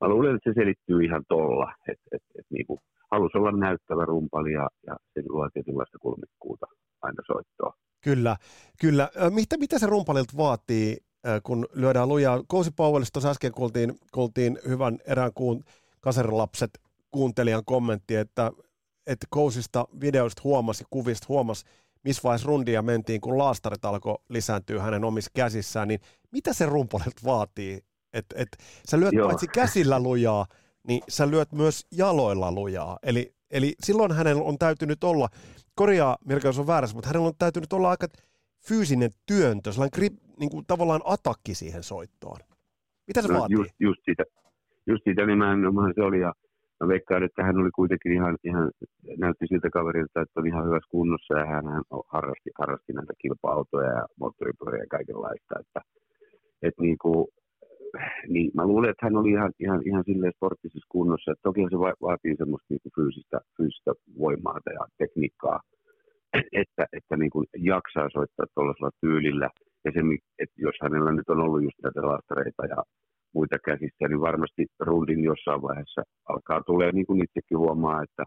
mä 0.00 0.08
luulen, 0.08 0.34
että 0.36 0.50
se 0.50 0.54
selittyy 0.60 0.98
ihan 1.04 1.24
tolla, 1.28 1.68
että 1.90 2.06
et, 2.16 2.24
et, 2.38 2.46
niin 2.50 2.66
kuin 2.66 2.80
halusi 3.12 3.38
olla 3.38 3.52
näyttävä 3.66 4.04
rumpali 4.04 4.52
ja, 4.52 4.66
ja 4.88 4.94
se 5.12 5.22
luo 5.28 5.48
tietynlaista 5.54 5.98
kulmikkuuta 6.04 6.66
aina 7.02 7.22
soittoa. 7.26 7.72
Kyllä, 8.02 8.36
kyllä. 8.80 9.10
Mitä, 9.30 9.56
mitä 9.56 9.78
se 9.78 9.86
rumpalilta 9.86 10.36
vaatii 10.36 10.96
kun 11.42 11.68
lyödään 11.72 12.08
lujaa. 12.08 12.42
Kousi 12.46 12.70
Powellista 12.70 13.12
tuossa 13.12 13.30
äsken 13.30 13.52
kuultiin, 13.52 13.98
kuultiin 14.12 14.58
hyvän 14.68 14.98
erään 15.06 15.32
kuun 15.34 15.64
kaserilapset 16.00 16.80
kuuntelijan 17.10 17.64
kommentti, 17.64 18.16
että, 18.16 18.52
että 19.06 19.26
Kousista 19.30 19.88
videoista 20.00 20.42
huomasi, 20.44 20.84
kuvista 20.90 21.26
huomasi, 21.28 21.64
missä 22.04 22.20
vaiheessa 22.24 22.48
rundia 22.48 22.82
mentiin, 22.82 23.20
kun 23.20 23.38
laastarit 23.38 23.84
alkoi 23.84 24.18
lisääntyä 24.28 24.82
hänen 24.82 25.04
omissa 25.04 25.30
käsissään, 25.34 25.88
niin 25.88 26.00
mitä 26.30 26.52
se 26.52 26.66
rumpalilta 26.66 27.20
vaatii? 27.24 27.84
Että 28.12 28.34
et, 28.38 28.48
sä 28.88 29.00
lyöt 29.00 29.12
Joo. 29.12 29.28
paitsi 29.28 29.46
käsillä 29.46 30.00
lujaa, 30.00 30.46
niin 30.88 31.02
sä 31.08 31.30
lyöt 31.30 31.52
myös 31.52 31.86
jaloilla 31.90 32.52
lujaa. 32.52 32.98
Eli, 33.02 33.34
eli 33.50 33.74
silloin 33.84 34.12
hänellä 34.12 34.42
on 34.42 34.58
täytynyt 34.58 35.04
olla, 35.04 35.28
korjaa 35.82 36.16
Mirka, 36.28 36.48
jos 36.48 36.58
on 36.58 36.66
väärässä, 36.66 36.96
mutta 36.96 37.08
hänellä 37.08 37.28
on 37.28 37.42
täytynyt 37.44 37.72
olla 37.72 37.90
aika 37.90 38.06
fyysinen 38.68 39.10
työntö, 39.26 39.72
sellainen 39.72 39.96
grip, 39.98 40.14
niin 40.40 40.50
kuin 40.50 40.64
tavallaan 40.66 41.00
atakki 41.04 41.54
siihen 41.54 41.82
soittoon. 41.82 42.40
Mitä 43.06 43.22
se 43.22 43.28
no, 43.28 43.38
vaatii? 43.38 43.56
Just, 43.56 43.74
just 43.80 44.00
sitä, 44.08 44.24
just 44.86 45.02
sitä 45.08 45.26
nimenomaan 45.26 45.92
se 45.94 46.02
oli, 46.02 46.20
ja 46.20 46.32
mä 46.80 46.88
veikkaan, 46.88 47.22
että 47.22 47.44
hän 47.46 47.60
oli 47.62 47.70
kuitenkin 47.74 48.12
ihan, 48.12 48.34
ihan 48.44 48.70
näytti 49.18 49.46
siltä 49.46 49.70
kaverilta, 49.70 50.20
että 50.22 50.40
on 50.40 50.46
ihan 50.46 50.66
hyvässä 50.66 50.90
kunnossa, 50.90 51.38
ja 51.38 51.46
hän, 51.46 51.66
hän 51.74 51.84
harrasti, 52.14 52.50
harrasti 52.58 52.92
näitä 52.92 53.12
kilpa-autoja 53.22 53.90
ja 53.98 54.04
moottoripyöriä 54.20 54.82
ja 54.82 54.94
kaikenlaista, 54.96 55.54
että, 55.60 55.80
että 56.62 56.82
niin 56.82 56.98
kuin, 57.02 57.26
niin 58.28 58.50
mä 58.54 58.66
luulen, 58.66 58.90
että 58.90 59.06
hän 59.06 59.16
oli 59.16 59.30
ihan, 59.30 59.52
ihan, 59.58 59.80
ihan 59.86 60.04
silleen 60.04 60.32
sporttisessa 60.36 60.86
kunnossa. 60.88 61.32
Että 61.32 61.42
toki 61.42 61.60
se 61.70 61.78
vaatii 61.78 62.36
semmoista 62.36 62.66
niin 62.70 62.82
kuin 62.82 62.92
fyysistä, 62.96 63.38
fyysistä 63.56 63.92
voimaa 64.18 64.58
ja 64.78 64.86
tekniikkaa, 64.98 65.60
että, 66.62 66.86
että 66.92 67.16
niin 67.16 67.30
kuin 67.30 67.46
jaksaa 67.58 68.08
soittaa 68.12 68.46
tuollaisella 68.54 68.90
tyylillä. 69.00 69.48
Ja 69.84 69.90
se, 69.94 70.00
että 70.38 70.56
jos 70.66 70.76
hänellä 70.82 71.12
nyt 71.12 71.28
on 71.28 71.40
ollut 71.40 71.62
just 71.62 71.78
näitä 71.82 72.02
laastareita 72.02 72.66
ja 72.66 72.82
muita 73.34 73.56
käsissä, 73.64 74.08
niin 74.08 74.20
varmasti 74.20 74.66
rundin 74.80 75.24
jossain 75.24 75.62
vaiheessa 75.62 76.02
alkaa 76.28 76.60
tulee, 76.62 76.92
niin 76.92 77.06
kuin 77.06 77.24
itsekin 77.24 77.58
huomaa, 77.58 78.02
että 78.02 78.24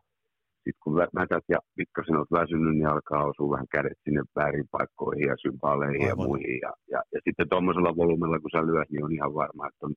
sitten 0.65 0.83
kun 0.83 0.93
mätät 1.19 1.45
ja 1.53 1.59
pikkasen 1.77 2.17
olet 2.17 2.31
väsynyt, 2.39 2.75
niin 2.75 2.87
alkaa 2.93 3.29
osua 3.29 3.53
vähän 3.55 3.71
kädet 3.75 3.99
sinne 4.03 4.21
väärin 4.35 4.67
paikkoihin 4.71 5.27
ja 5.31 5.35
sympaaleihin 5.45 6.07
ja 6.07 6.15
muihin. 6.15 6.59
Ja, 6.65 6.71
ja, 6.93 6.99
ja 7.13 7.19
sitten 7.25 7.49
tuommoisella 7.49 7.95
volumella, 8.01 8.39
kun 8.39 8.53
sä 8.53 8.67
lyöt, 8.67 8.89
niin 8.89 9.05
on 9.05 9.13
ihan 9.19 9.33
varma, 9.33 9.67
että 9.67 9.85
on 9.85 9.93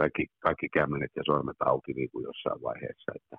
kaikki, 0.00 0.24
kaikki 0.46 0.68
kämmenet 0.68 1.12
ja 1.16 1.22
sormet 1.26 1.60
auki 1.60 1.92
niin 1.92 2.10
kuin 2.12 2.22
jossain 2.28 2.62
vaiheessa. 2.62 3.12
Että, 3.18 3.36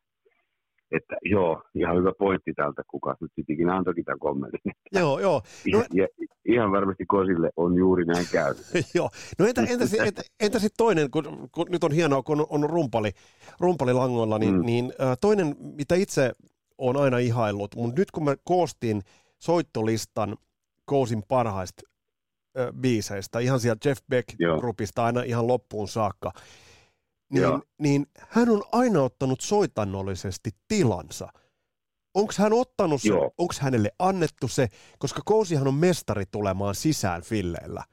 että 0.91 1.15
joo, 1.21 1.61
ihan 1.75 1.97
hyvä 1.97 2.11
pointti 2.19 2.53
täältä, 2.53 2.81
kuka 2.87 3.15
nyt 3.21 3.31
sitten 3.35 3.53
ikinä 3.53 3.75
antoikin 3.75 4.05
tämän 4.05 4.19
kommentin. 4.19 4.71
Joo, 4.91 5.19
joo. 5.19 5.41
No, 5.71 5.79
ja, 5.79 5.85
ja, 5.93 6.07
ihan 6.45 6.71
varmasti 6.71 7.05
Kosille 7.07 7.49
on 7.55 7.75
juuri 7.77 8.05
näin 8.05 8.25
käynyt. 8.31 8.65
joo, 8.97 9.09
no 9.39 9.45
entä, 9.45 9.61
entä, 9.61 9.85
entä, 10.05 10.21
entä 10.39 10.59
sitten 10.59 10.77
toinen, 10.77 11.11
kun, 11.11 11.49
kun, 11.51 11.67
nyt 11.69 11.83
on 11.83 11.91
hienoa, 11.91 12.23
kun 12.23 12.45
on 12.49 12.69
rumpali, 12.69 13.11
rumpali 13.59 13.93
langoilla, 13.93 14.39
niin, 14.39 14.55
mm. 14.55 14.65
niin 14.65 14.93
äh, 15.01 15.17
toinen, 15.21 15.55
mitä 15.59 15.95
itse 15.95 16.31
on 16.77 16.97
aina 16.97 17.17
ihaillut, 17.17 17.75
mutta 17.75 18.01
nyt 18.01 18.11
kun 18.11 18.23
mä 18.23 18.35
koostin 18.43 19.01
soittolistan 19.39 20.37
Kousin 20.85 21.23
parhaista 21.27 21.81
äh, 22.59 22.67
biiseistä, 22.81 23.39
ihan 23.39 23.59
sieltä 23.59 23.89
Jeff 23.89 24.01
Beck-grupista 24.11 25.05
aina 25.05 25.21
ihan 25.21 25.47
loppuun 25.47 25.87
saakka, 25.87 26.31
niin, 27.33 27.61
niin 27.79 28.05
hän 28.19 28.49
on 28.49 28.63
aina 28.71 29.01
ottanut 29.01 29.41
soitannollisesti 29.41 30.49
tilansa. 30.67 31.27
Onko 32.13 32.33
hän 32.39 32.53
ottanut 32.53 33.01
se, 33.01 33.13
onko 33.13 33.53
hänelle 33.61 33.89
annettu 33.99 34.47
se, 34.47 34.67
koska 34.99 35.21
Kousihan 35.25 35.67
on 35.67 35.73
mestari 35.73 36.23
tulemaan 36.31 36.75
sisään 36.75 37.21
filleillä. 37.21 37.83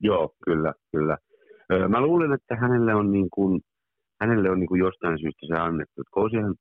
Joo, 0.00 0.34
kyllä, 0.44 0.74
kyllä. 0.92 1.18
Mä 1.88 2.00
luulen, 2.00 2.32
että 2.32 2.56
hänelle 2.56 2.94
on, 2.94 3.12
niin 3.12 3.28
kuin, 3.30 3.60
hänelle 4.20 4.50
on 4.50 4.60
niin 4.60 4.68
kuin 4.68 4.78
jostain 4.78 5.18
syystä 5.18 5.46
se 5.46 5.54
annettu. 5.54 6.02
Kousihan 6.10 6.54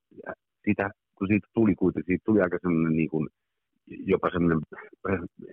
sitä, 0.70 0.90
kun 1.22 1.28
siitä 1.28 1.48
tuli 1.54 1.76
kuitenkin, 1.76 2.12
siitä 2.12 2.26
tuli 2.26 2.42
aika 2.42 2.58
semmoinen 2.62 2.96
niin 3.00 3.10
kuin, 3.10 3.28
jopa 4.14 4.30
semmoinen, 4.30 4.60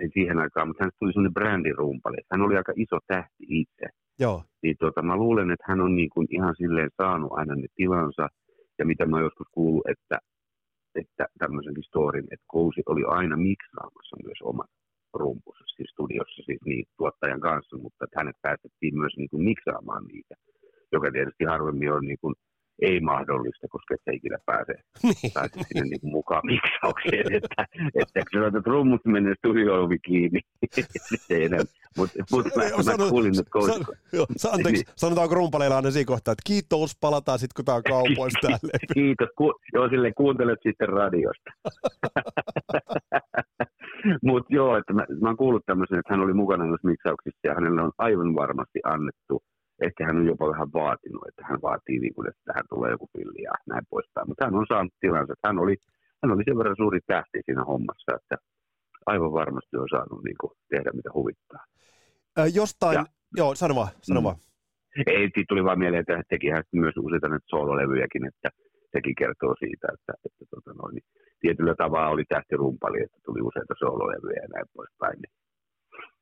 ei 0.01 0.11
siihen 0.15 0.39
aikaan, 0.39 0.69
mutta 0.69 0.85
hän 0.85 0.91
tuli 0.99 1.13
semmoinen 1.13 1.39
brändirumpali. 1.39 2.17
Hän 2.33 2.43
oli 2.47 2.57
aika 2.57 2.73
iso 2.77 2.99
tähti 3.07 3.45
itse. 3.61 3.87
Joo. 4.19 4.43
Niin 4.63 4.77
tota, 4.81 5.03
mä 5.03 5.17
luulen, 5.17 5.51
että 5.51 5.65
hän 5.69 5.81
on 5.81 5.97
niin 5.97 6.11
kuin 6.15 6.27
ihan 6.31 6.55
silleen 6.57 6.91
saanut 6.97 7.33
aina 7.33 7.55
ne 7.55 7.69
tilansa, 7.75 8.29
ja 8.79 8.85
mitä 8.87 9.07
mä 9.07 9.21
joskus 9.21 9.47
kuullut, 9.53 9.87
että, 9.89 10.19
että 10.95 11.25
tämmöisen 11.39 11.75
storin, 11.89 12.27
että 12.33 12.47
Kousi 12.47 12.83
oli 12.87 13.05
aina 13.19 13.37
miksaamassa 13.37 14.17
myös 14.25 14.41
omat 14.43 14.71
rumpunsa 15.15 15.65
siis 15.77 15.91
studiossa 15.91 16.43
siis 16.47 16.61
niin, 16.65 16.85
tuottajan 16.99 17.41
kanssa, 17.41 17.77
mutta 17.77 18.05
että 18.05 18.21
hänet 18.21 18.37
päästettiin 18.43 18.99
myös 18.99 19.15
niin 19.17 19.31
kuin 19.31 19.45
miksaamaan 19.45 20.05
niitä, 20.05 20.35
joka 20.93 21.11
tietysti 21.13 21.45
harvemmin 21.45 21.93
on 21.93 22.05
niin 22.05 22.21
kuin 22.21 22.35
ei 22.83 23.01
mahdollista, 23.01 23.67
koska 23.71 23.95
et 23.95 24.01
sä 24.05 24.11
ikinä 24.13 24.39
pääse, 24.47 24.73
niin. 25.03 25.33
pääse 25.35 25.61
sinne 25.69 25.83
niin 25.83 26.01
kuin 26.01 26.13
mukaan 26.13 26.43
miksaukseen, 26.47 27.35
että, 27.35 27.67
että 28.01 28.21
kun 28.21 28.33
sanotaan, 28.33 28.57
että 28.57 28.71
rummut 28.71 29.05
menee 29.05 29.35
studio-ovi 29.39 29.99
kiinni, 29.99 30.41
mutta 31.97 32.25
mut 32.33 32.47
mä, 32.57 32.63
mä 32.77 32.83
sano, 32.83 33.09
kuulin, 33.09 33.39
että 33.39 33.51
koulussa. 33.51 33.85
San, 33.85 33.97
joo, 34.13 34.27
anteeksi, 34.53 34.83
niin. 34.85 34.95
sanotaanko 34.97 35.35
rumpaleilla 35.35 35.77
aina 35.77 35.91
siinä 35.91 36.07
kohtaa, 36.07 36.33
että 36.33 36.47
kiitos, 36.47 36.97
palataan 37.01 37.39
sitten 37.39 37.55
kun 37.57 37.65
tämä 37.65 37.77
on 37.77 37.83
kaupoista 37.83 38.39
täällä. 38.43 38.79
kiitos, 38.95 39.29
ku, 39.37 39.55
joo, 39.73 39.89
silleen 39.89 40.15
kuuntelet 40.15 40.59
sitten 40.63 40.89
radiosta. 40.89 41.51
mutta 44.29 44.55
joo, 44.55 44.77
että 44.77 44.93
mä, 44.93 45.07
mä 45.21 45.29
oon 45.29 45.37
kuullut 45.37 45.67
tämmöisen, 45.67 45.99
että 45.99 46.15
hän 46.15 46.25
oli 46.25 46.33
mukana 46.33 46.65
noissa 46.67 46.89
miksauksissa 46.89 47.41
ja 47.45 47.55
hänelle 47.55 47.83
on 47.83 47.93
aivan 47.99 48.35
varmasti 48.35 48.81
annettu 48.85 49.43
ehkä 49.87 50.07
hän 50.07 50.17
on 50.17 50.27
jopa 50.27 50.51
vähän 50.53 50.69
vaatinut, 50.81 51.23
että 51.29 51.43
hän 51.49 51.63
vaatii, 51.63 51.99
niin 51.99 52.15
kuin, 52.15 52.29
että 52.29 52.43
tähän 52.45 52.67
tulee 52.69 52.91
joku 52.91 53.07
pilli 53.13 53.43
ja 53.43 53.53
näin 53.73 53.85
poispäin. 53.91 54.29
Mutta 54.29 54.45
hän 54.45 54.55
on 54.55 54.67
saanut 54.69 54.95
tilansa, 55.01 55.33
että 55.33 55.49
hän 55.49 55.59
oli, 55.59 55.77
hän 56.23 56.33
oli 56.33 56.43
sen 56.45 56.59
verran 56.59 56.81
suuri 56.83 57.01
tähti 57.07 57.39
siinä 57.45 57.65
hommassa, 57.65 58.11
että 58.19 58.37
aivan 59.07 59.33
varmasti 59.33 59.77
on 59.77 59.89
saanut 59.95 60.25
niin 60.25 60.39
kuin, 60.41 60.53
tehdä 60.71 60.91
mitä 60.95 61.11
huvittaa. 61.15 61.63
Ää, 62.37 62.47
jostain, 62.47 62.95
ja, 62.95 63.05
joo, 63.37 63.55
sano 63.55 63.75
vaan, 63.75 63.93
sano 64.03 64.21
mm. 64.21 64.25
vaan. 64.25 64.37
Ei, 65.07 65.25
siitä 65.35 65.49
tuli 65.49 65.65
vaan 65.65 65.79
mieleen, 65.79 66.01
että 66.01 66.23
teki 66.29 66.49
hän 66.55 66.65
myös 66.73 66.97
useita 67.07 67.29
näitä 67.29 67.47
soololevyjäkin, 67.55 68.27
että 68.31 68.49
sekin 68.95 69.15
kertoo 69.21 69.55
siitä, 69.59 69.87
että, 69.95 70.13
että 70.27 70.45
tota 70.53 70.73
noin, 70.81 70.95
niin 70.95 71.07
tietyllä 71.41 71.75
tavalla 71.75 72.15
oli 72.15 72.25
tähtirumpali, 72.29 72.99
että 73.03 73.19
tuli 73.27 73.41
useita 73.49 73.75
soololevyjä 73.79 74.43
ja 74.43 74.49
näin 74.55 74.69
poispäin. 74.77 75.17
Niin 75.23 75.33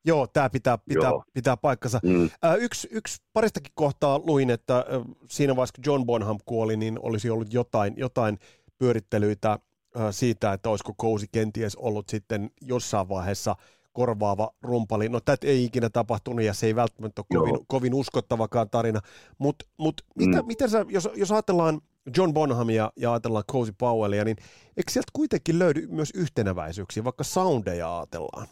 Joo, 0.07 0.27
tämä 0.27 0.51
pitää, 0.51 0.79
pitää, 0.79 1.13
pitää 1.35 1.57
paikkansa. 1.57 2.01
Mm. 2.03 2.31
Äh, 2.45 2.57
yksi, 2.59 2.89
yksi 2.91 3.23
paristakin 3.33 3.73
kohtaa 3.75 4.19
luin, 4.19 4.51
että 4.51 4.79
äh, 4.79 4.85
siinä 5.31 5.57
vaiheessa 5.57 5.75
kun 5.75 5.93
John 5.93 6.07
Bonham 6.07 6.39
kuoli, 6.45 6.77
niin 6.77 6.99
olisi 7.03 7.31
ollut 7.31 7.55
jotain, 7.55 7.95
jotain 7.97 8.39
pyörittelyitä 8.79 9.51
äh, 9.53 10.03
siitä, 10.11 10.53
että 10.53 10.71
olisiko 10.71 10.95
Kousi 10.97 11.27
kenties 11.33 11.77
ollut 11.77 12.09
sitten 12.09 12.51
jossain 12.61 13.09
vaiheessa 13.09 13.57
korvaava 13.93 14.51
rumpali. 14.63 15.09
No 15.09 15.21
tätä 15.21 15.47
ei 15.47 15.65
ikinä 15.65 15.91
tapahtunut 15.91 16.45
ja 16.45 16.55
se 16.55 16.67
ei 16.67 16.77
välttämättä 16.77 17.23
ole 17.23 17.41
kovin, 17.41 17.67
kovin 17.67 17.95
uskottavakaan 17.95 18.71
tarina. 18.71 19.01
Mutta 19.39 19.65
mut, 19.77 20.03
mm. 20.03 20.27
mitä, 20.27 20.43
mitä 20.43 20.69
sä, 20.69 20.85
jos, 20.89 21.09
jos 21.15 21.33
ajatellaan 21.33 21.81
John 22.17 22.35
Bonhamia 22.35 22.93
ja 22.97 23.13
ajatellaan 23.13 23.45
Cozy 23.53 23.73
Powellia, 23.79 24.25
niin 24.25 24.37
eikö 24.77 24.93
sieltä 24.93 25.11
kuitenkin 25.13 25.59
löydy 25.59 25.87
myös 25.87 26.11
yhtenäväisyyksiä, 26.15 27.05
vaikka 27.05 27.25
soundeja 27.25 27.99
ajatellaan? 27.99 28.47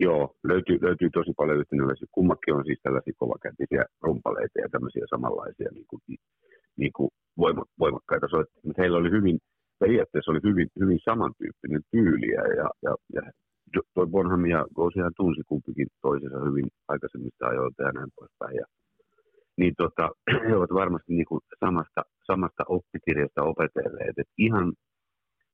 Joo, 0.00 0.36
löytyy, 0.44 0.78
löytyy 0.82 1.10
tosi 1.10 1.32
paljon 1.36 1.58
yhtenäisiä. 1.58 2.08
Kummakin 2.12 2.54
on 2.54 2.64
siis 2.64 2.80
tällaisia 2.82 3.12
kovakätisiä 3.16 3.84
rumpaleita 4.00 4.60
ja 4.60 4.68
tämmöisiä 4.68 5.04
samanlaisia 5.10 5.68
niin 5.74 5.86
kuin, 5.88 6.00
niin 6.76 6.92
kuin 6.92 7.10
voimakkaita 7.78 8.28
soittajia. 8.28 8.66
Mutta 8.66 8.82
heillä 8.82 8.98
oli 8.98 9.10
hyvin, 9.10 9.38
periaatteessa 9.78 10.30
oli 10.30 10.40
hyvin, 10.44 10.68
hyvin 10.80 10.98
samantyyppinen 11.04 11.82
tyyliä 11.90 12.40
ja, 12.40 12.70
ja, 12.82 12.96
ja 13.14 13.22
toi 13.94 14.06
Bonham 14.06 14.46
ja 14.46 14.66
Gosihan 14.74 15.12
tunsi 15.16 15.42
kumpikin 15.46 15.86
toisensa 16.02 16.44
hyvin 16.48 16.68
aikaisemmista 16.88 17.46
ajoilta 17.46 17.82
ja 17.82 17.92
näin 17.92 18.10
poispäin. 18.16 18.56
Ja, 18.56 18.66
niin 19.56 19.74
tota, 19.76 20.10
he 20.48 20.56
ovat 20.56 20.74
varmasti 20.74 21.12
niin 21.12 21.26
kuin 21.26 21.40
samasta, 21.60 22.02
samasta 22.26 22.64
oppikirjasta 22.68 23.42
opetelleet. 23.42 24.18
Et 24.18 24.28
ihan, 24.38 24.72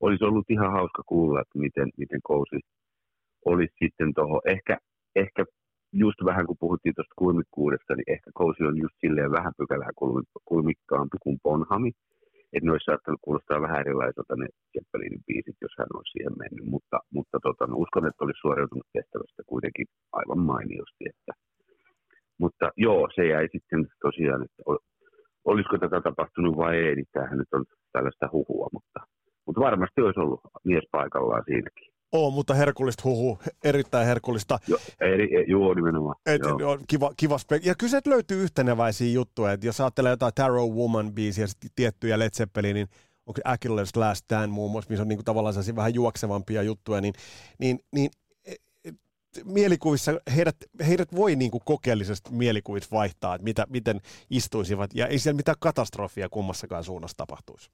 olisi 0.00 0.24
ollut 0.24 0.50
ihan 0.50 0.72
hauska 0.72 1.02
kuulla, 1.06 1.40
että 1.40 1.58
miten, 1.58 1.88
miten 1.96 2.20
Kousi 2.22 2.60
olisi 3.44 3.74
sitten 3.82 4.14
tuohon, 4.14 4.40
ehkä, 4.46 4.78
ehkä 5.16 5.44
just 5.92 6.20
vähän 6.24 6.46
kun 6.46 6.56
puhuttiin 6.60 6.94
tuosta 6.94 7.14
kulmikkuudesta, 7.18 7.94
niin 7.94 8.12
ehkä 8.14 8.30
Kousi 8.34 8.62
on 8.64 8.78
just 8.78 8.96
silleen 9.00 9.30
vähän 9.30 9.52
pykälää 9.58 9.90
kulmikkaampi 10.44 11.16
kuin 11.22 11.38
Bonhami. 11.42 11.92
Että 12.52 12.66
ne 12.66 12.72
olisi 12.72 12.84
saattanut 12.84 13.20
kuulostaa 13.24 13.60
vähän 13.66 13.80
erilaiselta 13.80 14.36
ne 14.36 14.46
Zeppelinin 14.72 15.24
biisit, 15.26 15.56
jos 15.60 15.74
hän 15.78 15.94
olisi 15.94 16.12
siihen 16.12 16.34
mennyt. 16.42 16.66
Mutta, 16.74 16.98
mutta 17.16 17.36
tota, 17.46 17.66
no, 17.66 17.74
uskon, 17.76 18.06
että 18.06 18.24
olisi 18.24 18.40
suoriutunut 18.40 18.86
tehtävästä 18.92 19.42
kuitenkin 19.46 19.86
aivan 20.12 20.40
mainiosti. 20.50 21.04
Että. 21.12 21.32
Mutta 22.42 22.66
joo, 22.76 23.08
se 23.14 23.26
jäi 23.26 23.48
sitten 23.52 23.86
tosiaan, 24.06 24.42
että 24.42 24.62
olisiko 25.44 25.78
tätä 25.78 26.00
tapahtunut 26.00 26.56
vai 26.56 26.76
ei, 26.76 26.94
niin 26.94 27.06
tämähän 27.12 27.38
nyt 27.38 27.52
on 27.52 27.64
tällaista 27.92 28.28
huhua, 28.32 28.68
mutta, 28.72 29.00
mutta 29.46 29.60
varmasti 29.60 30.00
olisi 30.00 30.20
ollut 30.20 30.40
mies 30.64 30.84
paikallaan 30.92 31.44
siinäkin. 31.46 31.89
Oo, 32.12 32.30
mutta 32.30 32.54
herkullista 32.54 33.02
huhu, 33.04 33.38
erittäin 33.64 34.06
herkullista. 34.06 34.58
Joo, 34.68 34.80
eri, 35.00 35.36
e, 35.36 35.42
joo 35.42 35.74
nimenomaan. 35.74 36.16
Et, 36.26 36.40
joo. 36.58 36.78
Kiva, 36.88 37.10
kiva 37.16 37.36
spek- 37.36 37.66
ja 37.66 37.74
kyllä 37.74 38.00
löytyy 38.06 38.42
yhteneväisiä 38.42 39.12
juttuja, 39.12 39.52
että 39.52 39.66
jos 39.66 39.80
ajattelee 39.80 40.10
jotain 40.10 40.34
Tarrow 40.34 40.70
Woman-biisiä, 40.70 41.46
tiettyjä 41.76 42.18
Led 42.18 42.30
Zeppelinin, 42.30 42.74
niin 42.74 42.88
onko 43.26 43.40
Achilles 43.44 43.96
Last 43.96 44.24
Stand 44.24 44.52
muun 44.52 44.70
muassa, 44.70 44.90
missä 44.90 45.02
on 45.02 45.08
niinku 45.08 45.22
tavallaan 45.22 45.54
vähän 45.76 45.94
juoksevampia 45.94 46.62
juttuja, 46.62 47.00
niin, 47.00 47.14
niin, 47.58 47.78
niin 47.92 48.10
e, 48.44 48.54
mielikuvissa 49.44 50.20
heidät, 50.36 50.56
heidät 50.86 51.14
voi 51.14 51.36
niin 51.36 51.50
kuin 51.50 51.62
kokeellisesti 51.64 52.30
mielikuvissa 52.32 52.90
vaihtaa, 52.92 53.34
että 53.34 53.44
mitä, 53.44 53.66
miten 53.68 54.00
istuisivat, 54.30 54.90
ja 54.94 55.06
ei 55.06 55.18
siellä 55.18 55.36
mitään 55.36 55.56
katastrofia 55.60 56.28
kummassakaan 56.28 56.84
suunnassa 56.84 57.16
tapahtuisi. 57.16 57.70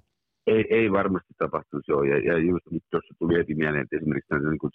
Ei, 0.46 0.64
ei 0.70 0.92
varmasti 0.92 1.32
tapahtuisi 1.38 1.90
joo. 1.92 2.02
Ja, 2.02 2.18
ja 2.18 2.38
just 2.38 2.66
nyt 2.70 2.84
tuossa 2.90 3.14
tuli 3.18 3.38
heti 3.38 3.54
mieleen, 3.54 3.82
että 3.82 3.96
esimerkiksi 3.96 4.28
tämän 4.28 4.50
niin 4.50 4.58
kuin 4.58 4.72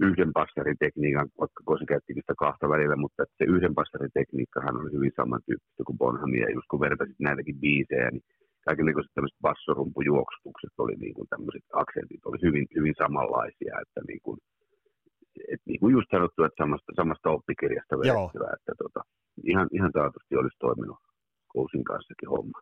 yhden 0.00 0.32
passarin 0.32 0.76
tekniikan, 0.78 1.28
vaikka 1.40 1.60
Kosi 1.64 1.86
käytti 1.86 2.14
sitä 2.14 2.34
kahta 2.38 2.68
välillä, 2.68 2.96
mutta 2.96 3.24
se 3.38 3.44
yhden 3.44 3.74
passarin 3.74 4.10
tekniikkahan 4.14 4.80
oli 4.80 4.92
hyvin 4.92 5.12
samantyyppistä 5.16 5.82
kuin 5.86 5.98
Bonham, 5.98 6.34
ja 6.34 6.50
just 6.56 6.68
kun 6.70 6.80
vertaisit 6.80 7.20
näitäkin 7.20 7.60
biisejä, 7.60 8.10
niin 8.10 8.24
kaikenlaiset 8.66 9.14
tämmöiset 9.14 9.40
bassorumpujuoksutukset 9.46 10.74
oli 10.78 10.94
niin 10.96 11.14
kuin 11.14 11.28
tämmöiset 11.28 11.64
aksentit 11.72 12.22
oli 12.24 12.38
hyvin, 12.42 12.66
hyvin 12.76 12.94
samanlaisia, 13.02 13.74
että 13.82 14.00
niin 14.08 14.22
kuin, 14.22 14.38
et 15.52 15.62
niin 15.66 15.80
kuin 15.80 15.92
just 15.92 16.10
sanottu, 16.10 16.44
että 16.44 16.62
samasta, 16.62 16.92
samasta 16.96 17.30
oppikirjasta 17.30 17.98
vedettyä, 17.98 18.48
että 18.56 18.72
tota, 18.82 19.00
ihan, 19.44 19.68
ihan 19.72 19.92
taatusti 19.92 20.36
olisi 20.36 20.56
toiminut 20.60 20.98
Kousin 21.52 21.84
kanssakin 21.84 22.28
homma. 22.28 22.58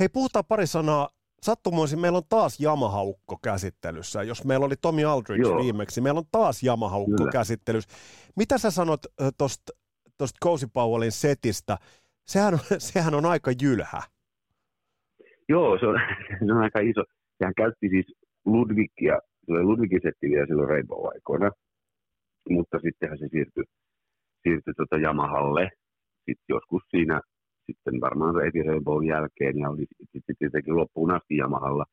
Hei, 0.00 0.08
puhutaan 0.08 0.44
pari 0.48 0.66
sanaa 0.66 1.08
sattumoisin 1.42 2.00
meillä 2.00 2.18
on 2.18 2.24
taas 2.28 2.60
Yamahaukko 2.60 3.38
käsittelyssä. 3.42 4.22
Jos 4.22 4.44
meillä 4.44 4.66
oli 4.66 4.74
Tommy 4.82 5.04
Aldridge 5.04 5.42
Joo. 5.42 5.62
viimeksi, 5.62 6.00
meillä 6.00 6.18
on 6.18 6.26
taas 6.32 6.62
Yamahaukko 6.64 7.16
Kyllä. 7.16 7.32
käsittelyssä. 7.32 7.90
Mitä 8.36 8.58
sä 8.58 8.70
sanot 8.70 9.00
tuosta 9.38 9.72
tosta 10.18 10.38
Cozy 10.44 10.66
Powellin 10.72 11.12
setistä? 11.12 11.78
Sehän 12.26 12.54
on, 12.54 12.60
sehän 12.92 13.14
on 13.14 13.26
aika 13.26 13.50
jylhä. 13.62 14.02
Joo, 15.48 15.78
se 15.78 15.86
on, 15.86 16.00
se 16.46 16.52
on 16.52 16.62
aika 16.62 16.80
iso. 16.80 17.04
Sehän 17.38 17.54
käytti 17.56 17.88
siis 17.88 18.06
Ludwigia, 18.44 19.18
se 19.46 19.52
oli 19.52 19.62
Ludwigin 19.62 20.00
setti 20.02 20.30
vielä 20.30 20.46
silloin 20.46 20.68
Rainbow-aikoina, 20.68 21.50
mutta 22.50 22.78
sittenhän 22.78 23.18
se 23.18 23.28
siirtyi, 23.30 23.64
siirtyi 24.42 24.74
tuota 24.74 24.96
Yamahalle 24.96 25.70
sitten 26.24 26.44
joskus 26.48 26.82
siinä 26.90 27.20
sitten 27.66 28.00
varmaan 28.00 28.46
Eddie 28.46 28.62
Rainbown 28.62 29.06
jälkeen 29.06 29.58
ja 29.58 29.70
oli 29.70 29.86
sitten 30.12 30.36
tietenkin 30.38 30.76
loppuun 30.76 31.14
asti 31.14 31.36
Yamahalla. 31.36 31.84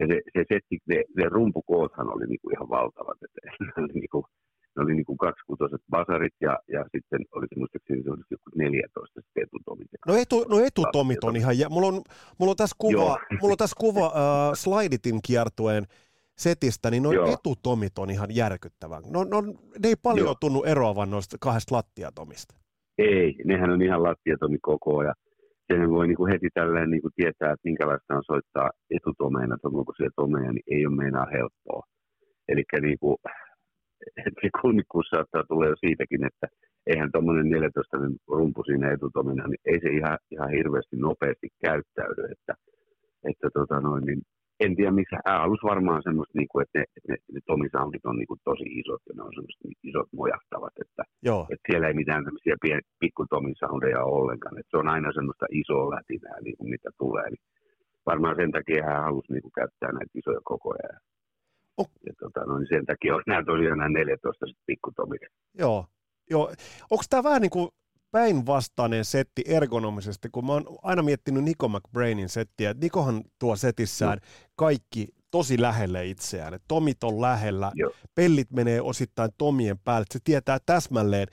Ja 0.00 0.06
se, 0.06 0.20
se, 0.32 0.44
setti, 0.52 0.78
ne, 0.88 1.04
ne 1.16 1.24
rumpukoothan 1.28 2.14
oli 2.14 2.26
niinku 2.26 2.50
ihan 2.50 2.68
valtavat. 2.68 3.18
Että 3.24 3.40
ne 3.64 3.82
oli, 3.84 3.92
niinku, 3.92 4.24
ne 4.76 4.82
oli 4.82 4.94
niinku 4.94 5.16
kaksikutoiset 5.16 5.80
basarit 5.90 6.34
ja, 6.40 6.58
ja 6.68 6.84
sitten 6.92 7.20
oli 7.34 7.46
se 7.48 7.58
muistaakseni 7.58 8.02
se 8.02 8.10
oli 8.10 8.22
joku 8.30 8.50
14 8.54 9.20
etutomit. 9.36 9.88
No, 10.06 10.14
etu, 10.14 10.44
no 10.48 10.58
etutomit 10.58 11.24
on 11.24 11.36
ihan, 11.36 11.58
ja 11.58 11.68
mulla 11.68 11.88
on, 11.88 12.02
mulla 12.38 12.50
on 12.50 12.56
tässä 12.56 12.76
kuva, 12.78 13.18
mulla 13.40 13.52
on 13.52 13.58
tässä 13.58 13.76
kuva 13.80 14.06
uh, 14.06 14.54
Sliditin 14.54 15.18
kiertueen 15.26 15.84
setistä, 16.38 16.90
niin 16.90 17.02
noin 17.02 17.14
Joo. 17.14 17.32
etutomit 17.32 17.98
on 17.98 18.10
ihan 18.10 18.34
järkyttävän. 18.34 19.02
No, 19.06 19.24
no, 19.24 19.40
ne 19.42 19.88
ei 19.88 19.96
paljon 20.02 20.26
Joo. 20.26 20.36
tunnu 20.40 20.62
eroavan 20.62 21.10
noista 21.10 21.36
kahdesta 21.40 21.74
lattiatomista. 21.74 22.54
Ei, 23.08 23.34
nehän 23.44 23.70
on 23.70 23.82
ihan 23.82 24.02
lattiatomi 24.02 24.58
koko 24.62 25.02
ja 25.02 25.14
sen 25.68 25.90
voi 25.90 26.06
niin 26.06 26.16
kuin 26.16 26.32
heti 26.32 26.48
tälleen 26.54 26.90
niin 26.90 27.02
kuin 27.02 27.16
tietää, 27.16 27.52
että 27.52 27.68
minkälaista 27.70 28.16
on 28.16 28.22
soittaa 28.26 28.70
etutomeina, 28.96 29.56
tuommoisia 29.62 30.10
tomeja, 30.16 30.52
niin 30.52 30.66
ei 30.74 30.86
ole 30.86 30.96
meinaa 30.96 31.26
helppoa. 31.36 31.82
Eli 32.48 32.64
niin 32.82 32.98
kuin, 33.00 33.16
kulmikkuus 34.60 35.06
saattaa 35.10 35.44
tulla 35.48 35.66
jo 35.66 35.76
siitäkin, 35.76 36.24
että 36.24 36.46
eihän 36.86 37.12
tuommoinen 37.12 37.48
14 37.50 37.96
rumpu 38.28 38.62
siinä 38.64 38.92
etutomina, 38.92 39.44
niin 39.46 39.62
ei 39.64 39.78
se 39.80 39.88
ihan, 39.88 40.18
ihan 40.30 40.50
hirveästi 40.50 40.96
nopeasti 40.96 41.48
käyttäydy. 41.64 42.22
Että, 42.34 42.54
että 43.30 43.48
tota 43.54 43.80
noin, 43.80 44.04
niin 44.04 44.20
en 44.64 44.76
tiedä 44.76 44.90
miksi, 44.90 45.16
halusi 45.24 45.70
varmaan 45.72 46.02
semmoista, 46.02 46.38
niin 46.38 46.50
kuin, 46.50 46.62
että 46.62 46.78
ne, 46.78 46.84
ne, 47.08 47.16
ne 47.32 47.40
Tomi-soundit 47.46 48.06
on 48.06 48.16
niin 48.18 48.30
kuin, 48.30 48.40
tosi 48.44 48.66
isot 48.80 49.02
ja 49.08 49.14
ne 49.14 49.22
on 49.22 49.34
semmoista 49.36 49.64
niin 49.64 49.80
isot 49.90 50.08
mojahtavat, 50.12 50.74
että, 50.84 51.02
Joo. 51.28 51.42
että 51.52 51.66
siellä 51.68 51.88
ei 51.88 52.00
mitään 52.02 52.24
tämmöisiä 52.24 52.56
pien, 52.64 52.80
pikku 53.02 53.22
Tomi-soundeja 53.30 54.04
ollenkaan, 54.04 54.58
että 54.58 54.70
se 54.70 54.76
on 54.82 54.88
aina 54.94 55.12
semmoista 55.12 55.46
isoa 55.60 55.94
lätinää, 55.94 56.38
niin 56.40 56.56
kuin 56.56 56.70
mitä 56.70 56.90
tulee, 56.98 57.28
niin 57.30 57.44
varmaan 58.06 58.36
sen 58.36 58.52
takia 58.56 58.84
hän 58.88 59.02
halusi 59.08 59.32
niin 59.32 59.42
kuin, 59.42 59.58
käyttää 59.60 59.92
näitä 59.92 60.18
isoja 60.20 60.40
kokoja. 60.44 60.88
Oh. 61.80 61.90
Ja 62.06 62.12
tota, 62.22 62.40
no, 62.40 62.58
niin 62.58 62.72
sen 62.74 62.86
takia 62.86 63.14
on 63.14 63.22
nämä 63.26 63.44
tosiaan 63.44 63.78
nämä 63.78 63.98
14 63.98 64.46
pikkutomit. 64.66 65.22
Joo, 65.58 65.84
Joo. 66.30 66.52
Onko 66.90 67.04
tämä 67.10 67.22
vähän 67.22 67.42
niin 67.42 67.50
kuin 67.50 67.68
päinvastainen 68.10 69.04
setti 69.04 69.42
ergonomisesti, 69.46 70.28
kun 70.32 70.46
mä 70.46 70.52
oon 70.52 70.78
aina 70.82 71.02
miettinyt 71.02 71.44
Nico 71.44 71.68
McBrainin 71.68 72.28
settiä, 72.28 72.74
Nikohan 72.80 73.24
tuo 73.38 73.56
setissään 73.56 74.18
no. 74.18 74.26
kaikki 74.56 75.08
tosi 75.30 75.62
lähelle 75.62 76.06
itseään, 76.06 76.60
Tomit 76.68 77.04
on 77.04 77.20
lähellä, 77.20 77.72
Joo. 77.74 77.92
pellit 78.14 78.50
menee 78.50 78.80
osittain 78.80 79.30
Tomien 79.38 79.78
päälle, 79.78 80.06
se 80.12 80.18
tietää 80.24 80.58
täsmälleen, 80.66 81.28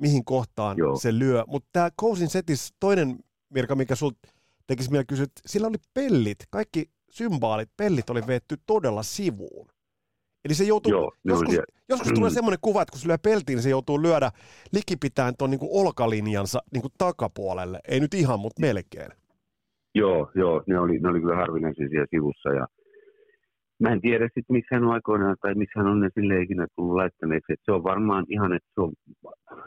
mihin 0.00 0.24
kohtaan 0.24 0.78
Joo. 0.78 0.96
se 0.96 1.18
lyö, 1.18 1.44
mutta 1.46 1.68
tämä 1.72 1.90
Kousin 1.96 2.28
setis, 2.28 2.74
toinen 2.80 3.18
Mirka, 3.50 3.74
mikä 3.74 3.94
sul 3.94 4.10
tekisi 4.66 4.90
mieleen 4.90 5.06
kysyä, 5.06 5.26
sillä 5.46 5.66
oli 5.66 5.76
pellit, 5.94 6.38
kaikki 6.50 6.90
symbaalit, 7.10 7.70
pellit 7.76 8.10
oli 8.10 8.26
vetty 8.26 8.56
todella 8.66 9.02
sivuun. 9.02 9.68
Eli 10.44 10.54
se 10.54 10.64
joutuu, 10.64 10.92
Joo, 10.92 11.12
joskus, 11.24 11.54
joskus 11.88 12.12
tulee 12.12 12.30
semmoinen 12.30 12.58
kuva, 12.62 12.82
että 12.82 12.92
kun 12.92 13.00
se 13.00 13.08
lyö 13.08 13.18
peltiin, 13.18 13.56
niin 13.56 13.62
se 13.62 13.70
joutuu 13.70 14.02
lyödä 14.02 14.30
likipitään 14.72 15.34
tuon 15.38 15.50
niin 15.50 15.60
olkalinjansa 15.62 16.58
niin 16.72 16.82
kuin 16.82 16.92
takapuolelle. 16.98 17.80
Ei 17.88 18.00
nyt 18.00 18.14
ihan, 18.14 18.40
mutta 18.40 18.60
melkein. 18.60 19.10
Joo, 19.94 20.30
joo 20.34 20.62
ne, 20.66 20.78
oli, 20.78 20.98
ne 20.98 21.08
oli 21.08 21.20
kyllä 21.20 21.36
harvinaisia 21.36 21.88
siellä 21.88 22.06
sivussa. 22.10 22.48
Ja 22.48 22.66
mä 23.82 23.92
en 23.92 24.00
tiedä 24.00 24.24
sitten, 24.24 24.54
miksi 24.56 24.74
hän 24.74 24.84
on 24.84 24.94
aikoinaan, 24.94 25.36
tai 25.40 25.54
miksi 25.54 25.78
hän 25.78 25.86
on 25.86 26.00
ne 26.00 26.08
sille 26.14 26.42
ikinä 26.42 26.66
tullut 26.76 26.94
laittaneeksi. 26.94 27.52
Että 27.52 27.64
se 27.64 27.72
on 27.72 27.84
varmaan 27.84 28.24
ihan, 28.28 28.52
että 28.52 28.68
se 28.74 28.80
on, 28.80 28.92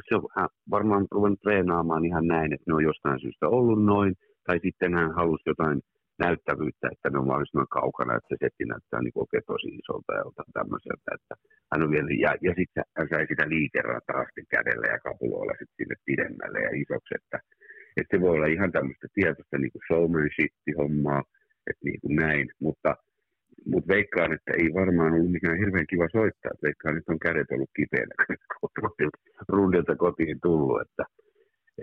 se 0.09 0.15
on 0.15 0.21
varmaan 0.69 1.05
ruvennut 1.11 1.41
treenaamaan 1.41 2.05
ihan 2.05 2.27
näin, 2.27 2.53
että 2.53 2.63
ne 2.67 2.73
on 2.75 2.83
jostain 2.83 3.19
syystä 3.19 3.47
ollut 3.47 3.85
noin. 3.85 4.15
Tai 4.45 4.59
sitten 4.63 4.93
hän 4.93 5.15
halusi 5.15 5.43
jotain 5.45 5.81
näyttävyyttä, 6.25 6.85
että 6.91 7.09
ne 7.09 7.19
on 7.19 7.27
mahdollisimman 7.27 7.75
kaukana, 7.79 8.17
että 8.17 8.29
se 8.29 8.37
setti 8.43 8.63
näyttää 8.65 9.01
niin 9.01 9.21
oikein 9.23 9.49
tosi 9.51 9.69
isolta 9.79 10.11
ja 10.13 10.27
jotain 10.27 10.51
tämmöiseltä. 10.57 11.09
Että 11.17 11.35
hän 11.71 11.83
on 11.83 11.91
vielä, 11.95 12.11
ja, 12.25 12.31
ja 12.47 12.53
sitten 12.59 12.83
hän 12.97 13.07
sai 13.09 13.25
sitä 13.31 13.45
liikeraa 13.53 14.01
taas 14.09 14.29
kädellä 14.55 14.87
ja 14.93 14.99
kapuloilla 15.07 15.53
sitten 15.59 15.77
sinne 15.79 15.95
pidemmälle 16.07 16.59
ja 16.67 16.71
isoksi, 16.83 17.11
että, 17.19 17.37
että 17.97 18.11
se 18.11 18.21
voi 18.21 18.35
olla 18.35 18.55
ihan 18.55 18.71
tämmöistä 18.71 19.07
tietoista 19.17 19.57
niin 19.57 19.73
kuin 19.73 19.85
showmanship-hommaa, 19.87 21.21
että 21.69 21.83
niin 21.87 21.99
kuin 22.01 22.15
näin, 22.23 22.47
mutta 22.65 22.91
mutta 23.71 23.93
veikkaan, 23.93 24.33
että 24.33 24.51
ei 24.59 24.73
varmaan 24.73 25.13
ollut 25.13 25.31
mikään 25.31 25.57
hirveän 25.57 25.87
kiva 25.89 26.07
soittaa. 26.11 26.51
Veikkaan, 26.63 26.97
että 26.97 27.13
on 27.13 27.19
kädet 27.19 27.51
ollut 27.51 27.69
kipeänä, 27.75 28.13
kun 28.59 28.69
rundilta 29.47 29.95
kotiin 29.95 30.39
tullut, 30.41 30.81
että 30.81 31.03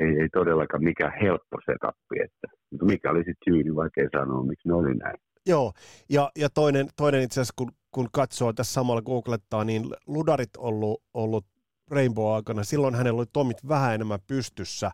ei, 0.01 0.13
ei 0.21 0.29
todellakaan 0.29 0.85
mikään 0.85 1.13
helppo 1.23 1.57
setappi, 1.67 2.17
että, 2.27 2.49
mutta 2.85 2.93
mikä 2.93 3.11
oli 3.11 3.19
sitten 3.19 3.55
syy, 3.55 3.63
niin 3.63 3.77
vaikea 3.77 4.09
sanoa, 4.13 4.45
miksi 4.45 4.69
ne 4.69 4.75
oli 4.75 4.95
näin. 4.95 5.17
Joo, 5.47 5.73
ja, 6.09 6.31
ja 6.39 6.51
toinen, 6.51 6.89
toinen 6.97 7.23
itse 7.23 7.41
asiassa, 7.41 7.55
kun, 7.57 7.73
kun 7.91 8.09
katsoo 8.13 8.53
tässä 8.53 8.73
samalla 8.73 9.03
googlettaa, 9.03 9.65
niin 9.65 9.85
ludarit 10.07 10.57
ollut, 10.59 11.03
ollut 11.15 11.47
Rainbow-aikana, 11.91 12.65
silloin 12.65 12.95
hänellä 12.95 13.19
oli 13.19 13.27
tomit 13.33 13.69
vähän 13.69 13.95
enemmän 13.95 14.19
pystyssä, 14.27 14.91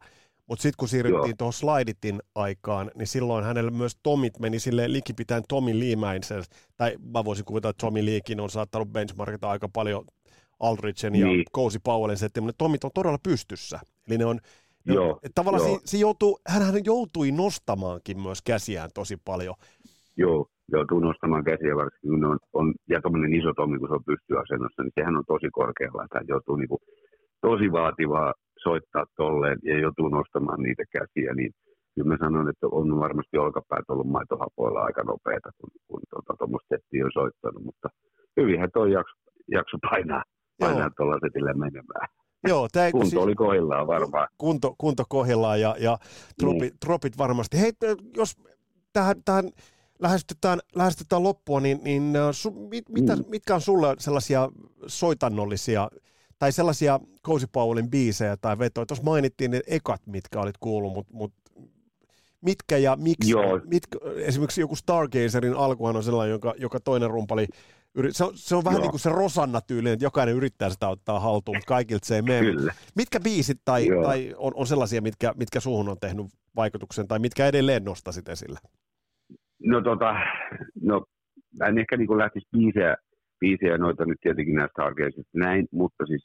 mutta 0.47 0.62
sitten 0.62 0.76
kun 0.78 0.88
siirryttiin 0.88 1.36
tuohon 1.36 1.53
Sliditin 1.53 2.20
aikaan, 2.34 2.91
niin 2.95 3.07
silloin 3.07 3.45
hänelle 3.45 3.70
myös 3.70 3.97
tomit 4.03 4.38
meni 4.38 4.59
sille 4.59 4.93
likipitäen 4.93 5.43
Tomi 5.49 5.80
Leemäisen, 5.80 6.43
tai 6.76 6.97
mä 7.14 7.24
voisin 7.24 7.45
kuvitella, 7.45 7.70
että 7.70 7.86
Tomi 7.86 8.07
Leekin 8.07 8.41
on 8.41 8.51
saattanut 8.51 8.93
benchmarkita 8.93 9.51
aika 9.51 9.68
paljon 9.72 10.05
Aldrichen 10.61 11.14
ja 11.14 11.26
niin. 11.26 11.45
Cozy 11.55 11.78
Powellin 11.84 12.16
setti, 12.16 12.41
mutta 12.41 12.59
tomit 12.59 12.84
on 12.84 12.91
todella 12.95 13.18
pystyssä. 13.22 13.80
Eli 14.09 14.18
ne 14.18 14.24
on, 14.24 14.41
ne 14.87 14.95
joo, 14.95 15.20
tavallaan 15.35 15.68
joo. 15.68 15.78
Se, 15.78 15.83
se 15.85 15.97
joutuu, 15.99 16.41
hän 16.49 16.85
joutui 16.85 17.31
nostamaankin 17.31 18.20
myös 18.20 18.43
käsiään 18.43 18.91
tosi 18.95 19.16
paljon. 19.24 19.55
Joo, 20.16 20.47
joutuu 20.72 21.01
nostamaan 21.01 21.45
käsiä 21.45 21.76
varsinkin, 21.76 22.11
kun 22.11 22.24
on, 22.24 22.39
on 22.53 22.74
ja 22.89 23.01
tuommoinen 23.01 23.35
iso 23.35 23.53
tommi, 23.57 23.78
kun 23.78 23.89
se 23.89 23.95
on 23.95 24.05
pystyasennossa, 24.05 24.83
niin 24.83 24.93
sehän 24.95 25.16
on 25.16 25.24
tosi 25.26 25.49
korkealla, 25.53 26.05
että 26.05 26.20
joutuu 26.28 26.57
niin 26.57 26.68
kuin, 26.68 26.83
tosi 27.41 27.72
vaativaa 27.72 28.33
soittaa 28.62 29.05
tolleen 29.16 29.59
ja 29.62 29.78
joutuu 29.78 30.09
nostamaan 30.09 30.62
niitä 30.62 30.85
käsiä, 30.97 31.35
niin 31.35 31.53
kyllä 31.95 32.09
mä 32.09 32.16
sanon, 32.20 32.49
että 32.49 32.66
on 32.66 32.99
varmasti 32.99 33.39
olkapäät 33.39 33.87
ollut 33.89 34.11
maitohapoilla 34.16 34.81
aika 34.81 35.03
nopeita, 35.03 35.51
kun, 35.59 35.70
kun 35.89 36.01
tuommoista 36.39 36.68
tota, 36.68 36.76
settiä 36.83 37.05
on 37.05 37.11
soittanut, 37.14 37.62
mutta 37.64 37.89
hyvinhän 38.37 38.70
toi 38.74 38.93
jakso, 38.93 39.14
jakso 39.49 39.76
painaa, 39.91 40.22
painaa 40.61 40.91
tuolla 40.97 41.18
setillä 41.24 41.55
menemään. 41.55 42.09
Joo, 42.49 42.68
tämä 42.72 42.93
kunto 42.93 43.11
siis, 43.11 43.22
oli 43.22 43.34
kohillaan 43.34 43.86
varmaan. 43.86 44.28
Kunto, 44.38 44.74
kunto 44.78 45.05
kohillaan 45.09 45.61
ja, 45.61 45.76
ja 45.78 45.99
tropit, 46.38 46.61
niin. 46.61 46.72
tropit 46.80 47.18
varmasti. 47.18 47.61
Hei, 47.61 47.72
jos 48.16 48.36
tähän, 48.93 49.16
tähän 49.24 49.51
lähestytään, 49.99 50.59
lähestytään 50.74 51.22
loppua, 51.22 51.61
niin, 51.61 51.80
niin 51.84 52.12
su, 52.32 52.51
mit, 52.51 52.88
mitä, 52.88 53.16
mm. 53.16 53.24
mitkä 53.28 53.55
on 53.55 53.61
sulle 53.61 53.97
sellaisia 53.99 54.49
soitannollisia 54.86 55.91
tai 56.38 56.53
sellaisia 56.53 57.01
Cozy 57.26 57.47
Powellin 57.53 57.91
biisejä 57.91 58.36
tai 58.36 58.59
vetoja? 58.59 58.86
Tuossa 58.86 59.05
mainittiin 59.05 59.51
ne 59.51 59.61
ekat, 59.66 60.07
mitkä 60.07 60.41
olit 60.41 60.59
kuullut, 60.61 60.93
mutta 60.93 61.12
mut, 61.14 61.32
mitkä 62.41 62.76
ja 62.76 62.97
miksi? 62.97 63.30
Joo. 63.30 63.61
Mitkä, 63.64 63.99
esimerkiksi 64.16 64.61
joku 64.61 64.76
Stargazerin 64.76 65.55
alkuhan 65.55 65.97
on 65.97 66.03
sellainen, 66.03 66.32
joka, 66.32 66.55
joka 66.59 66.80
toinen 66.80 67.11
rumpali 67.11 67.47
se 68.11 68.24
on, 68.24 68.30
se 68.34 68.57
on 68.57 68.64
vähän 68.64 68.76
Joo. 68.76 68.82
niin 68.82 68.91
kuin 68.91 69.01
se 69.01 69.11
Rosanna-tyylinen, 69.11 69.93
että 69.93 70.05
jokainen 70.05 70.34
yrittää 70.34 70.70
sitä 70.70 70.88
ottaa 70.88 71.20
haltuun, 71.20 71.57
mutta 71.57 71.68
kaikilta 71.68 72.07
se 72.07 72.16
ei 72.16 72.22
mene. 72.22 72.41
Kyllä. 72.41 72.72
Mitkä 72.97 73.20
biisit 73.20 73.59
tai, 73.64 73.86
tai 74.03 74.34
on, 74.36 74.53
on 74.55 74.66
sellaisia, 74.66 75.03
mitkä, 75.03 75.32
mitkä 75.36 75.61
suhun 75.61 75.88
on 75.88 75.97
tehnyt 76.01 76.26
vaikutuksen, 76.57 77.09
tai 77.09 77.18
mitkä 77.18 77.47
edelleen 77.47 77.84
nostasit 77.84 78.28
esille? 78.28 78.59
No 79.64 79.80
tota, 79.80 80.14
no 80.82 81.05
en 81.68 81.78
ehkä 81.78 81.97
niin 81.97 82.18
lähtisi 82.18 82.47
biisejä, 82.53 82.97
biisejä 83.41 83.78
noita 83.78 84.05
nyt 84.05 84.18
tietenkin 84.20 84.55
näistä 84.55 84.72
Stargazeista 84.72 85.22
näin, 85.34 85.68
mutta 85.72 86.07
siis 86.07 86.24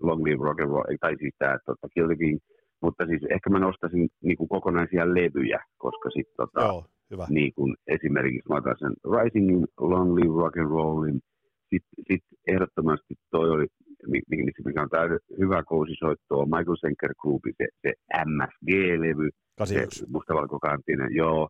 Long 0.00 0.24
Live 0.24 0.44
Rock 0.44 0.60
and 0.60 0.70
Roll, 0.70 0.96
tai 1.00 1.16
siis 1.18 1.34
tämä 1.38 1.58
tota, 1.66 1.88
Kill 1.94 2.06
the 2.06 2.16
King, 2.16 2.38
mutta 2.82 3.06
siis 3.06 3.22
ehkä 3.30 3.50
mä 3.50 3.58
nostasin 3.58 4.08
niin 4.22 4.36
kuin 4.36 4.48
kokonaisia 4.48 5.14
levyjä, 5.14 5.60
koska 5.78 6.10
sitten 6.10 6.34
tota, 6.36 6.60
Joo, 6.60 6.86
hyvä. 7.10 7.26
Niin 7.30 7.52
kuin 7.54 7.76
esimerkiksi 7.86 8.48
mä 8.48 8.56
otan 8.56 8.76
sen 8.78 8.94
Risingin, 9.12 9.66
Long 9.80 10.14
Live 10.14 10.34
Rock 10.42 10.56
and 10.58 10.70
Rollin, 10.70 11.20
sitten 11.70 12.04
sit 12.10 12.24
ehdottomasti 12.48 13.14
toi 13.30 13.50
oli, 13.50 13.66
mikä 14.64 14.82
on 14.82 14.90
tämä 14.90 15.04
hyvä 15.38 15.62
kousisoitto, 15.62 16.44
Michael 16.44 16.76
Senker 16.80 17.14
Groupin 17.20 17.54
se, 17.56 17.66
se 17.82 17.92
MSG-levy, 18.26 19.28
81. 19.58 19.98
se 19.98 20.06
mustavalkokanttinen, 20.12 21.14
joo. 21.14 21.48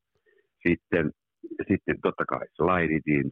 Sitten 0.68 1.10
sitten 1.68 1.96
totta 2.02 2.24
kai 2.24 2.46
Slideitin, 2.56 3.30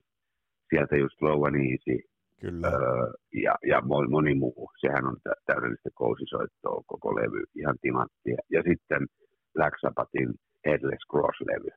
sieltä 0.71 0.97
just 0.97 1.19
Slow 1.19 1.47
and 1.47 1.57
Easy, 1.57 1.99
Kyllä. 2.43 2.69
Öö, 2.69 3.13
ja, 3.33 3.55
ja 3.67 3.83
moni 4.11 4.35
muu. 4.35 4.71
Sehän 4.81 5.07
on 5.07 5.17
täydellistä 5.47 5.91
kousisoittoa, 5.95 6.83
koko 6.87 7.15
levy, 7.15 7.45
ihan 7.55 7.77
timanttia. 7.83 8.37
Ja 8.51 8.63
sitten 8.69 9.07
Black 9.55 9.77
Sabbathin 9.81 10.35
Headless 10.67 11.05
Cross-levy. 11.13 11.71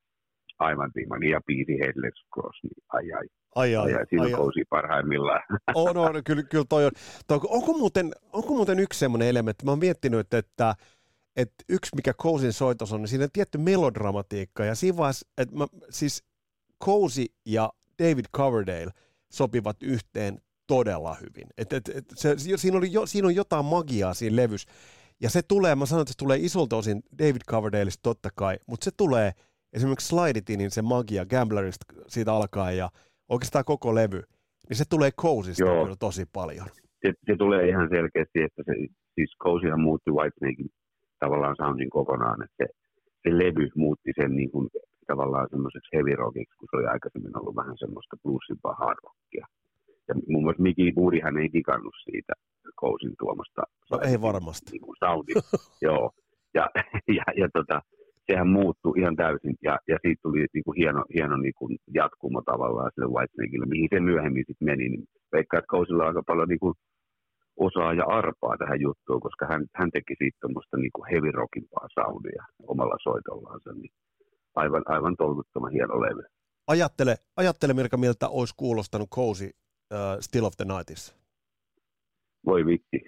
Aivan 0.60 0.92
timani. 0.94 1.30
Ja 1.30 1.42
biisi 1.48 1.80
Headless 1.80 2.26
Cross, 2.34 2.60
niin 2.64 2.84
ai 2.94 3.12
ai. 3.12 3.28
Ai 3.56 3.76
ai, 3.76 3.94
ai, 3.94 4.00
ai 4.00 4.06
siinä 4.10 4.24
ai, 4.24 4.32
kousi 4.32 4.64
parhaimmillaan. 4.70 5.42
On, 5.76 5.98
on, 5.98 6.24
kyllä, 6.24 6.44
kyllä 6.44 6.66
toi 6.70 6.86
on. 6.86 6.92
Toi, 7.28 7.40
onko, 7.48 7.74
muuten, 7.74 8.12
onko 8.34 8.54
muuten 8.54 8.80
yksi 8.80 9.00
semmoinen 9.00 9.28
elementti, 9.28 9.66
mä 9.66 9.72
oon 9.72 9.80
miettinyt, 9.80 10.34
että 10.34 10.76
että 11.36 11.64
yksi 11.70 11.96
mikä 11.96 12.14
Kousin 12.18 12.54
soitos 12.54 12.94
on, 12.94 13.02
niin 13.02 13.08
siinä 13.08 13.24
on 13.24 13.30
tietty 13.34 13.58
melodramatiikka, 13.58 14.66
ja 14.66 14.76
siinä 14.76 14.98
vaiheessa, 14.98 15.28
että 15.38 15.56
mä, 15.56 15.68
siis 15.90 16.24
Cozy 16.84 17.26
ja 17.46 17.70
David 18.04 18.26
Coverdale 18.36 18.92
sopivat 19.32 19.84
yhteen 19.84 20.42
todella 20.68 21.14
hyvin. 21.14 21.48
Et, 21.58 21.74
et, 21.74 21.90
et 21.90 22.06
se, 22.16 22.36
siinä, 22.38 22.78
oli 22.78 22.92
jo, 22.92 23.06
siinä 23.06 23.28
on 23.28 23.36
jotain 23.36 23.66
magiaa 23.66 24.14
siinä 24.14 24.36
levys. 24.36 24.66
Ja 25.22 25.30
se 25.30 25.42
tulee, 25.42 25.76
mä 25.76 25.86
sanon, 25.86 26.02
että 26.02 26.12
se 26.12 26.18
tulee 26.18 26.38
isolta 26.38 26.76
osin 26.76 27.04
David 27.20 27.42
Coverdaleista 27.50 28.04
totta 28.04 28.30
kai, 28.36 28.58
mutta 28.68 28.86
se 28.86 28.92
tulee 28.98 29.32
esimerkiksi 29.76 30.08
Sliditinin 30.08 30.72
se 30.72 30.82
magia 30.82 31.26
Gamblerista 31.26 31.86
siitä 32.08 32.34
alkaen 32.34 32.78
ja 32.78 32.90
oikeastaan 33.30 33.66
koko 33.66 33.96
levy, 33.96 34.24
niin 34.70 34.78
se 34.78 34.84
tulee 34.90 35.12
Cozysta 35.12 35.64
kyllä 35.84 35.96
tosi 36.00 36.26
paljon. 36.34 36.68
Se, 37.02 37.14
se, 37.28 37.36
tulee 37.38 37.68
ihan 37.68 37.90
selkeästi, 37.90 38.42
että 38.42 38.64
se, 38.66 38.74
siis 39.16 39.32
Cozyhan 39.44 39.80
muutti 39.80 40.12
Whitesnakein 40.12 40.70
tavallaan 41.20 41.56
soundin 41.56 41.90
kokonaan, 41.90 42.44
että 42.44 42.56
se, 42.58 42.66
se 43.24 43.38
levy 43.38 43.70
muutti 43.76 44.12
sen 44.22 44.36
niin 44.36 44.52
kuin 44.52 44.70
tavallaan 45.08 45.48
semmoiseksi 45.50 45.90
heavy 45.94 46.16
rockiksi, 46.16 46.58
kun 46.58 46.68
se 46.72 46.78
oli 46.78 46.86
aikaisemmin 46.86 47.38
ollut 47.40 47.56
vähän 47.56 47.78
semmoista 47.78 48.18
bluesimpaa 48.24 48.76
hard 48.80 49.00
rockia. 49.04 49.48
Ja 50.08 50.16
muun 50.28 50.44
muassa 50.44 50.62
Miki 50.62 50.94
Moodihan 50.96 51.38
ei 51.38 51.50
digannut 51.54 51.96
siitä 52.04 52.34
Kousin 52.76 53.16
tuomasta. 53.20 53.62
No 53.92 54.00
ei 54.10 54.22
varmasti. 54.22 54.72
Niin 54.72 54.82
kuin 54.82 54.98
Joo. 55.82 56.12
Ja, 56.54 56.70
ja, 57.18 57.26
ja 57.38 57.50
tota, 57.54 57.82
sehän 58.28 58.48
muuttui 58.48 59.00
ihan 59.00 59.16
täysin, 59.16 59.56
ja, 59.64 59.80
ja 59.88 59.98
siitä 60.02 60.22
tuli 60.24 60.46
niin 60.54 60.64
kuin 60.64 60.78
hieno, 60.78 61.04
hieno 61.16 61.38
niin 61.38 61.54
kuin 61.58 61.78
jatkumo 61.94 62.42
tavallaan 62.42 62.92
sille 62.94 63.08
Whitesnakeille, 63.16 63.66
mihin 63.66 63.90
se 63.94 64.00
myöhemmin 64.00 64.44
sitten 64.48 64.66
meni. 64.66 64.90
Niin 64.90 65.04
veikkaa, 65.32 65.58
että 65.58 65.74
Kousilla 65.76 66.04
on 66.04 66.08
aika 66.08 66.24
paljon 66.28 66.50
niin 66.50 66.60
kuin 66.60 66.76
osaa 67.68 67.94
ja 67.94 68.06
arpaa 68.06 68.58
tähän 68.58 68.82
juttuun, 68.82 69.22
koska 69.22 69.46
hän, 69.52 69.66
hän 69.76 69.92
teki 69.92 70.16
siitä 70.18 70.38
tuommoista 70.42 70.78
niin 70.78 70.92
kuin 70.96 71.10
heavy 71.12 71.32
rockimpaa 71.32 71.88
soundia 71.94 72.44
omalla 72.68 72.98
soitollaansa. 73.04 73.74
Niin 73.74 73.92
aivan, 74.56 74.84
aivan 74.86 75.16
tolkuttoman 75.18 75.72
hieno 75.72 76.02
levy. 76.02 76.24
Ajattele, 76.68 77.16
ajattele 77.38 77.74
Mirka, 77.74 77.98
miltä 77.98 78.30
olisi 78.30 78.54
kuulostanut 78.58 79.10
Cozy 79.10 79.46
uh, 79.46 80.00
Still 80.20 80.46
of 80.46 80.54
the 80.58 80.66
Nightissa. 80.66 81.25
Voi 82.46 82.66
vitsi. 82.66 83.06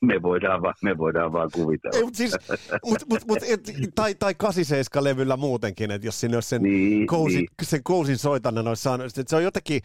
me, 0.00 0.22
voidaan 0.22 0.62
vaan, 0.62 0.74
me 0.82 0.98
voidaan 0.98 1.32
vaan 1.32 1.50
kuvitella. 1.52 1.96
Ei, 1.96 2.04
mutta 2.04 2.16
siis, 2.16 2.36
mut, 2.84 2.98
mut, 3.10 3.26
mut, 3.26 3.38
et, 3.48 3.60
tai, 3.94 4.14
tai 4.14 4.32
87-levyllä 4.32 5.36
muutenkin, 5.36 5.90
että 5.90 6.06
jos 6.06 6.20
sinne 6.20 6.36
olisi 6.36 6.48
sen, 6.48 6.62
niin, 6.62 7.06
Cozy, 7.06 7.36
niin. 7.36 7.48
sen 7.62 7.84
Cozyn 7.84 8.18
soitannan 8.18 8.68
olisi 8.68 8.82
saanut, 8.82 9.06
että 9.06 9.22
se 9.26 9.36
on 9.36 9.42
jotenkin, 9.42 9.80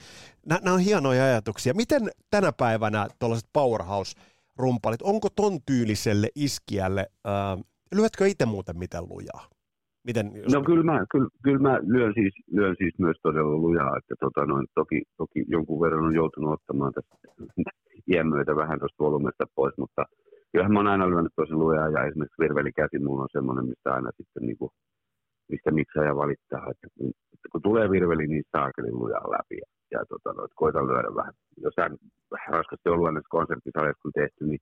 nämä 0.45 0.73
on 0.73 0.79
hienoja 0.79 1.23
ajatuksia. 1.23 1.73
Miten 1.73 2.09
tänä 2.29 2.51
päivänä 2.51 3.07
tuollaiset 3.19 3.49
powerhouse-rumpalit, 3.53 5.01
onko 5.03 5.29
ton 5.35 5.59
tyyliselle 5.65 6.29
iskiälle, 6.35 7.07
äh, 7.27 7.63
lyötkö 7.95 8.27
itse 8.27 8.45
muuten 8.45 8.77
miten 8.77 9.03
lujaa? 9.09 9.50
Miten, 10.07 10.31
jos... 10.35 10.53
No 10.53 10.61
kyllä 10.63 10.83
mä, 10.83 11.05
kyllä, 11.11 11.29
kyllä 11.43 11.59
mä 11.59 11.79
lyön, 11.83 12.13
siis, 12.13 12.33
lyön 12.51 12.75
siis 12.77 12.93
myös 12.99 13.17
todella 13.23 13.57
lujaa, 13.57 13.97
että 13.97 14.15
tota 14.19 14.45
noin, 14.45 14.67
toki, 14.75 15.01
toki 15.17 15.45
jonkun 15.47 15.81
verran 15.81 16.05
on 16.05 16.15
joutunut 16.15 16.53
ottamaan 16.53 16.93
tästä 16.93 17.15
iän 18.07 18.27
myötä 18.27 18.55
vähän 18.55 18.79
tuosta 18.79 19.03
volumesta 19.03 19.45
pois, 19.55 19.73
mutta 19.77 20.05
kyllähän 20.51 20.73
mä 20.73 20.79
oon 20.79 20.87
aina 20.87 21.09
lyönyt 21.09 21.31
tosi 21.35 21.53
lujaa 21.53 21.89
ja 21.89 22.05
esimerkiksi 22.05 22.41
virvelikäsi 22.43 22.99
mulla 22.99 23.21
on 23.21 23.35
semmoinen, 23.37 23.65
mistä 23.65 23.93
aina 23.93 24.09
sitten 24.17 24.43
niin 24.47 24.57
kuin, 24.57 24.71
mistä 25.51 25.71
miksaaja 25.71 26.15
valittaa, 26.15 26.65
että 26.71 26.87
kun, 26.97 27.07
että 27.33 27.47
kun 27.51 27.61
tulee 27.61 27.89
virveli, 27.89 28.27
niin 28.27 28.43
saakeli 28.51 28.91
lujaa 28.91 29.31
läpi 29.31 29.55
ja, 29.63 29.67
ja 29.91 29.99
tota, 30.09 30.33
noin, 30.33 30.49
koitan 30.55 30.87
lyödä 30.87 31.15
vähän. 31.15 31.33
Jos 31.65 31.73
hän 31.77 31.97
raskasti 32.47 32.89
ollut 32.89 33.13
näissä 33.13 33.35
konserttisaleissa 33.37 34.01
kun 34.01 34.11
tehty, 34.21 34.45
niin 34.45 34.61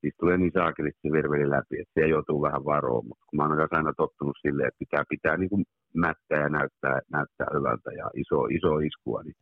siis 0.00 0.14
tulee 0.20 0.36
niin 0.38 0.52
saakelisti 0.54 1.00
se 1.02 1.12
virveli 1.12 1.50
läpi, 1.50 1.80
että 1.80 1.94
se 1.94 2.06
joutuu 2.06 2.42
vähän 2.42 2.64
varoon, 2.64 3.06
mutta 3.08 3.24
kun 3.28 3.36
mä 3.36 3.42
oon 3.42 3.68
aina 3.70 3.92
tottunut 3.96 4.36
silleen, 4.42 4.68
että 4.68 4.78
pitää, 4.78 5.04
pitää 5.08 5.36
niin 5.36 5.50
kuin 5.50 5.64
mättää 5.94 6.40
ja 6.40 6.48
näyttää, 6.48 7.00
näyttää 7.12 7.46
hyvältä 7.54 7.90
ja 7.92 8.06
iso, 8.14 8.46
iso 8.46 8.78
iskua, 8.78 9.22
niin 9.22 9.34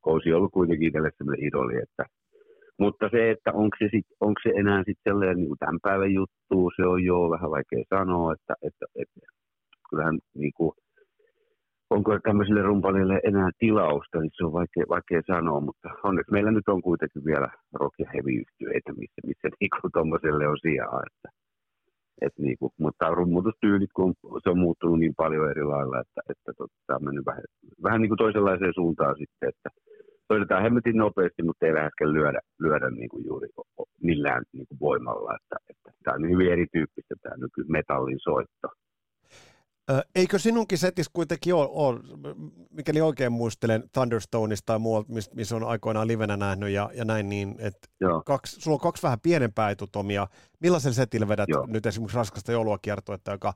Kousi 0.00 0.32
on 0.32 0.38
ollut 0.38 0.52
kuitenkin 0.52 0.88
itselle 0.88 1.10
sellainen 1.18 1.46
idoli, 1.48 1.76
että 1.82 2.04
mutta 2.78 3.08
se, 3.10 3.30
että 3.30 3.50
onko 3.52 3.76
se, 3.78 3.88
sit, 3.90 4.06
onko 4.20 4.40
se 4.42 4.50
enää 4.60 4.78
sitten 4.78 5.10
sellainen 5.10 5.36
niin 5.36 5.58
tämän 5.58 5.80
päivän 5.82 6.12
juttu, 6.12 6.70
se 6.76 6.86
on 6.86 7.04
jo 7.04 7.30
vähän 7.30 7.50
vaikea 7.50 7.84
sanoa, 7.94 8.32
että, 8.32 8.54
että, 8.62 8.86
että 8.94 9.20
kyllähän 9.90 10.18
niin 10.34 10.52
kuin, 10.56 10.72
onko 11.94 12.18
tämmöisille 12.18 12.62
rumpalille 12.62 13.20
enää 13.24 13.50
tilausta, 13.58 14.20
niin 14.20 14.30
se 14.34 14.44
on 14.44 14.52
vaikea, 14.52 14.84
vaikea 14.88 15.22
sanoa, 15.26 15.60
mutta 15.60 15.88
onneksi 16.04 16.32
meillä 16.32 16.50
nyt 16.50 16.68
on 16.68 16.82
kuitenkin 16.82 17.24
vielä 17.24 17.48
rock- 17.80 17.98
ja 17.98 18.06
heavy-yhtyeitä, 18.14 18.92
missä, 18.92 19.20
missä 19.26 19.48
niinku 19.60 19.88
tuommoiselle 19.92 20.48
on 20.48 20.58
sijaa. 20.62 21.02
Että, 21.08 21.28
et 22.20 22.32
niinku, 22.38 22.72
mutta 22.78 23.14
rummutustyylit, 23.14 23.92
kun 23.96 24.14
se 24.42 24.50
on 24.50 24.58
muuttunut 24.58 24.98
niin 24.98 25.14
paljon 25.16 25.50
eri 25.50 25.64
lailla, 25.64 26.00
että, 26.00 26.20
että 26.30 26.52
tota, 26.58 26.74
tämä 26.86 26.96
on 26.96 27.04
mennyt 27.04 27.26
vähän, 27.26 27.44
vähän 27.82 28.00
niin 28.00 28.10
kuin 28.10 28.22
toisenlaiseen 28.24 28.74
suuntaan 28.74 29.16
sitten, 29.18 29.48
että 29.48 29.68
soitetaan 30.32 30.62
hemmetin 30.62 30.96
nopeasti, 30.96 31.42
mutta 31.42 31.66
ei 31.66 31.74
läheskään 31.74 32.12
lyödä, 32.12 32.40
lyödä 32.60 32.90
niin 32.90 33.08
kuin 33.08 33.24
juuri 33.26 33.48
millään 34.02 34.42
niin 34.52 34.66
kuin 34.68 34.80
voimalla. 34.80 35.36
Että, 35.38 35.56
että 35.70 35.90
tämä 36.04 36.14
on 36.14 36.30
hyvin 36.30 36.52
erityyppistä 36.52 37.14
tämä 37.22 37.36
nykymetallin 37.36 38.20
soitto. 38.22 38.68
Eikö 40.14 40.38
sinunkin 40.38 40.78
setis 40.78 41.08
kuitenkin 41.08 41.54
ole, 41.54 41.68
ole, 41.70 42.00
mikäli 42.70 43.00
oikein 43.00 43.32
muistelen 43.32 43.82
Thunderstoneista 43.92 44.66
tai 44.66 44.78
muualta, 44.78 45.12
missä 45.34 45.56
on 45.56 45.64
aikoinaan 45.64 46.08
livenä 46.08 46.36
nähnyt 46.36 46.70
ja, 46.70 46.90
ja 46.94 47.04
näin, 47.04 47.28
niin 47.28 47.54
että 47.58 47.88
kaksi, 48.24 48.60
sulla 48.60 48.74
on 48.74 48.80
kaksi 48.80 49.02
vähän 49.02 49.20
pienempää 49.20 49.70
etutomia. 49.70 50.26
Millaisen 50.60 50.94
setillä 50.94 51.28
vedät 51.28 51.48
Joo. 51.48 51.66
nyt 51.66 51.86
esimerkiksi 51.86 52.16
raskasta 52.16 52.52
joulua-kiertuetta, 52.52 53.32
joka 53.32 53.52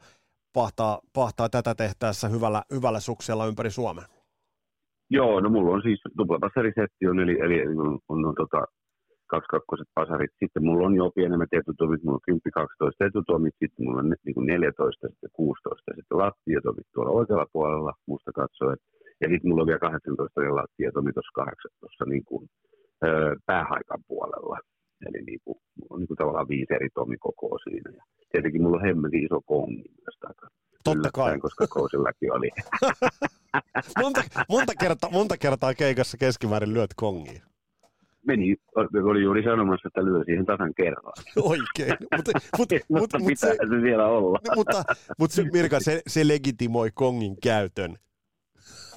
pahtaa, 0.52 1.00
pahtaa 1.12 1.48
tätä 1.48 1.74
tehtäessä 1.74 2.28
hyvällä, 2.28 2.62
hyvällä 2.74 3.00
suksella 3.00 3.46
ympäri 3.46 3.70
Suomen? 3.70 4.04
Joo, 5.10 5.40
no 5.40 5.48
mulla 5.50 5.74
on 5.74 5.82
siis 5.82 6.00
tuplapassarisetti 6.16 7.06
on, 7.10 7.20
eli, 7.20 7.40
eli 7.40 7.66
on, 7.66 7.98
on, 8.08 8.24
on 8.26 8.34
tota, 8.34 8.66
kaksi 9.26 9.48
kakkoset 9.54 9.88
pasarit. 9.94 10.32
Sitten 10.42 10.64
mulla 10.66 10.86
on 10.86 10.94
jo 10.94 11.10
pienemmät 11.18 11.52
etutomit, 11.52 12.02
mulla 12.02 12.20
on 12.28 12.38
10-12 13.02 13.06
etutomit, 13.08 13.54
sitten 13.62 13.84
mulla 13.84 14.00
on 14.02 14.14
niin 14.26 14.34
kuin 14.34 14.46
14, 14.46 15.08
sitten 15.08 15.30
16 15.32 15.90
ja 15.90 15.96
sitten 15.96 16.18
lattiatomit 16.18 16.86
tuolla 16.94 17.10
oikealla 17.18 17.46
puolella 17.52 17.92
musta 18.06 18.30
katsoen. 18.32 18.78
Ja 19.20 19.26
sitten 19.30 19.48
mulla 19.48 19.62
on 19.62 19.70
vielä 19.70 19.78
18 19.78 20.42
ja 20.42 20.56
lattiatomi 20.60 21.12
tuossa 21.12 21.32
8 21.34 21.70
tuossa 21.80 22.04
niin 22.04 22.24
kuin, 22.24 22.48
öö, 23.04 23.34
päähaikan 23.46 24.02
puolella. 24.08 24.58
Eli 25.06 25.20
niin 25.22 25.40
kuin, 25.44 25.58
mulla 25.76 25.94
on 25.94 26.00
niin 26.00 26.08
kuin 26.08 26.18
tavallaan 26.18 26.48
viisi 26.48 26.74
eri 26.74 26.88
tomikokoa 26.94 27.58
siinä. 27.58 27.90
Ja 27.96 28.02
tietenkin 28.32 28.62
mulla 28.62 28.76
on 28.76 28.86
hemmetin 28.86 29.24
iso 29.24 29.40
kongi 29.46 29.88
myös 30.04 30.16
takana. 30.20 30.56
Totta 30.84 31.10
kai. 31.12 31.38
koska 31.38 31.66
Kousillakin 31.66 32.32
oli. 32.32 32.50
monta, 34.02 34.22
monta, 34.48 34.72
kertaa, 34.80 35.10
monta 35.10 35.36
kertaa 35.38 35.74
keikassa 35.74 36.16
keskimäärin 36.16 36.74
lyöt 36.74 36.94
kongiin 36.96 37.42
meni, 38.26 38.56
oli 39.04 39.22
juuri 39.22 39.42
sanomassa, 39.42 39.88
että 39.88 40.04
lyö 40.04 40.24
siihen 40.24 40.46
tasan 40.46 40.74
kerran. 40.76 41.12
Oikein, 41.36 41.96
mutta, 42.16 42.32
mutta, 42.58 42.74
mutta, 42.88 43.18
mutta 43.18 43.36
se, 43.36 43.46
se, 43.46 43.80
siellä 43.80 44.06
olla. 44.06 44.38
mutta, 44.56 44.84
mutta 45.18 45.42
Mirka, 45.52 45.80
se, 45.80 46.02
se 46.06 46.28
legitimoi 46.28 46.90
kongin 46.94 47.36
käytön. 47.42 47.96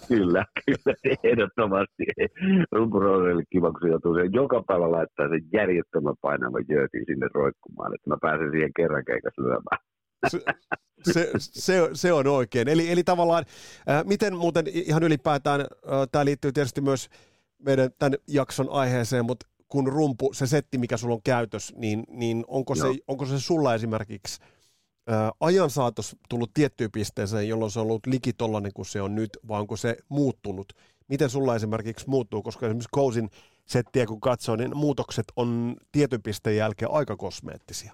Kyllä, 0.08 0.46
kyllä, 0.66 0.96
ehdottomasti. 1.24 2.04
Rumpuroudelle 2.72 3.44
kiva, 3.50 3.72
kun 3.72 3.82
se 3.82 3.88
joutuu 3.88 4.16
sen 4.16 4.34
joka 4.34 4.64
päivä 4.68 4.92
laittaa 4.92 5.30
sen 5.30 5.42
järjettömän 5.54 6.16
painavan 6.22 6.66
jöötin 6.70 7.04
sinne 7.06 7.28
roikkumaan, 7.34 7.96
että 7.96 8.10
mä 8.10 8.18
pääsen 8.22 8.52
siihen 8.52 8.72
kerran 8.76 9.06
keikassa 9.06 9.42
lyömään. 9.42 9.80
Se, 10.28 10.40
se, 11.04 11.32
se, 11.40 11.90
se 11.94 12.14
on 12.14 12.28
oikein. 12.28 12.68
Eli, 12.68 12.92
eli 12.92 13.04
tavallaan, 13.04 13.46
äh, 13.90 14.06
miten 14.06 14.36
muuten 14.36 14.68
ihan 14.68 15.04
ylipäätään, 15.04 15.62
äh, 15.62 15.68
tämä 16.12 16.26
liittyy 16.26 16.52
tietysti 16.52 16.82
myös 16.82 17.10
meidän 17.66 17.90
tämän 18.00 18.20
jakson 18.28 18.70
aiheeseen, 18.70 19.26
mutta 19.26 19.48
kun 19.68 19.88
rumpu, 19.88 20.30
se 20.34 20.48
setti, 20.48 20.78
mikä 20.78 20.98
sulla 20.98 21.16
on 21.16 21.22
käytös, 21.24 21.74
niin, 21.76 22.04
niin 22.10 22.44
onko, 22.48 22.76
se, 22.76 22.88
onko 23.08 23.26
se 23.26 23.40
sulla 23.40 23.74
esimerkiksi 23.74 24.42
ää, 25.08 25.32
ajan 25.40 25.70
saatos 25.70 26.16
tullut 26.30 26.52
tiettyyn 26.54 26.92
pisteeseen, 26.92 27.48
jolloin 27.48 27.72
se 27.72 27.80
on 27.80 27.86
ollut 27.86 28.08
liki 28.08 28.34
tollainen 28.34 28.72
kuin 28.74 28.86
se 28.86 29.02
on 29.02 29.16
nyt, 29.16 29.30
vai 29.48 29.60
onko 29.60 29.76
se 29.76 29.98
muuttunut? 30.10 30.74
Miten 31.10 31.30
sulla 31.30 31.56
esimerkiksi 31.56 32.10
muuttuu, 32.10 32.42
koska 32.42 32.66
esimerkiksi 32.66 32.90
Kousin 32.92 33.30
settiä 33.66 34.06
kun 34.06 34.22
katsoo, 34.22 34.56
niin 34.56 34.78
muutokset 34.78 35.26
on 35.36 35.76
tietyn 35.92 36.22
pisteen 36.24 36.58
jälkeen 36.58 36.92
aika 36.92 37.16
kosmeettisia. 37.16 37.94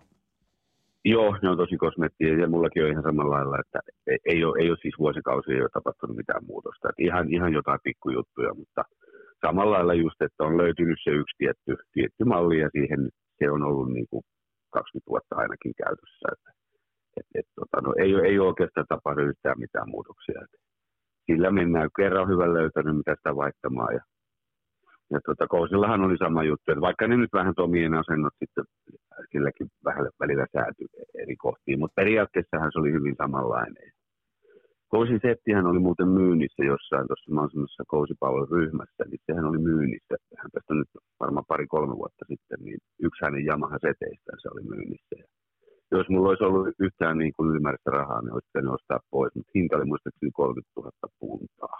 Joo, 1.05 1.37
ne 1.41 1.49
on 1.49 1.57
tosi 1.57 1.77
kosmeettisia 1.77 2.39
ja 2.39 2.49
mullakin 2.49 2.83
on 2.83 2.91
ihan 2.91 3.03
samalla 3.03 3.35
lailla, 3.35 3.59
että 3.59 3.79
ei 4.25 4.43
ole, 4.43 4.61
ei 4.61 4.69
ole 4.69 4.77
siis 4.81 4.95
vuosikausia 4.99 5.57
jo 5.57 5.69
tapahtunut 5.73 6.17
mitään 6.17 6.45
muutosta. 6.45 6.89
Että 6.89 7.03
ihan, 7.03 7.33
ihan 7.33 7.53
jotain 7.53 7.79
pikkujuttuja, 7.83 8.53
mutta– 8.53 8.83
samalla 9.47 9.75
lailla 9.75 9.93
just, 9.93 10.19
että 10.21 10.43
on 10.47 10.57
löytynyt 10.57 10.99
se 11.03 11.11
yksi 11.21 11.35
tietty, 11.37 11.71
tietty 11.93 12.23
malli 12.31 12.57
ja 12.59 12.69
siihen 12.75 13.01
se 13.39 13.45
on 13.55 13.63
ollut 13.63 13.89
niin 13.93 14.07
kuin 14.09 14.23
20 14.73 15.09
vuotta 15.11 15.35
ainakin 15.35 15.73
käytössä. 15.83 16.25
Että, 16.33 16.49
et, 17.17 17.27
et, 17.39 17.47
tota, 17.59 17.77
no, 17.81 17.89
ei, 18.03 18.11
ei 18.29 18.39
oikeastaan 18.39 18.85
tapahdu 18.89 19.21
yhtään 19.21 19.59
mitään 19.65 19.89
muutoksia. 19.89 20.39
Että 20.45 20.57
sillä 21.27 21.49
mennään, 21.51 21.89
kerran 21.97 22.23
on 22.23 22.33
hyvä 22.33 22.47
löytänyt, 22.53 22.97
mitä 22.97 23.15
sitä 23.15 23.35
vaihtamaan. 23.35 23.93
Ja, 23.97 24.03
ja 25.13 25.19
tota, 25.25 25.47
Kousillahan 25.47 26.05
oli 26.07 26.17
sama 26.17 26.43
juttu, 26.43 26.71
että 26.71 26.87
vaikka 26.89 27.07
ne 27.07 27.17
nyt 27.17 27.33
vähän 27.39 27.55
Tomien 27.55 27.93
asennot 28.01 28.35
sitten 28.39 28.65
silläkin 29.31 29.67
vähän 29.85 30.05
välillä 30.19 30.45
säätyi 30.53 30.87
eri 31.23 31.35
kohtiin, 31.35 31.79
mutta 31.79 31.99
periaatteessahan 32.01 32.71
se 32.71 32.79
oli 32.79 32.91
hyvin 32.91 33.15
samanlainen. 33.21 33.91
Kousin 34.95 35.25
settihän 35.27 35.65
oli 35.71 35.79
muuten 35.87 36.09
myynnissä 36.19 36.63
jossain 36.71 37.07
tuossa 37.07 37.25
semmoisessa 37.25 37.83
Kousipallon 37.87 38.51
ryhmässä, 38.57 39.03
niin 39.09 39.21
sehän 39.25 39.45
oli 39.51 39.57
myynnissä. 39.69 40.15
Hän 40.41 40.51
tästä 40.51 40.73
nyt 40.73 40.91
varmaan 41.19 41.49
pari-kolme 41.51 41.95
vuotta 42.01 42.23
sitten, 42.31 42.59
niin 42.65 42.79
yksi 43.07 43.23
hänen 43.25 43.45
Yamaha-seteistään 43.47 44.39
se 44.41 44.47
oli 44.53 44.63
myynnissä. 44.73 45.13
Ja 45.19 45.25
jos 45.91 46.09
mulla 46.09 46.29
olisi 46.29 46.43
ollut 46.43 46.67
yhtään 46.79 47.17
niin 47.17 47.33
kuin 47.35 47.49
ylimääräistä 47.51 47.91
rahaa, 47.91 48.21
niin 48.21 48.33
olisi 48.33 48.49
pitänyt 48.53 48.73
ostaa 48.77 48.99
pois, 49.11 49.35
mutta 49.35 49.51
hinta 49.55 49.75
oli 49.77 49.85
muistaakseni 49.85 50.31
30 50.31 50.71
000 50.75 50.91
puntaa. 51.19 51.77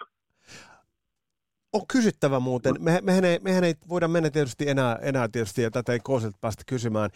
On 1.73 1.81
kysyttävä 1.93 2.39
muuten. 2.39 2.73
Me, 2.79 2.99
mehän, 3.03 3.25
ei, 3.25 3.39
mehän 3.39 3.63
ei 3.63 3.73
voida 3.89 4.07
mennä 4.07 4.29
tietysti 4.29 4.69
enää, 4.69 4.95
enää 5.01 5.27
tietysti, 5.31 5.61
ja 5.61 5.71
tätä 5.71 5.93
ei 5.93 5.99
Kousilta 5.99 6.37
päästä 6.41 6.63
kysymään. 6.67 7.09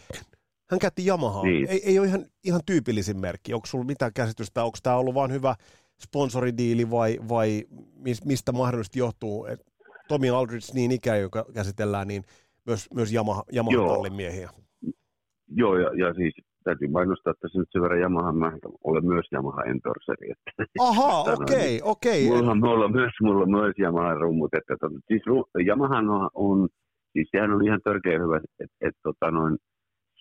Hän 0.69 0.79
käytti 0.79 1.07
Yamahaa. 1.07 1.43
Niin. 1.43 1.69
Ei, 1.69 1.81
ei 1.85 1.99
ole 1.99 2.07
ihan, 2.07 2.25
ihan 2.43 2.61
tyypillisin 2.65 3.19
merkki. 3.19 3.53
Onko 3.53 3.67
sulla 3.67 3.85
mitään 3.85 4.11
käsitystä? 4.13 4.63
Onko 4.63 4.77
tämä 4.83 4.95
ollut 4.95 5.15
vain 5.15 5.31
hyvä 5.31 5.55
sponsoridiili 6.01 6.91
vai, 6.91 7.17
vai 7.29 7.63
mistä 8.25 8.51
mahdollisesti 8.51 8.99
johtuu? 8.99 9.45
Et 9.45 9.59
Tomi 10.07 10.29
Aldridge 10.29 10.73
niin 10.73 10.91
ikä, 10.91 11.15
joka 11.15 11.45
käsitellään, 11.53 12.07
niin 12.07 12.23
myös, 12.65 12.87
myös 12.93 13.13
Yamaha, 13.13 13.43
Yamaha 13.55 14.09
miehiä. 14.15 14.49
Joo, 15.47 15.77
ja, 15.77 15.89
ja 15.93 16.13
siis 16.13 16.33
täytyy 16.63 16.87
mainostaa 16.87 17.33
tässä 17.33 17.59
nyt 17.59 17.67
sen 17.71 17.81
verran 17.81 17.99
Yamaha, 17.99 18.31
mä 18.31 18.51
olen 18.83 19.05
myös 19.05 19.25
Yamaha 19.31 19.63
endorseri. 19.63 20.33
Ahaa, 20.79 21.21
okei, 21.33 21.81
okay, 21.81 21.91
okei. 21.91 22.27
Okay. 22.27 22.41
Mulla, 22.41 22.55
mulla, 22.55 22.85
on 22.85 22.91
myös, 22.91 23.13
mulla 23.21 23.43
on 23.43 23.51
myös 23.51 23.73
Yamaha 23.79 24.13
rummut, 24.13 24.53
että 24.53 24.75
to, 24.79 24.89
siis 25.07 25.21
Yamaha 25.67 25.97
on, 26.33 26.67
siis 27.13 27.27
sehän 27.31 27.51
on 27.51 27.65
ihan 27.65 27.81
törkeä 27.83 28.19
hyvä, 28.19 28.37
että 28.37 28.49
et, 28.59 28.71
et, 28.81 28.95
tota 29.03 29.31
noin, 29.31 29.57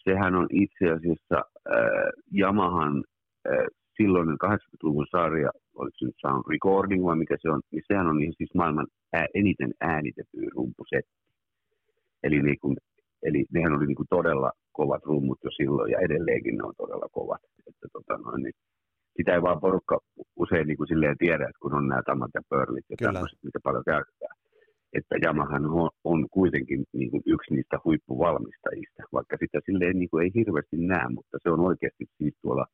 sehän 0.05 0.35
on 0.35 0.47
itse 0.51 0.91
asiassa 0.91 1.45
äh, 1.71 2.11
Yamahan 2.39 3.05
äh, 3.49 3.67
silloinen 4.03 4.39
80-luvun 4.45 5.07
sarja, 5.11 5.51
oliko 5.75 5.97
se 5.99 6.05
nyt 6.05 6.15
Sound 6.21 6.45
Recording 6.49 7.05
vai 7.05 7.17
mikä 7.17 7.37
se 7.41 7.51
on, 7.51 7.61
niin 7.71 7.83
sehän 7.89 8.07
on 8.07 8.19
niin 8.19 8.35
siis 8.37 8.55
maailman 8.55 8.87
ää, 9.13 9.27
eniten 9.35 9.73
äänitetty 9.81 10.39
rumpusetti. 10.55 11.19
Eli, 12.23 12.43
niin 12.43 12.59
kuin, 12.61 12.77
eli 13.23 13.45
nehän 13.53 13.73
oli 13.77 13.87
niin 13.87 14.01
kuin 14.01 14.09
todella 14.11 14.51
kovat 14.73 15.05
rummut 15.05 15.39
jo 15.45 15.51
silloin 15.51 15.93
ja 15.93 15.99
edelleenkin 15.99 16.57
ne 16.57 16.63
on 16.65 16.75
todella 16.77 17.09
kovat. 17.13 17.43
Että, 17.69 17.87
tota 17.93 18.17
noin, 18.17 18.43
niin 18.43 18.55
sitä 19.17 19.35
ei 19.35 19.43
vaan 19.43 19.61
porukka 19.61 19.99
usein 20.37 20.67
niin 20.67 20.77
kuin 20.77 20.89
silleen 20.89 21.19
tiedä, 21.19 21.45
että 21.45 21.63
kun 21.63 21.75
on 21.75 21.89
nämä 21.89 22.03
tamat 22.07 22.31
ja 22.35 22.41
pörlit 22.49 22.85
ja 22.91 22.97
tämmöiset, 22.97 23.39
mitä 23.43 23.59
paljon 23.63 23.85
käytetään 23.85 24.37
että 24.93 25.15
Yamahan 25.25 25.67
on, 25.67 25.91
on 26.05 26.29
kuitenkin 26.31 26.85
niin 26.93 27.11
kuin 27.11 27.23
yksi 27.27 27.55
niistä 27.55 27.79
huippuvalmistajista, 27.85 29.03
vaikka 29.13 29.37
sitä 29.41 29.59
silleen 29.67 29.99
niin 29.99 30.11
kuin 30.11 30.25
ei 30.25 30.31
hirveästi 30.35 30.77
näe, 30.77 31.09
mutta 31.09 31.39
se 31.43 31.51
on 31.51 31.61
oikeasti 31.61 32.05
siis 32.19 32.35
tuolla, 32.43 32.67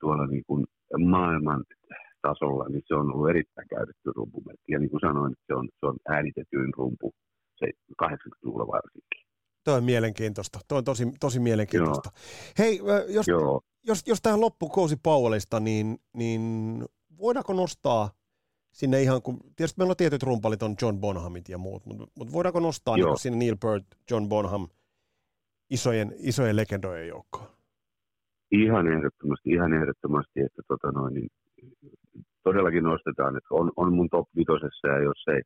tuolla 0.00 0.26
niin 0.26 0.44
kuin 0.46 0.66
maailman 0.98 1.64
tasolla, 2.22 2.68
niin 2.68 2.82
se 2.86 2.94
on 2.94 3.14
ollut 3.14 3.30
erittäin 3.30 3.68
käytetty 3.68 4.12
rumpumerkki. 4.16 4.72
Ja 4.72 4.78
niin 4.78 4.90
kuin 4.90 5.00
sanoin, 5.00 5.34
se 5.46 5.54
on, 5.54 5.68
se 5.80 5.86
on 5.86 5.96
äänitetyin 6.08 6.74
rumpu 6.76 7.12
se 7.56 7.66
80-luvulla 8.02 8.66
varsinkin. 8.66 9.26
Tuo 9.64 9.74
on 9.74 9.84
mielenkiintoista. 9.84 10.58
Tuo 10.68 10.78
on 10.78 10.84
tosi, 10.84 11.12
tosi 11.20 11.40
mielenkiintoista. 11.40 12.10
Joo. 12.12 12.54
Hei, 12.58 12.80
jos, 13.08 13.28
Joo. 13.28 13.60
jos, 13.86 14.02
jos 14.06 14.22
tähän 14.22 14.40
loppu 14.40 14.68
Kousi 14.68 14.96
Powellista, 14.96 15.60
niin, 15.60 15.98
niin 16.16 16.42
voidaanko 17.18 17.52
nostaa 17.52 18.10
sinne 18.72 19.02
ihan, 19.02 19.22
kun 19.22 19.40
tietysti 19.56 19.78
meillä 19.78 19.90
on 19.90 19.96
tietyt 19.96 20.22
rumpalit, 20.22 20.62
on 20.62 20.74
John 20.82 20.98
Bonhamit 20.98 21.48
ja 21.48 21.58
muut, 21.58 21.86
mutta, 21.86 22.06
mutta 22.18 22.32
voidaanko 22.32 22.60
nostaa 22.60 22.96
niin 22.96 23.18
sinne 23.18 23.38
Neil 23.38 23.56
Peart, 23.62 23.84
John 24.10 24.28
Bonham, 24.28 24.68
isojen, 25.70 26.14
isojen 26.18 26.56
legendojen 26.56 27.08
joukkoon? 27.08 27.55
Ihan 28.64 28.86
ehdottomasti, 28.94 29.50
ihan 29.50 29.72
ehdottomasti, 29.72 30.40
että 30.40 30.62
tota 30.68 30.92
noin, 30.92 31.14
niin 31.14 31.28
todellakin 32.42 32.84
nostetaan, 32.84 33.36
että 33.36 33.54
on, 33.60 33.72
on 33.76 33.92
mun 33.92 34.08
top 34.10 34.28
vitosessa 34.36 34.88
ja 34.88 34.98
jos 34.98 35.20
ei, 35.34 35.42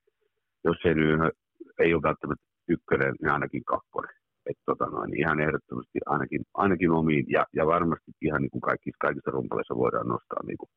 jos 0.65 0.77
ei, 0.85 0.95
nyt, 0.95 1.33
ei 1.79 1.95
ole 1.95 2.03
välttämättä 2.03 2.45
ykkönen, 2.69 3.15
niin 3.21 3.33
ainakin 3.33 3.65
kakkonen. 3.65 4.15
Että 4.47 4.63
tota 4.67 4.87
noin, 4.87 5.11
niin 5.11 5.21
ihan 5.21 5.41
ehdottomasti 5.41 5.99
ainakin, 6.07 6.43
ainakin 6.55 6.91
omiin 6.91 7.25
ja, 7.29 7.47
ja 7.59 7.67
varmasti 7.67 8.11
ihan 8.23 8.43
niin 8.43 8.51
kuin 8.51 8.61
kaikissa, 8.61 9.05
kaikissa 9.07 9.31
rumpaleissa 9.31 9.77
voidaan 9.77 10.09
nostaa 10.09 10.43
niin 10.47 10.59
kuin 10.59 10.71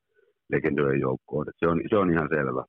legendojen 0.51 0.99
joukkoon. 0.99 1.45
se, 1.59 1.67
on, 1.67 1.81
se 1.89 1.97
on 1.97 2.11
ihan 2.11 2.29
selvä. 2.29 2.63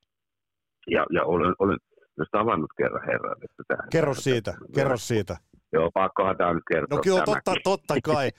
Ja, 0.90 1.06
ja 1.10 1.24
olen, 1.24 1.54
olen 1.58 1.78
myös 2.16 2.28
tavannut 2.32 2.70
kerran 2.76 3.06
herran. 3.06 3.36
Että 3.44 3.62
tähän, 3.68 3.88
kerro 3.92 4.14
siitä, 4.14 4.50
tähän, 4.52 4.72
kerro 4.74 4.96
siitä. 4.96 5.36
Joo, 5.72 5.90
pakkohan 5.94 6.36
tämä 6.36 6.54
nyt 6.54 6.62
kertoa. 6.72 6.96
No 6.96 7.02
kyllä, 7.02 7.22
totta, 7.24 7.54
totta 7.64 7.94
kai. 8.04 8.30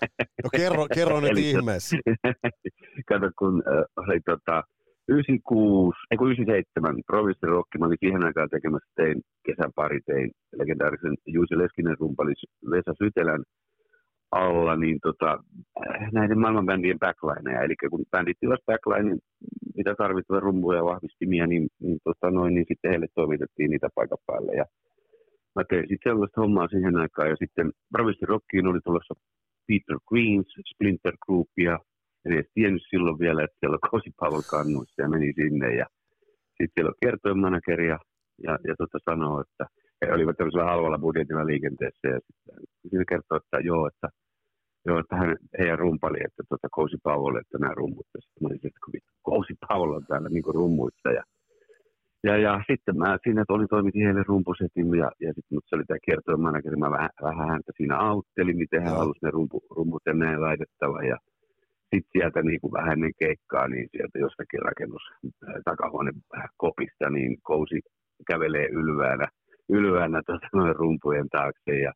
No 0.44 0.50
kerro, 0.56 0.88
kerro 0.98 1.20
nyt 1.20 1.38
ihmeessä. 1.38 1.98
Kato, 3.10 3.30
kun 3.40 3.64
äh, 3.68 3.84
oli 3.98 4.20
tota, 4.26 4.64
96, 5.08 5.98
ei 6.12 6.18
kun 6.18 6.32
97, 6.32 7.04
Province 7.08 7.48
Rock, 7.48 7.70
mä 7.80 7.86
olin 7.86 7.98
siihen 8.00 8.26
aikaan 8.26 8.50
tekemässä, 8.50 8.90
tein 8.96 9.22
kesän 9.46 9.72
pari, 9.76 10.00
tein 10.06 10.32
legendaarisen 10.60 11.16
Juusi 11.26 11.58
Leskinen 11.58 11.98
rumpali 12.00 12.34
Vesa 12.72 12.94
Sytelän 13.04 13.44
alla, 14.44 14.76
niin 14.76 15.00
tota, 15.08 15.30
näiden 16.12 16.40
maailmanbändien 16.40 17.00
backlineja, 17.00 17.62
eli 17.62 17.76
kun 17.90 18.06
bändit 18.12 18.38
tilas 18.40 18.64
backline, 18.66 19.18
mitä 19.78 19.96
tarvittavia 19.96 20.40
rummuja 20.48 20.78
ja 20.78 20.86
vahvistimia, 20.86 21.48
niin, 21.48 21.68
niin, 21.82 22.00
tota 22.04 22.32
noin, 22.32 22.54
niin 22.56 22.66
sitten 22.68 22.92
heille 22.92 23.08
toimitettiin 23.16 23.70
niitä 23.72 23.90
paikan 23.96 24.18
päälle. 24.28 24.52
Ja 24.62 24.66
mä 25.56 25.64
tein 25.64 25.88
sitten 25.90 26.12
sellaista 26.12 26.42
hommaa 26.42 26.68
siihen 26.68 26.98
aikaan, 26.98 27.30
ja 27.30 27.36
sitten 27.36 27.72
Province 27.94 28.26
Rockiin 28.26 28.68
oli 28.68 28.80
tulossa 28.86 29.14
Peter 29.68 29.98
Greens, 30.10 30.50
Splinter 30.72 31.16
Group, 31.26 31.52
ja 31.58 31.80
en 32.26 32.34
edes 32.34 32.52
tiennyt 32.54 32.84
silloin 32.90 33.20
vielä, 33.20 33.44
että 33.44 33.58
siellä 33.60 33.78
on 33.82 33.90
Kosi 33.92 34.12
Pavel 34.20 34.46
kannuissa, 34.50 35.02
ja 35.02 35.10
meni 35.10 35.34
sinne, 35.36 35.76
ja 35.76 35.86
sitten 36.58 36.74
siellä 36.76 36.90
on 36.90 37.04
kertojen 37.06 37.40
manageri, 37.40 37.88
ja, 37.88 38.00
ja, 38.44 38.54
ja 38.68 38.76
tota 38.78 38.98
sanoo, 39.10 39.42
että 39.42 39.66
he 40.02 40.14
olivat 40.14 40.38
tämmöisellä 40.38 40.72
halvalla 40.72 40.98
budjetilla 41.06 41.46
liikenteessä, 41.46 42.08
ja 42.08 42.20
sitten 42.26 42.90
siinä 42.90 43.06
kertoo, 43.10 43.38
että 43.38 43.58
joo, 43.70 43.88
että 43.88 44.08
joo, 44.86 45.00
että 45.00 45.16
hän, 45.16 45.38
heidän 45.60 45.80
rumpali, 45.80 46.18
että 46.26 46.44
tuota, 46.50 46.68
Kousi 46.72 46.98
Paavolle, 47.04 47.40
että 47.40 47.58
nämä 47.58 47.74
rummut. 47.74 48.08
Ja 48.14 48.22
sitten 48.22 48.42
mä 48.42 48.48
olin, 48.48 48.60
että 48.64 48.80
kun 48.86 48.94
Kousi 49.22 49.54
Paavolle 49.68 49.96
on 49.96 50.06
täällä 50.06 50.30
niin 50.30 50.56
rummuissa. 50.60 51.10
Ja, 51.12 51.24
ja, 52.24 52.38
ja, 52.38 52.62
sitten 52.70 52.98
mä 52.98 53.18
siinä 53.24 53.46
oli 53.50 53.68
toimitin 53.68 54.06
heille 54.06 54.24
rumpusetin 54.28 54.96
ja, 54.98 55.12
ja 55.22 55.34
sitten 55.34 55.60
se 55.66 55.76
oli 55.76 55.84
tämä 55.88 56.06
kertoja 56.06 56.38
manageri, 56.38 56.76
mä 56.76 56.92
vähän, 56.92 57.10
vähän 57.22 57.48
häntä 57.48 57.72
siinä 57.78 57.98
auttelin, 57.98 58.58
miten 58.58 58.84
hän 58.84 58.98
halusi 58.98 59.20
ne 59.24 59.32
rumpu, 59.32 59.62
rummut 59.76 60.02
ja 60.06 60.14
näin 60.14 60.42
laitettava. 60.42 61.02
Ja 61.04 61.18
sitten 61.92 62.12
sieltä 62.12 62.42
niin 62.42 62.62
kuin 62.62 62.74
vähän 62.74 62.94
ennen 62.94 63.12
keikkaa, 63.20 63.68
niin 63.68 63.88
sieltä 63.92 64.20
jostakin 64.20 64.62
rakennus 64.62 65.04
takahuone 65.66 66.12
kopista, 66.58 67.10
niin 67.10 67.38
Kousi 67.44 67.80
kävelee 68.28 68.68
ylväänä, 68.68 69.28
ylväänä 69.70 70.22
tuota, 70.26 70.48
noin 70.54 70.76
rumpujen 70.76 71.30
taakse 71.30 71.80
ja 71.80 71.92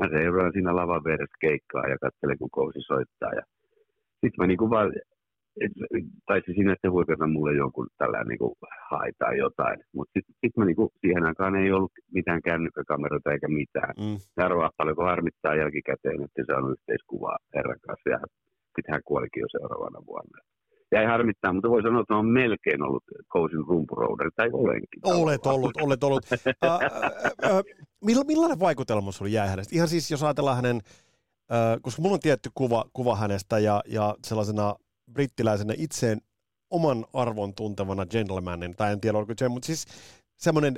mä 0.00 0.08
seuraan 0.08 0.52
siinä 0.52 0.76
lavan 0.76 1.04
vieressä 1.04 1.36
keikkaa 1.40 1.86
ja 1.88 1.96
katselen, 2.04 2.38
kun 2.38 2.50
kousi 2.50 2.80
soittaa. 2.80 3.32
Ja 3.38 3.42
sitten 4.20 4.38
mä 4.38 4.46
niinku 4.46 4.70
vaan, 4.70 4.92
et, 5.64 5.72
taisi 6.26 6.52
siinä 6.54 6.72
sitten 6.72 6.92
huikata 6.92 7.26
mulle 7.26 7.52
jonkun 7.54 7.88
tällä 7.98 8.24
niinku 8.24 8.56
haitaa 8.90 9.32
jotain. 9.34 9.78
Mutta 9.94 10.12
sitten 10.14 10.34
sit 10.40 10.56
mä 10.56 10.64
niinku, 10.64 10.92
siihen 11.00 11.24
aikaan 11.26 11.56
ei 11.56 11.72
ollut 11.72 11.92
mitään 12.12 12.42
kännykkäkameroita 12.42 13.32
eikä 13.32 13.48
mitään. 13.48 13.94
Mm. 13.98 14.16
Arvaa 14.44 14.70
paljonko 14.76 15.04
harmittaa 15.04 15.54
jälkikäteen, 15.54 16.22
että 16.22 16.42
se 16.46 16.52
on 16.54 16.72
yhteiskuvaa 16.72 17.38
herran 17.54 17.80
kanssa. 17.86 18.10
Ja 18.10 18.18
sitten 18.74 18.92
hän 18.92 19.02
kuolikin 19.04 19.40
jo 19.40 19.46
seuraavana 19.50 20.06
vuonna 20.06 20.38
jäi 20.92 21.04
harmittaa, 21.04 21.52
mutta 21.52 21.70
voi 21.70 21.82
sanoa, 21.82 22.00
että 22.00 22.14
on 22.14 22.26
melkein 22.26 22.82
ollut 22.82 23.04
Kousin 23.28 23.64
rumpurouderi, 23.68 24.30
tai 24.36 24.50
olenkin. 24.52 25.00
Olet 25.04 25.46
ollut, 25.46 25.72
olet 25.82 26.04
ollut. 26.04 26.26
äh, 26.64 26.80
äh, 27.44 27.62
millainen 28.00 28.60
vaikutelma 28.60 29.12
sinulle 29.12 29.34
jäi 29.34 29.48
hänestä? 29.48 29.74
Ihan 29.74 29.88
siis, 29.88 30.10
jos 30.10 30.22
ajatellaan 30.22 30.56
hänen, 30.56 30.76
äh, 31.52 31.78
koska 31.82 32.02
mulla 32.02 32.14
on 32.14 32.20
tietty 32.20 32.50
kuva, 32.54 32.84
kuva 32.92 33.16
hänestä 33.16 33.58
ja, 33.58 33.82
ja 33.86 34.14
sellaisena 34.26 34.74
brittiläisenä 35.12 35.74
itseen 35.76 36.20
oman 36.70 37.04
arvon 37.12 37.54
tuntevana 37.54 38.06
gentlemanin, 38.06 38.76
tai 38.76 38.92
en 38.92 39.00
tiedä 39.00 39.18
oliko 39.18 39.32
se, 39.36 39.48
mutta 39.48 39.66
siis 39.66 39.86
semmoinen 40.36 40.76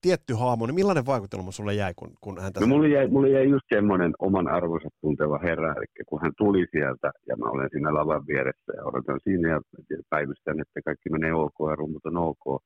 tietty 0.00 0.34
hahmo, 0.34 0.66
niin 0.66 0.74
millainen 0.74 1.06
vaikutelma 1.06 1.50
sulle 1.50 1.74
jäi, 1.74 1.92
kun, 1.96 2.10
kun 2.20 2.40
hän 2.40 2.52
tässä... 2.52 2.66
No, 2.66 2.74
mulle, 2.74 2.88
jäi, 2.88 3.08
mulle 3.08 3.30
jäi 3.30 3.48
just 3.50 3.66
semmoinen 3.74 4.12
oman 4.18 4.48
arvonsa 4.48 4.88
tunteva 5.00 5.38
herra, 5.38 5.74
eli 5.76 5.86
kun 6.08 6.20
hän 6.22 6.32
tuli 6.38 6.66
sieltä 6.70 7.10
ja 7.28 7.36
mä 7.36 7.50
olen 7.50 7.68
siinä 7.72 7.94
lavan 7.94 8.26
vieressä 8.26 8.72
ja 8.76 8.84
odotan 8.84 9.20
siinä 9.24 9.48
ja 9.48 9.60
päivystän, 10.10 10.60
että 10.60 10.80
kaikki 10.84 11.10
menee 11.10 11.34
ok 11.34 11.58
ja 11.70 11.76
rummut 11.76 12.06
on 12.06 12.16
ok, 12.16 12.62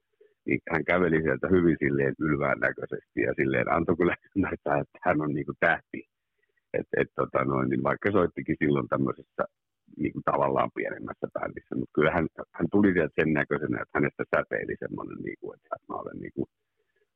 niin 0.47 0.61
hän 0.73 0.85
käveli 0.85 1.23
sieltä 1.23 1.49
hyvin 1.49 1.77
silleen 1.79 2.15
ylvään 2.19 2.59
näköisesti 2.61 3.21
ja 3.27 3.33
silleen 3.37 3.73
antoi 3.73 3.97
kyllä 3.97 4.17
ymmärtää, 4.37 4.79
että 4.79 4.99
hän 5.03 5.21
on 5.21 5.35
niin 5.35 5.61
tähti. 5.61 6.01
Et, 6.79 6.89
et, 6.97 7.09
tota 7.17 7.45
noin, 7.45 7.69
niin 7.71 7.83
vaikka 7.83 8.11
soittikin 8.13 8.57
silloin 8.59 8.89
tämmöisessä 8.89 9.45
niin 9.97 10.13
kuin 10.13 10.23
tavallaan 10.31 10.71
pienemmässä 10.75 11.27
bändissä, 11.35 11.75
mutta 11.77 11.95
kyllä 11.97 12.13
hän, 12.17 12.27
hän 12.57 12.69
tuli 12.73 12.93
sieltä 12.93 13.15
sen 13.21 13.33
näköisenä, 13.33 13.83
että 13.83 13.97
hänestä 13.99 14.25
säteili 14.37 14.75
semmoinen, 14.79 15.19
niin 15.27 15.39
kuin, 15.41 15.55
että 15.57 15.77
mä 15.89 15.95
olen 16.03 16.19
niin 16.23 16.35
kuin, 16.37 16.49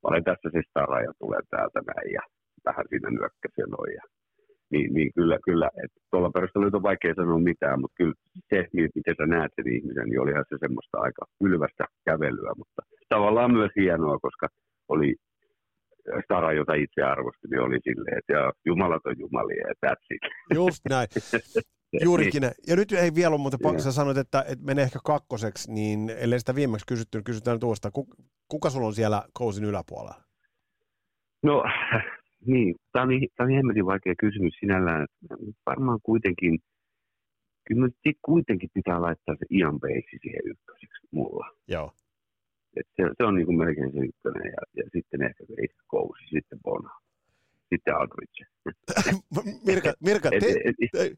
olen 0.06 0.24
tässä 0.24 0.48
se 0.52 0.60
stara 0.70 0.98
ja 1.06 1.12
tulee 1.18 1.40
täältä 1.50 1.80
näin 1.90 2.12
ja 2.18 2.22
vähän 2.66 2.84
siinä 2.88 3.10
nyökkäsi 3.10 3.60
ja 3.62 3.66
noin. 3.66 3.94
Ja, 3.98 4.04
niin, 4.72 4.94
niin, 4.94 5.10
kyllä, 5.16 5.38
kyllä 5.44 5.68
että 5.84 5.98
tuolla 6.10 6.30
perusteella 6.30 6.76
on 6.76 6.90
vaikea 6.92 7.14
sanoa 7.14 7.38
mitään, 7.38 7.80
mutta 7.80 7.98
kyllä 8.00 8.16
se, 8.50 8.58
miten 8.72 9.14
sä 9.18 9.26
näet 9.26 9.52
sen 9.56 9.72
ihmisen, 9.76 10.08
niin 10.08 10.20
olihan 10.20 10.44
se 10.48 10.56
semmoista 10.60 10.96
aika 11.06 11.22
ylvästä 11.46 11.84
kävelyä, 12.04 12.52
mutta 12.56 12.82
tavallaan 13.08 13.52
myös 13.52 13.72
hienoa, 13.76 14.18
koska 14.18 14.46
oli 14.88 15.14
Stara, 16.24 16.52
jota 16.52 16.74
itse 16.74 17.02
arvostin, 17.02 17.50
niin 17.50 17.60
oli 17.60 17.78
silleen, 17.84 18.18
että 18.18 18.32
ja 18.32 18.52
jumalat 18.66 19.06
on 19.06 19.14
jumalia 19.18 19.68
ja 19.68 19.74
that's 19.86 20.06
it. 20.10 20.22
Just 20.54 20.80
näin. 20.90 21.08
Juurikin 21.92 22.42
näin. 22.42 22.54
Ja 22.66 22.76
nyt 22.76 22.92
ei 22.92 23.14
vielä 23.14 23.34
ole 23.34 23.40
muuten 23.40 23.60
pakko, 23.62 23.80
sä 23.82 23.92
sanoit, 23.92 24.16
että, 24.16 24.44
että 24.48 24.64
menee 24.64 24.84
ehkä 24.84 24.98
kakkoseksi, 25.04 25.72
niin 25.72 26.10
ellei 26.10 26.38
sitä 26.38 26.54
viimeksi 26.54 26.86
kysytty, 26.86 27.18
niin 27.18 27.24
kysytään 27.24 27.60
tuosta. 27.60 27.90
Kuka 28.48 28.70
sulla 28.70 28.86
on 28.86 28.94
siellä 28.94 29.22
kousin 29.32 29.64
yläpuolella? 29.64 30.22
No, 31.42 31.64
niin. 32.52 32.74
Tämä 32.92 33.02
on, 33.02 33.08
niin, 33.08 33.28
tämä 33.36 33.44
on 33.44 33.48
niin 33.48 33.56
hemmetin 33.56 33.86
vaikea 33.86 34.14
kysymys 34.18 34.54
sinällään. 34.60 35.06
Varmaan 35.66 35.98
kuitenkin, 36.02 36.58
kyllä 37.68 37.88
kuitenkin 38.22 38.70
pitää 38.74 39.02
laittaa 39.02 39.34
se 39.38 39.46
Ian 39.50 39.80
Basie 39.80 40.18
siihen 40.22 40.42
ykköseksi 40.44 41.06
mulla. 41.10 41.50
Joo. 41.68 41.92
Et 42.76 42.86
se, 42.96 43.02
se, 43.16 43.24
on 43.24 43.34
niin 43.34 43.46
kuin 43.46 43.58
melkein 43.58 43.92
se 43.92 43.98
ykkönen 43.98 44.52
ja, 44.52 44.82
ja 44.82 44.90
sitten 44.92 45.22
ehkä 45.22 45.44
se 45.46 45.54
Kousi, 45.86 46.24
sitten 46.30 46.58
Bona 46.62 46.90
sitten 47.68 47.94
Aldridge. 47.96 48.44
Mirka, 49.66 49.92
Mirka 50.00 50.30
te, 50.30 50.38
te, 50.92 51.10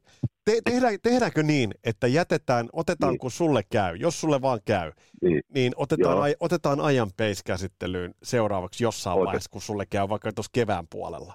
te, 0.45 0.61
tehdään, 0.65 0.97
tehdäänkö 1.03 1.43
niin, 1.43 1.71
että 1.83 2.07
jätetään, 2.07 2.69
otetaan 2.73 3.11
niin. 3.11 3.19
kun 3.19 3.31
sulle 3.31 3.61
käy, 3.71 3.95
jos 3.95 4.21
sulle 4.21 4.41
vaan 4.41 4.59
käy, 4.65 4.91
niin, 5.21 5.41
niin 5.55 5.73
otetaan, 5.75 6.21
aj, 6.21 6.33
otetaan 6.39 6.79
ajan 6.79 7.09
pace-käsittelyyn 7.17 8.13
seuraavaksi 8.23 8.83
jossain 8.83 9.17
Otet. 9.17 9.25
vaiheessa, 9.25 9.49
kun 9.51 9.61
sulle 9.61 9.85
käy 9.85 10.09
vaikka 10.09 10.33
tuossa 10.33 10.51
kevään 10.53 10.85
puolella? 10.91 11.33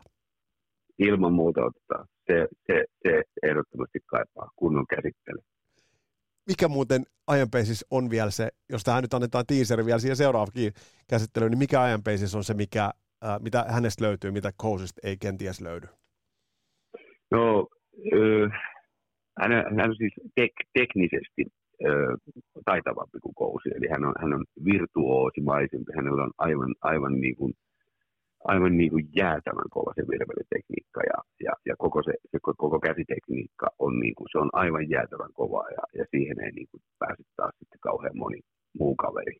Ilman 0.98 1.32
muuta 1.32 1.60
otetaan. 1.64 2.06
Se, 2.26 2.46
se, 2.66 2.84
se 3.02 3.22
ehdottomasti 3.42 3.98
kaipaa 4.06 4.50
kunnon 4.56 4.86
käsittely. 4.86 5.38
Mikä 6.46 6.68
muuten 6.68 7.06
ajan 7.26 7.48
on 7.90 8.10
vielä 8.10 8.30
se, 8.30 8.48
jos 8.70 8.82
tähän 8.82 9.02
nyt 9.02 9.14
annetaan 9.14 9.46
teaseri 9.46 9.86
vielä 9.86 9.98
siihen 9.98 10.16
seuraavakin 10.16 10.72
käsittelyyn, 11.08 11.50
niin 11.50 11.58
mikä 11.58 11.82
ajan 11.82 12.02
on 12.36 12.44
se, 12.44 12.54
mikä 12.54 12.90
äh, 13.24 13.40
mitä 13.40 13.64
hänestä 13.68 14.04
löytyy, 14.04 14.30
mitä 14.30 14.52
Kousista 14.56 15.00
ei 15.04 15.16
kenties 15.16 15.60
löydy? 15.60 15.86
No, 17.30 17.66
äh, 18.14 18.50
hän, 19.40 19.52
hän 19.52 19.90
on 19.90 19.96
siis 19.96 20.14
tek- 20.40 20.68
teknisesti 20.72 21.42
äh, 21.86 22.34
taitavampi 22.64 23.18
kuin 23.22 23.34
Kousi, 23.34 23.68
eli 23.74 23.88
hän 23.90 24.04
on, 24.04 24.14
hän 24.20 24.32
on 24.32 24.44
virtuoosimaisempi, 24.64 25.92
hänellä 25.96 26.22
on 26.22 26.32
aivan, 26.38 26.74
aivan 26.80 27.20
niin 27.20 27.36
kuin 27.36 27.52
aivan 28.44 28.76
niin 28.76 28.90
kuin 28.90 29.08
jäätävän 29.16 29.70
kova 29.70 29.92
se 29.94 30.02
virvelitekniikka 30.12 31.00
ja, 31.10 31.18
ja, 31.46 31.52
ja 31.66 31.74
koko 31.78 32.02
se, 32.02 32.12
se, 32.30 32.38
koko 32.42 32.80
käsitekniikka 32.80 33.66
on, 33.78 34.00
niin 34.00 34.14
kuin, 34.14 34.28
se 34.32 34.38
on 34.38 34.50
aivan 34.52 34.90
jäätävän 34.90 35.32
kovaa 35.32 35.68
ja, 35.70 35.82
ja 35.98 36.04
siihen 36.10 36.40
ei 36.44 36.52
niin 36.52 36.68
kuin 36.70 36.82
pääse 36.98 37.22
taas 37.36 37.54
sitten 37.58 37.80
kauhean 37.80 38.18
moni 38.18 38.40
muu 38.78 38.96
kaveri 38.96 39.36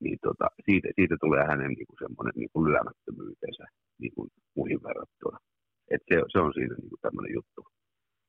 niin 0.00 0.18
tota, 0.22 0.46
siitä, 0.64 0.88
siitä 0.96 1.16
tulee 1.20 1.44
hänen 1.50 1.70
niin 1.70 1.86
kuin 1.86 1.98
semmoinen 2.04 2.32
niin 2.36 2.50
kuin 2.52 2.64
lyömättömyytensä 2.68 3.64
niin 3.98 4.14
kuin 4.14 4.28
muihin 4.56 4.82
verrattuna. 4.82 5.38
Et 5.90 6.02
se, 6.08 6.14
se 6.32 6.38
on 6.38 6.52
siinä 6.54 6.74
niin 6.74 6.90
kuin 6.90 7.00
tämmöinen 7.02 7.34
juttu, 7.34 7.60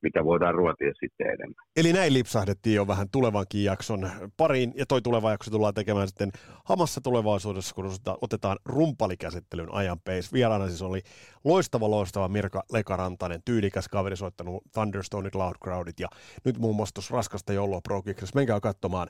mitä 0.01 0.25
voidaan 0.25 0.55
ruotia 0.55 0.93
sitten 0.99 1.27
enemmän. 1.27 1.65
Eli 1.77 1.93
näin 1.93 2.13
lipsahdettiin 2.13 2.75
jo 2.75 2.87
vähän 2.87 3.07
tulevankin 3.11 3.63
jakson 3.63 4.09
pariin, 4.37 4.73
ja 4.75 4.85
toi 4.85 5.01
tuleva 5.01 5.31
jakso 5.31 5.51
tullaan 5.51 5.73
tekemään 5.73 6.07
sitten 6.07 6.31
hamassa 6.65 7.01
tulevaisuudessa, 7.01 7.75
kun 7.75 7.91
otetaan 8.21 8.57
rumpalikäsittelyn 8.65 9.73
ajan 9.73 9.99
peis. 10.05 10.33
Vieraana 10.33 10.67
siis 10.67 10.81
oli 10.81 11.01
loistava, 11.43 11.89
loistava 11.89 12.27
Mirka 12.27 12.63
Lekarantainen, 12.71 13.41
tyylikäs 13.45 13.87
kaveri 13.87 14.15
soittanut 14.15 14.63
Thunderstone 14.73 15.29
Loud 15.33 15.55
Crowdit, 15.63 15.99
ja 15.99 16.07
nyt 16.45 16.57
muun 16.57 16.75
muassa 16.75 16.93
tuossa 16.93 17.15
raskasta 17.15 17.53
joulua 17.53 17.81
Pro 17.83 18.01
Kickers. 18.01 18.35
Menkää 18.35 18.59
katsomaan 18.59 19.07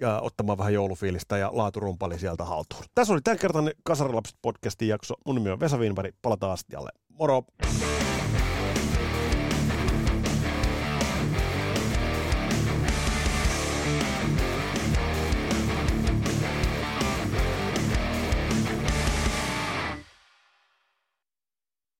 ja 0.00 0.20
ottamaan 0.20 0.58
vähän 0.58 0.74
joulufiilistä 0.74 1.38
ja 1.38 1.50
laaturumpali 1.52 2.18
sieltä 2.18 2.44
haltuun. 2.44 2.84
Tässä 2.94 3.12
oli 3.12 3.20
tämän 3.24 3.38
kertainen 3.38 3.72
Kasarilapset 3.82 4.36
podcastin 4.42 4.88
jakso. 4.88 5.14
Mun 5.26 5.34
nimi 5.34 5.50
on 5.50 5.60
Vesa 5.60 5.78
Wienberg. 5.78 6.14
Palataan 6.22 6.52
asti 6.52 6.72
jälleen. 6.72 7.00
Moro! 7.08 7.42